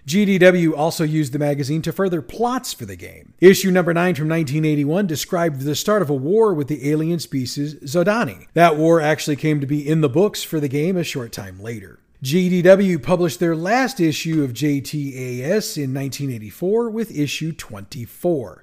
GDW 0.07 0.73
also 0.77 1.03
used 1.03 1.33
the 1.33 1.39
magazine 1.39 1.83
to 1.83 1.93
further 1.93 2.23
plots 2.23 2.73
for 2.73 2.87
the 2.87 2.95
game. 2.95 3.35
Issue 3.41 3.73
number 3.73 3.93
9 3.93 4.15
from 4.15 4.29
1981 4.29 5.09
described 5.09 5.63
the 5.63 5.75
start 5.75 6.01
of 6.01 6.09
a 6.09 6.15
war 6.15 6.55
with 6.55 6.69
the 6.69 6.89
alien 6.89 7.19
species 7.19 7.75
Zhodani. 7.75 8.47
That 8.55 8.77
war 8.77 9.01
actually 9.01 9.35
came 9.35 9.61
to 9.61 9.67
be 9.67 9.87
in 9.87 10.03
the 10.03 10.09
books 10.09 10.45
for 10.45 10.61
the 10.61 10.69
game 10.69 10.97
a 10.97 11.03
short 11.03 11.33
time 11.33 11.61
later. 11.61 11.99
GDW 12.23 13.03
published 13.03 13.41
their 13.41 13.57
last 13.57 13.99
issue 13.99 14.45
of 14.45 14.53
JTAS 14.53 15.77
in 15.77 15.93
1984 15.93 16.89
with 16.89 17.17
issue 17.17 17.53
24. 17.53 18.63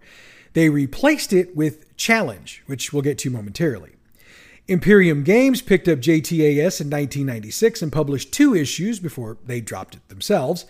They 0.53 0.69
replaced 0.69 1.33
it 1.33 1.55
with 1.55 1.95
Challenge, 1.97 2.63
which 2.67 2.93
we'll 2.93 3.01
get 3.01 3.17
to 3.19 3.29
momentarily. 3.29 3.91
Imperium 4.69 5.23
Games 5.23 5.61
picked 5.61 5.89
up 5.89 5.99
JTAS 5.99 6.79
in 6.79 6.89
1996 6.89 7.81
and 7.81 7.91
published 7.91 8.31
two 8.31 8.55
issues 8.55 9.01
before 9.01 9.37
they 9.45 9.59
dropped 9.59 9.95
it 9.95 10.07
themselves. 10.07 10.65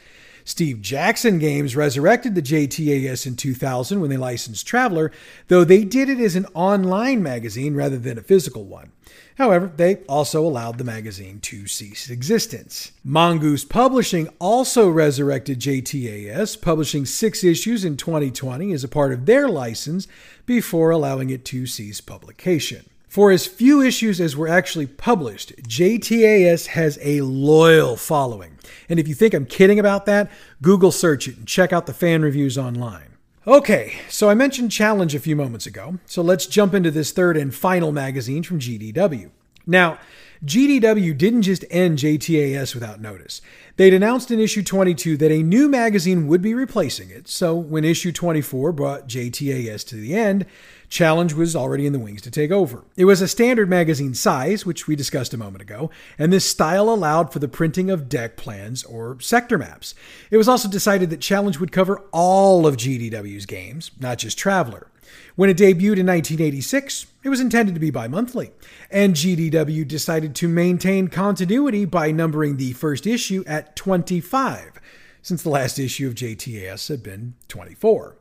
Steve 0.45 0.81
Jackson 0.81 1.39
Games 1.39 1.75
resurrected 1.75 2.35
the 2.35 2.41
JTAS 2.41 3.25
in 3.25 3.35
2000 3.35 4.01
when 4.01 4.09
they 4.09 4.17
licensed 4.17 4.67
Traveller, 4.67 5.11
though 5.47 5.63
they 5.63 5.83
did 5.83 6.09
it 6.09 6.19
as 6.19 6.35
an 6.35 6.45
online 6.53 7.23
magazine 7.23 7.75
rather 7.75 7.97
than 7.97 8.17
a 8.17 8.21
physical 8.21 8.65
one. 8.65 8.91
However, 9.37 9.71
they 9.75 9.97
also 10.07 10.45
allowed 10.45 10.77
the 10.77 10.83
magazine 10.83 11.39
to 11.41 11.65
cease 11.67 12.09
existence. 12.09 12.91
Mongoose 13.03 13.65
Publishing 13.65 14.29
also 14.39 14.89
resurrected 14.89 15.59
JTAS, 15.59 16.61
publishing 16.61 17.05
six 17.05 17.43
issues 17.43 17.83
in 17.83 17.97
2020 17.97 18.73
as 18.73 18.83
a 18.83 18.87
part 18.87 19.11
of 19.11 19.25
their 19.25 19.47
license 19.47 20.07
before 20.45 20.91
allowing 20.91 21.29
it 21.29 21.45
to 21.45 21.65
cease 21.65 21.99
publication. 21.99 22.85
For 23.13 23.29
as 23.29 23.45
few 23.45 23.79
issues 23.79 24.19
as 24.19 24.35
were 24.35 24.47
actually 24.47 24.87
published, 24.87 25.55
JTAS 25.67 26.65
has 26.65 26.97
a 26.99 27.21
loyal 27.21 27.95
following. 27.95 28.57
And 28.89 28.99
if 28.99 29.07
you 29.07 29.13
think 29.13 29.35
I'm 29.35 29.45
kidding 29.45 29.77
about 29.77 30.07
that, 30.07 30.31
Google 30.63 30.91
search 30.91 31.27
it 31.27 31.37
and 31.37 31.47
check 31.47 31.71
out 31.71 31.85
the 31.85 31.93
fan 31.93 32.23
reviews 32.23 32.57
online. 32.57 33.17
Okay, 33.45 33.93
so 34.09 34.31
I 34.31 34.33
mentioned 34.33 34.71
Challenge 34.71 35.13
a 35.13 35.19
few 35.19 35.35
moments 35.35 35.67
ago, 35.67 35.99
so 36.07 36.23
let's 36.23 36.47
jump 36.47 36.73
into 36.73 36.89
this 36.89 37.11
third 37.11 37.37
and 37.37 37.53
final 37.53 37.91
magazine 37.91 38.41
from 38.41 38.57
GDW. 38.57 39.29
Now, 39.67 39.99
GDW 40.43 41.15
didn't 41.15 41.43
just 41.43 41.63
end 41.69 41.99
JTAS 41.99 42.73
without 42.73 42.99
notice. 42.99 43.41
They'd 43.77 43.93
announced 43.93 44.31
in 44.31 44.39
issue 44.39 44.63
22 44.63 45.17
that 45.17 45.31
a 45.31 45.43
new 45.43 45.69
magazine 45.69 46.27
would 46.27 46.41
be 46.41 46.55
replacing 46.55 47.11
it, 47.11 47.27
so 47.27 47.55
when 47.55 47.83
issue 47.83 48.11
24 48.11 48.71
brought 48.71 49.07
JTAS 49.07 49.87
to 49.89 49.97
the 49.97 50.15
end, 50.15 50.47
Challenge 50.93 51.33
was 51.33 51.55
already 51.55 51.87
in 51.87 51.93
the 51.93 51.97
wings 51.97 52.21
to 52.21 52.29
take 52.29 52.51
over. 52.51 52.83
It 52.95 53.05
was 53.05 53.19
a 53.19 53.27
standard 53.27 53.67
magazine 53.67 54.13
size, 54.13 54.63
which 54.63 54.87
we 54.87 54.95
discussed 54.95 55.33
a 55.33 55.39
moment 55.39 55.63
ago, 55.63 55.89
and 56.19 56.31
this 56.31 56.45
style 56.45 56.87
allowed 56.87 57.33
for 57.33 57.39
the 57.39 57.47
printing 57.47 57.89
of 57.89 58.07
deck 58.07 58.37
plans 58.37 58.83
or 58.83 59.19
sector 59.19 59.57
maps. 59.57 59.95
It 60.29 60.37
was 60.37 60.47
also 60.47 60.69
decided 60.69 61.09
that 61.09 61.19
Challenge 61.19 61.59
would 61.59 61.71
cover 61.71 62.03
all 62.11 62.67
of 62.67 62.77
GDW's 62.77 63.47
games, 63.47 63.89
not 63.99 64.19
just 64.19 64.37
Traveller. 64.37 64.91
When 65.35 65.49
it 65.49 65.57
debuted 65.57 65.97
in 65.97 66.05
1986, 66.05 67.07
it 67.23 67.29
was 67.29 67.41
intended 67.41 67.73
to 67.73 67.81
be 67.81 67.89
bi 67.89 68.07
monthly, 68.07 68.51
and 68.91 69.15
GDW 69.15 69.87
decided 69.87 70.35
to 70.35 70.47
maintain 70.47 71.07
continuity 71.07 71.85
by 71.85 72.11
numbering 72.11 72.57
the 72.57 72.73
first 72.73 73.07
issue 73.07 73.43
at 73.47 73.75
25, 73.75 74.79
since 75.23 75.41
the 75.41 75.49
last 75.49 75.79
issue 75.79 76.07
of 76.07 76.13
JTAS 76.13 76.87
had 76.89 77.01
been 77.01 77.33
24. 77.47 78.15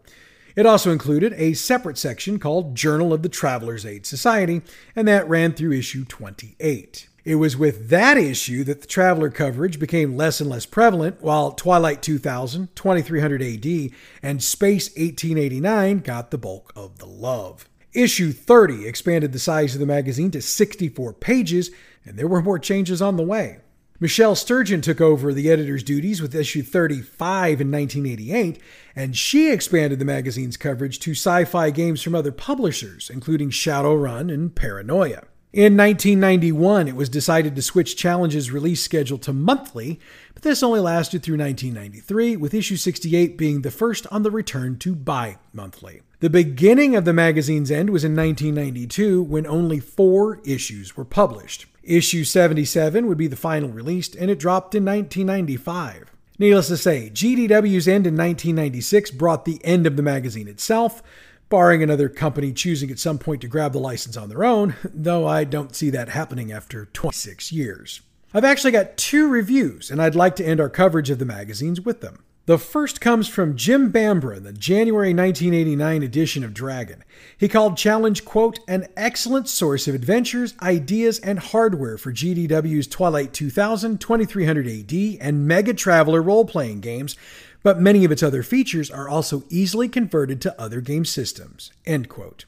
It 0.54 0.66
also 0.66 0.90
included 0.90 1.32
a 1.34 1.54
separate 1.54 1.96
section 1.96 2.38
called 2.38 2.74
Journal 2.74 3.12
of 3.12 3.22
the 3.22 3.28
Traveller's 3.28 3.86
Aid 3.86 4.04
Society, 4.04 4.62
and 4.94 5.08
that 5.08 5.28
ran 5.28 5.54
through 5.54 5.72
issue 5.72 6.04
28. 6.04 7.08
It 7.24 7.36
was 7.36 7.56
with 7.56 7.88
that 7.88 8.18
issue 8.18 8.64
that 8.64 8.80
the 8.80 8.86
Traveler 8.86 9.30
coverage 9.30 9.78
became 9.78 10.16
less 10.16 10.40
and 10.40 10.50
less 10.50 10.66
prevalent, 10.66 11.22
while 11.22 11.52
Twilight 11.52 12.02
2000, 12.02 12.74
2300 12.74 13.42
AD, 13.42 13.90
and 14.22 14.42
Space 14.42 14.88
1889 14.90 15.98
got 16.00 16.30
the 16.30 16.38
bulk 16.38 16.72
of 16.74 16.98
the 16.98 17.06
love. 17.06 17.68
Issue 17.94 18.32
30 18.32 18.86
expanded 18.86 19.32
the 19.32 19.38
size 19.38 19.74
of 19.74 19.80
the 19.80 19.86
magazine 19.86 20.30
to 20.32 20.42
64 20.42 21.12
pages, 21.14 21.70
and 22.04 22.18
there 22.18 22.28
were 22.28 22.42
more 22.42 22.58
changes 22.58 23.00
on 23.00 23.16
the 23.16 23.22
way. 23.22 23.58
Michelle 24.02 24.34
Sturgeon 24.34 24.80
took 24.80 25.00
over 25.00 25.32
the 25.32 25.48
editor's 25.48 25.84
duties 25.84 26.20
with 26.20 26.34
issue 26.34 26.64
35 26.64 27.60
in 27.60 27.70
1988, 27.70 28.60
and 28.96 29.16
she 29.16 29.52
expanded 29.52 30.00
the 30.00 30.04
magazine's 30.04 30.56
coverage 30.56 30.98
to 30.98 31.12
sci 31.12 31.44
fi 31.44 31.70
games 31.70 32.02
from 32.02 32.16
other 32.16 32.32
publishers, 32.32 33.08
including 33.08 33.50
Shadowrun 33.50 34.28
and 34.34 34.56
Paranoia. 34.56 35.22
In 35.52 35.76
1991, 35.76 36.88
it 36.88 36.96
was 36.96 37.08
decided 37.08 37.54
to 37.54 37.62
switch 37.62 37.96
Challenge's 37.96 38.50
release 38.50 38.82
schedule 38.82 39.18
to 39.18 39.32
monthly, 39.32 40.00
but 40.34 40.42
this 40.42 40.64
only 40.64 40.80
lasted 40.80 41.22
through 41.22 41.38
1993, 41.38 42.34
with 42.34 42.54
issue 42.54 42.76
68 42.76 43.38
being 43.38 43.62
the 43.62 43.70
first 43.70 44.08
on 44.10 44.24
the 44.24 44.32
return 44.32 44.78
to 44.78 44.96
bi 44.96 45.38
monthly. 45.52 46.02
The 46.18 46.28
beginning 46.28 46.96
of 46.96 47.04
the 47.04 47.12
magazine's 47.12 47.70
end 47.70 47.90
was 47.90 48.02
in 48.02 48.16
1992 48.16 49.22
when 49.22 49.46
only 49.46 49.78
four 49.78 50.40
issues 50.44 50.96
were 50.96 51.04
published. 51.04 51.66
Issue 51.82 52.24
77 52.24 53.06
would 53.06 53.18
be 53.18 53.26
the 53.26 53.36
final 53.36 53.68
release, 53.68 54.14
and 54.14 54.30
it 54.30 54.38
dropped 54.38 54.74
in 54.74 54.84
1995. 54.84 56.12
Needless 56.38 56.68
to 56.68 56.76
say, 56.76 57.10
GDW's 57.12 57.88
end 57.88 58.06
in 58.06 58.16
1996 58.16 59.10
brought 59.12 59.44
the 59.44 59.64
end 59.64 59.86
of 59.86 59.96
the 59.96 60.02
magazine 60.02 60.48
itself, 60.48 61.02
barring 61.48 61.82
another 61.82 62.08
company 62.08 62.52
choosing 62.52 62.90
at 62.90 62.98
some 62.98 63.18
point 63.18 63.40
to 63.42 63.48
grab 63.48 63.72
the 63.72 63.78
license 63.78 64.16
on 64.16 64.28
their 64.28 64.44
own, 64.44 64.74
though 64.84 65.26
I 65.26 65.44
don't 65.44 65.74
see 65.74 65.90
that 65.90 66.08
happening 66.08 66.52
after 66.52 66.86
26 66.86 67.52
years. 67.52 68.00
I've 68.32 68.44
actually 68.44 68.70
got 68.70 68.96
two 68.96 69.28
reviews, 69.28 69.90
and 69.90 70.00
I'd 70.00 70.14
like 70.14 70.36
to 70.36 70.44
end 70.44 70.60
our 70.60 70.70
coverage 70.70 71.10
of 71.10 71.18
the 71.18 71.24
magazines 71.24 71.80
with 71.80 72.00
them. 72.00 72.24
The 72.44 72.58
first 72.58 73.00
comes 73.00 73.28
from 73.28 73.54
Jim 73.54 73.92
Bambra 73.92 74.36
in 74.36 74.42
the 74.42 74.52
January 74.52 75.14
1989 75.14 76.02
edition 76.02 76.42
of 76.42 76.52
Dragon. 76.52 77.04
He 77.38 77.48
called 77.48 77.76
Challenge, 77.76 78.24
quote, 78.24 78.58
an 78.66 78.88
excellent 78.96 79.48
source 79.48 79.86
of 79.86 79.94
adventures, 79.94 80.54
ideas, 80.60 81.20
and 81.20 81.38
hardware 81.38 81.96
for 81.96 82.12
GDW's 82.12 82.88
Twilight 82.88 83.32
2000, 83.32 84.00
2300 84.00 84.66
AD, 84.66 84.92
and 85.20 85.46
Mega 85.46 85.72
Traveller 85.72 86.20
role 86.20 86.44
playing 86.44 86.80
games, 86.80 87.14
but 87.62 87.80
many 87.80 88.04
of 88.04 88.10
its 88.10 88.24
other 88.24 88.42
features 88.42 88.90
are 88.90 89.08
also 89.08 89.44
easily 89.48 89.88
converted 89.88 90.40
to 90.40 90.60
other 90.60 90.80
game 90.80 91.04
systems, 91.04 91.70
end 91.86 92.08
quote. 92.08 92.44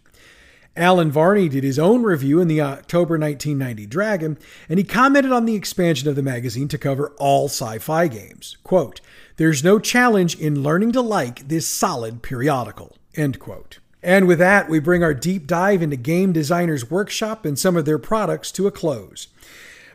Allen 0.77 1.13
Varney 1.13 1.49
did 1.49 1.63
his 1.63 1.79
own 1.79 2.03
review 2.03 2.41
in 2.41 2.49
the 2.49 2.61
October 2.61 3.17
1990 3.17 3.87
Dragon, 3.87 4.37
and 4.69 4.81
he 4.81 4.85
commented 4.85 5.31
on 5.31 5.47
the 5.47 5.55
expansion 5.55 6.09
of 6.09 6.17
the 6.17 6.23
magazine 6.23 6.67
to 6.67 6.79
cover 6.79 7.13
all 7.17 7.45
sci 7.45 7.79
fi 7.79 8.09
games. 8.09 8.57
Quote, 8.65 9.01
There's 9.37 9.65
no 9.65 9.81
challenge 9.81 10.39
in 10.39 10.63
learning 10.63 10.93
to 10.93 11.01
like 11.01 11.49
this 11.49 11.67
solid 11.67 12.23
periodical. 12.23 12.97
End 13.17 13.41
quote. 13.41 13.81
And 14.01 14.29
with 14.29 14.39
that, 14.39 14.69
we 14.69 14.79
bring 14.79 15.03
our 15.03 15.15
deep 15.15 15.47
dive 15.49 15.83
into 15.83 15.97
Game 15.97 16.33
Designers 16.33 16.89
Workshop 16.89 17.45
and 17.45 17.59
some 17.59 17.77
of 17.77 17.85
their 17.85 17.99
products 17.99 18.53
to 18.53 18.69
a 18.69 18.71
close. 18.71 19.29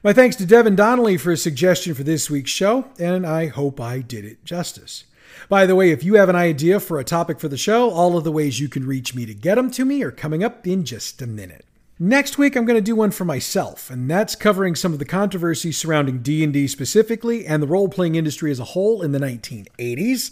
My 0.04 0.12
thanks 0.12 0.36
to 0.38 0.46
Devin 0.46 0.76
Donnelly 0.76 1.16
for 1.16 1.32
his 1.32 1.42
suggestion 1.42 1.94
for 1.94 2.04
this 2.04 2.30
week's 2.30 2.52
show, 2.52 2.86
and 3.00 3.26
I 3.26 3.48
hope 3.48 3.80
I 3.80 4.00
did 4.00 4.26
it 4.26 4.44
justice. 4.44 5.06
By 5.48 5.66
the 5.66 5.76
way, 5.76 5.92
if 5.92 6.04
you 6.04 6.16
have 6.16 6.28
an 6.28 6.36
idea 6.36 6.80
for 6.80 7.00
a 7.00 7.06
topic 7.06 7.40
for 7.40 7.48
the 7.48 7.58
show, 7.58 7.90
all 7.92 8.18
of 8.18 8.24
the 8.26 8.32
ways 8.32 8.60
you 8.60 8.68
can 8.68 8.86
reach 8.86 9.16
me 9.16 9.26
to 9.26 9.34
get 9.34 9.56
them 9.56 9.72
to 9.72 9.86
me 9.86 10.04
are 10.04 10.12
coming 10.12 10.44
up 10.44 10.68
in 10.68 10.84
just 10.84 11.22
a 11.22 11.28
minute. 11.28 11.66
Next 12.02 12.38
week 12.38 12.56
I'm 12.56 12.64
going 12.64 12.78
to 12.78 12.82
do 12.82 12.96
one 12.96 13.12
for 13.12 13.26
myself, 13.26 13.90
and 13.90 14.10
that's 14.10 14.34
covering 14.34 14.74
some 14.74 14.94
of 14.94 15.00
the 15.00 15.06
controversy 15.06 15.74
surrounding 15.74 16.20
D&D 16.20 16.70
specifically 16.70 17.46
and 17.46 17.62
the 17.62 17.68
role-playing 17.68 18.16
industry 18.16 18.52
as 18.52 18.60
a 18.62 18.64
whole 18.64 19.02
in 19.02 19.12
the 19.12 19.20
1980s. 19.20 20.32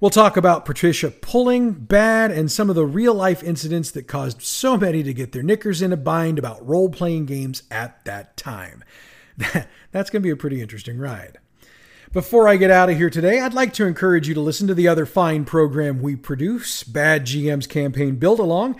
We'll 0.00 0.10
talk 0.10 0.36
about 0.36 0.64
Patricia 0.64 1.12
Pulling, 1.12 1.74
BADD, 1.74 2.36
and 2.36 2.50
some 2.50 2.68
of 2.68 2.74
the 2.74 2.84
real 2.84 3.14
life 3.14 3.44
incidents 3.44 3.92
that 3.92 4.08
caused 4.08 4.42
so 4.42 4.76
many 4.76 5.04
to 5.04 5.14
get 5.14 5.30
their 5.30 5.44
knickers 5.44 5.80
in 5.80 5.92
a 5.92 5.96
bind 5.96 6.40
about 6.40 6.66
role 6.66 6.88
playing 6.88 7.26
games 7.26 7.62
at 7.70 8.04
that 8.04 8.36
time. 8.36 8.82
That's 9.92 10.10
going 10.10 10.22
to 10.22 10.26
be 10.26 10.30
a 10.30 10.36
pretty 10.36 10.60
interesting 10.60 10.98
ride. 10.98 11.38
Before 12.12 12.48
I 12.48 12.56
get 12.56 12.70
out 12.70 12.88
of 12.88 12.96
here 12.96 13.10
today, 13.10 13.40
I'd 13.40 13.52
like 13.52 13.74
to 13.74 13.84
encourage 13.84 14.26
you 14.26 14.34
to 14.34 14.40
listen 14.40 14.66
to 14.68 14.74
the 14.74 14.88
other 14.88 15.04
fine 15.04 15.44
program 15.44 16.00
we 16.00 16.16
produce, 16.16 16.82
Bad 16.82 17.26
GM's 17.26 17.66
campaign 17.66 18.16
Build 18.16 18.38
Along. 18.38 18.74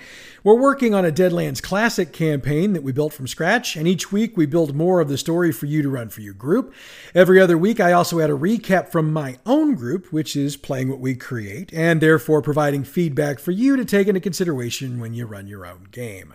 We're 0.46 0.54
working 0.54 0.94
on 0.94 1.04
a 1.04 1.10
Deadlands 1.10 1.60
Classic 1.60 2.12
campaign 2.12 2.72
that 2.74 2.84
we 2.84 2.92
built 2.92 3.12
from 3.12 3.26
scratch, 3.26 3.74
and 3.74 3.88
each 3.88 4.12
week 4.12 4.36
we 4.36 4.46
build 4.46 4.76
more 4.76 5.00
of 5.00 5.08
the 5.08 5.18
story 5.18 5.50
for 5.50 5.66
you 5.66 5.82
to 5.82 5.88
run 5.88 6.08
for 6.08 6.20
your 6.20 6.34
group. 6.34 6.72
Every 7.16 7.40
other 7.40 7.58
week, 7.58 7.80
I 7.80 7.90
also 7.90 8.20
add 8.20 8.30
a 8.30 8.34
recap 8.34 8.92
from 8.92 9.12
my 9.12 9.38
own 9.44 9.74
group, 9.74 10.12
which 10.12 10.36
is 10.36 10.56
playing 10.56 10.88
what 10.88 11.00
we 11.00 11.16
create, 11.16 11.74
and 11.74 12.00
therefore 12.00 12.42
providing 12.42 12.84
feedback 12.84 13.40
for 13.40 13.50
you 13.50 13.74
to 13.74 13.84
take 13.84 14.06
into 14.06 14.20
consideration 14.20 15.00
when 15.00 15.14
you 15.14 15.26
run 15.26 15.48
your 15.48 15.66
own 15.66 15.88
game. 15.90 16.32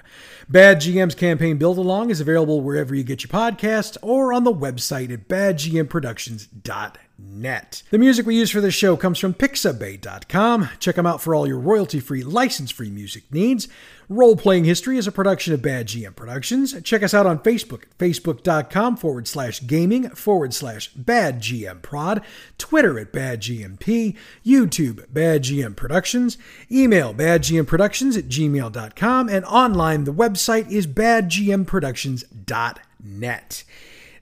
Bad 0.50 0.82
GM's 0.82 1.16
campaign 1.16 1.58
Build 1.58 1.78
Along 1.78 2.10
is 2.10 2.20
available 2.20 2.60
wherever 2.60 2.94
you 2.94 3.06
get 3.06 3.24
your 3.24 3.32
podcasts 3.32 3.96
or 4.02 4.34
on 4.34 4.44
the 4.44 4.54
website 4.54 5.14
at 5.14 5.30
badgmproductions.com. 5.30 7.11
net. 7.30 7.84
The 7.92 7.98
music 7.98 8.26
we 8.26 8.36
use 8.36 8.52
for 8.52 8.62
this 8.62 8.74
show 8.74 8.98
comes 8.98 9.20
from 9.20 9.34
Pixabay.com. 9.34 10.70
Check 10.80 10.96
them 10.96 11.06
out 11.06 11.22
for 11.22 11.36
all 11.36 11.48
your 11.48 11.60
royalty 11.60 12.00
free, 12.00 12.24
license 12.24 12.72
free 12.72 12.90
music 12.90 13.24
needs. 13.32 13.68
Role 14.10 14.36
Playing 14.36 14.66
History 14.66 14.98
is 14.98 15.08
a 15.08 15.12
production 15.12 15.54
of 15.54 15.62
Bad 15.62 15.88
GM 15.88 16.16
Productions. 16.16 16.76
Check 16.82 17.02
us 17.02 17.14
out 17.14 17.26
on 17.26 17.40
Facebook 17.40 17.84
at 17.84 17.98
facebook.com 17.98 18.98
forward 18.98 19.26
slash 19.28 19.66
gaming 19.66 20.10
forward 20.10 20.54
slash 20.54 20.90
bad 20.90 21.40
GM 21.40 21.82
prod, 21.82 22.22
Twitter 22.58 23.00
at 23.00 23.14
bad 23.14 23.40
GMP, 23.40 24.18
YouTube 24.46 25.06
Bad 25.14 25.44
GM 25.44 25.78
Productions, 25.78 26.38
email 26.70 27.14
badgmproductions 27.14 28.18
at 28.18 28.28
gmail.com, 28.28 29.30
and 29.30 29.46
online 29.46 30.04
the 30.04 30.14
website 30.14 30.70
is 30.70 30.88
badgmproductions.net. 30.88 33.64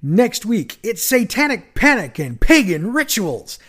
Next 0.02 0.46
week, 0.46 0.78
it's 0.82 1.04
Satanic 1.04 1.76
Panic 1.76 2.20
and 2.20 2.40
Pagan 2.40 2.94
Rituals. 2.94 3.60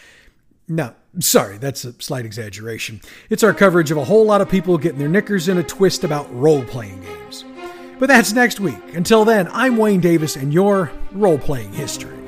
No, 0.68 0.94
sorry, 1.18 1.58
that's 1.58 1.84
a 1.84 1.92
slight 2.00 2.24
exaggeration. 2.24 3.00
It's 3.30 3.42
our 3.42 3.52
coverage 3.52 3.90
of 3.90 3.96
a 3.96 4.04
whole 4.04 4.24
lot 4.24 4.40
of 4.40 4.48
people 4.48 4.78
getting 4.78 5.00
their 5.00 5.08
knickers 5.08 5.48
in 5.48 5.58
a 5.58 5.64
twist 5.64 6.04
about 6.04 6.32
role 6.32 6.62
playing 6.62 7.00
games. 7.00 7.44
But 7.98 8.06
that's 8.06 8.32
next 8.32 8.60
week. 8.60 8.78
Until 8.94 9.24
then, 9.24 9.48
I'm 9.52 9.76
Wayne 9.76 9.98
Davis 10.00 10.36
and 10.36 10.54
your 10.54 10.92
role 11.10 11.36
playing 11.36 11.72
history. 11.72 12.19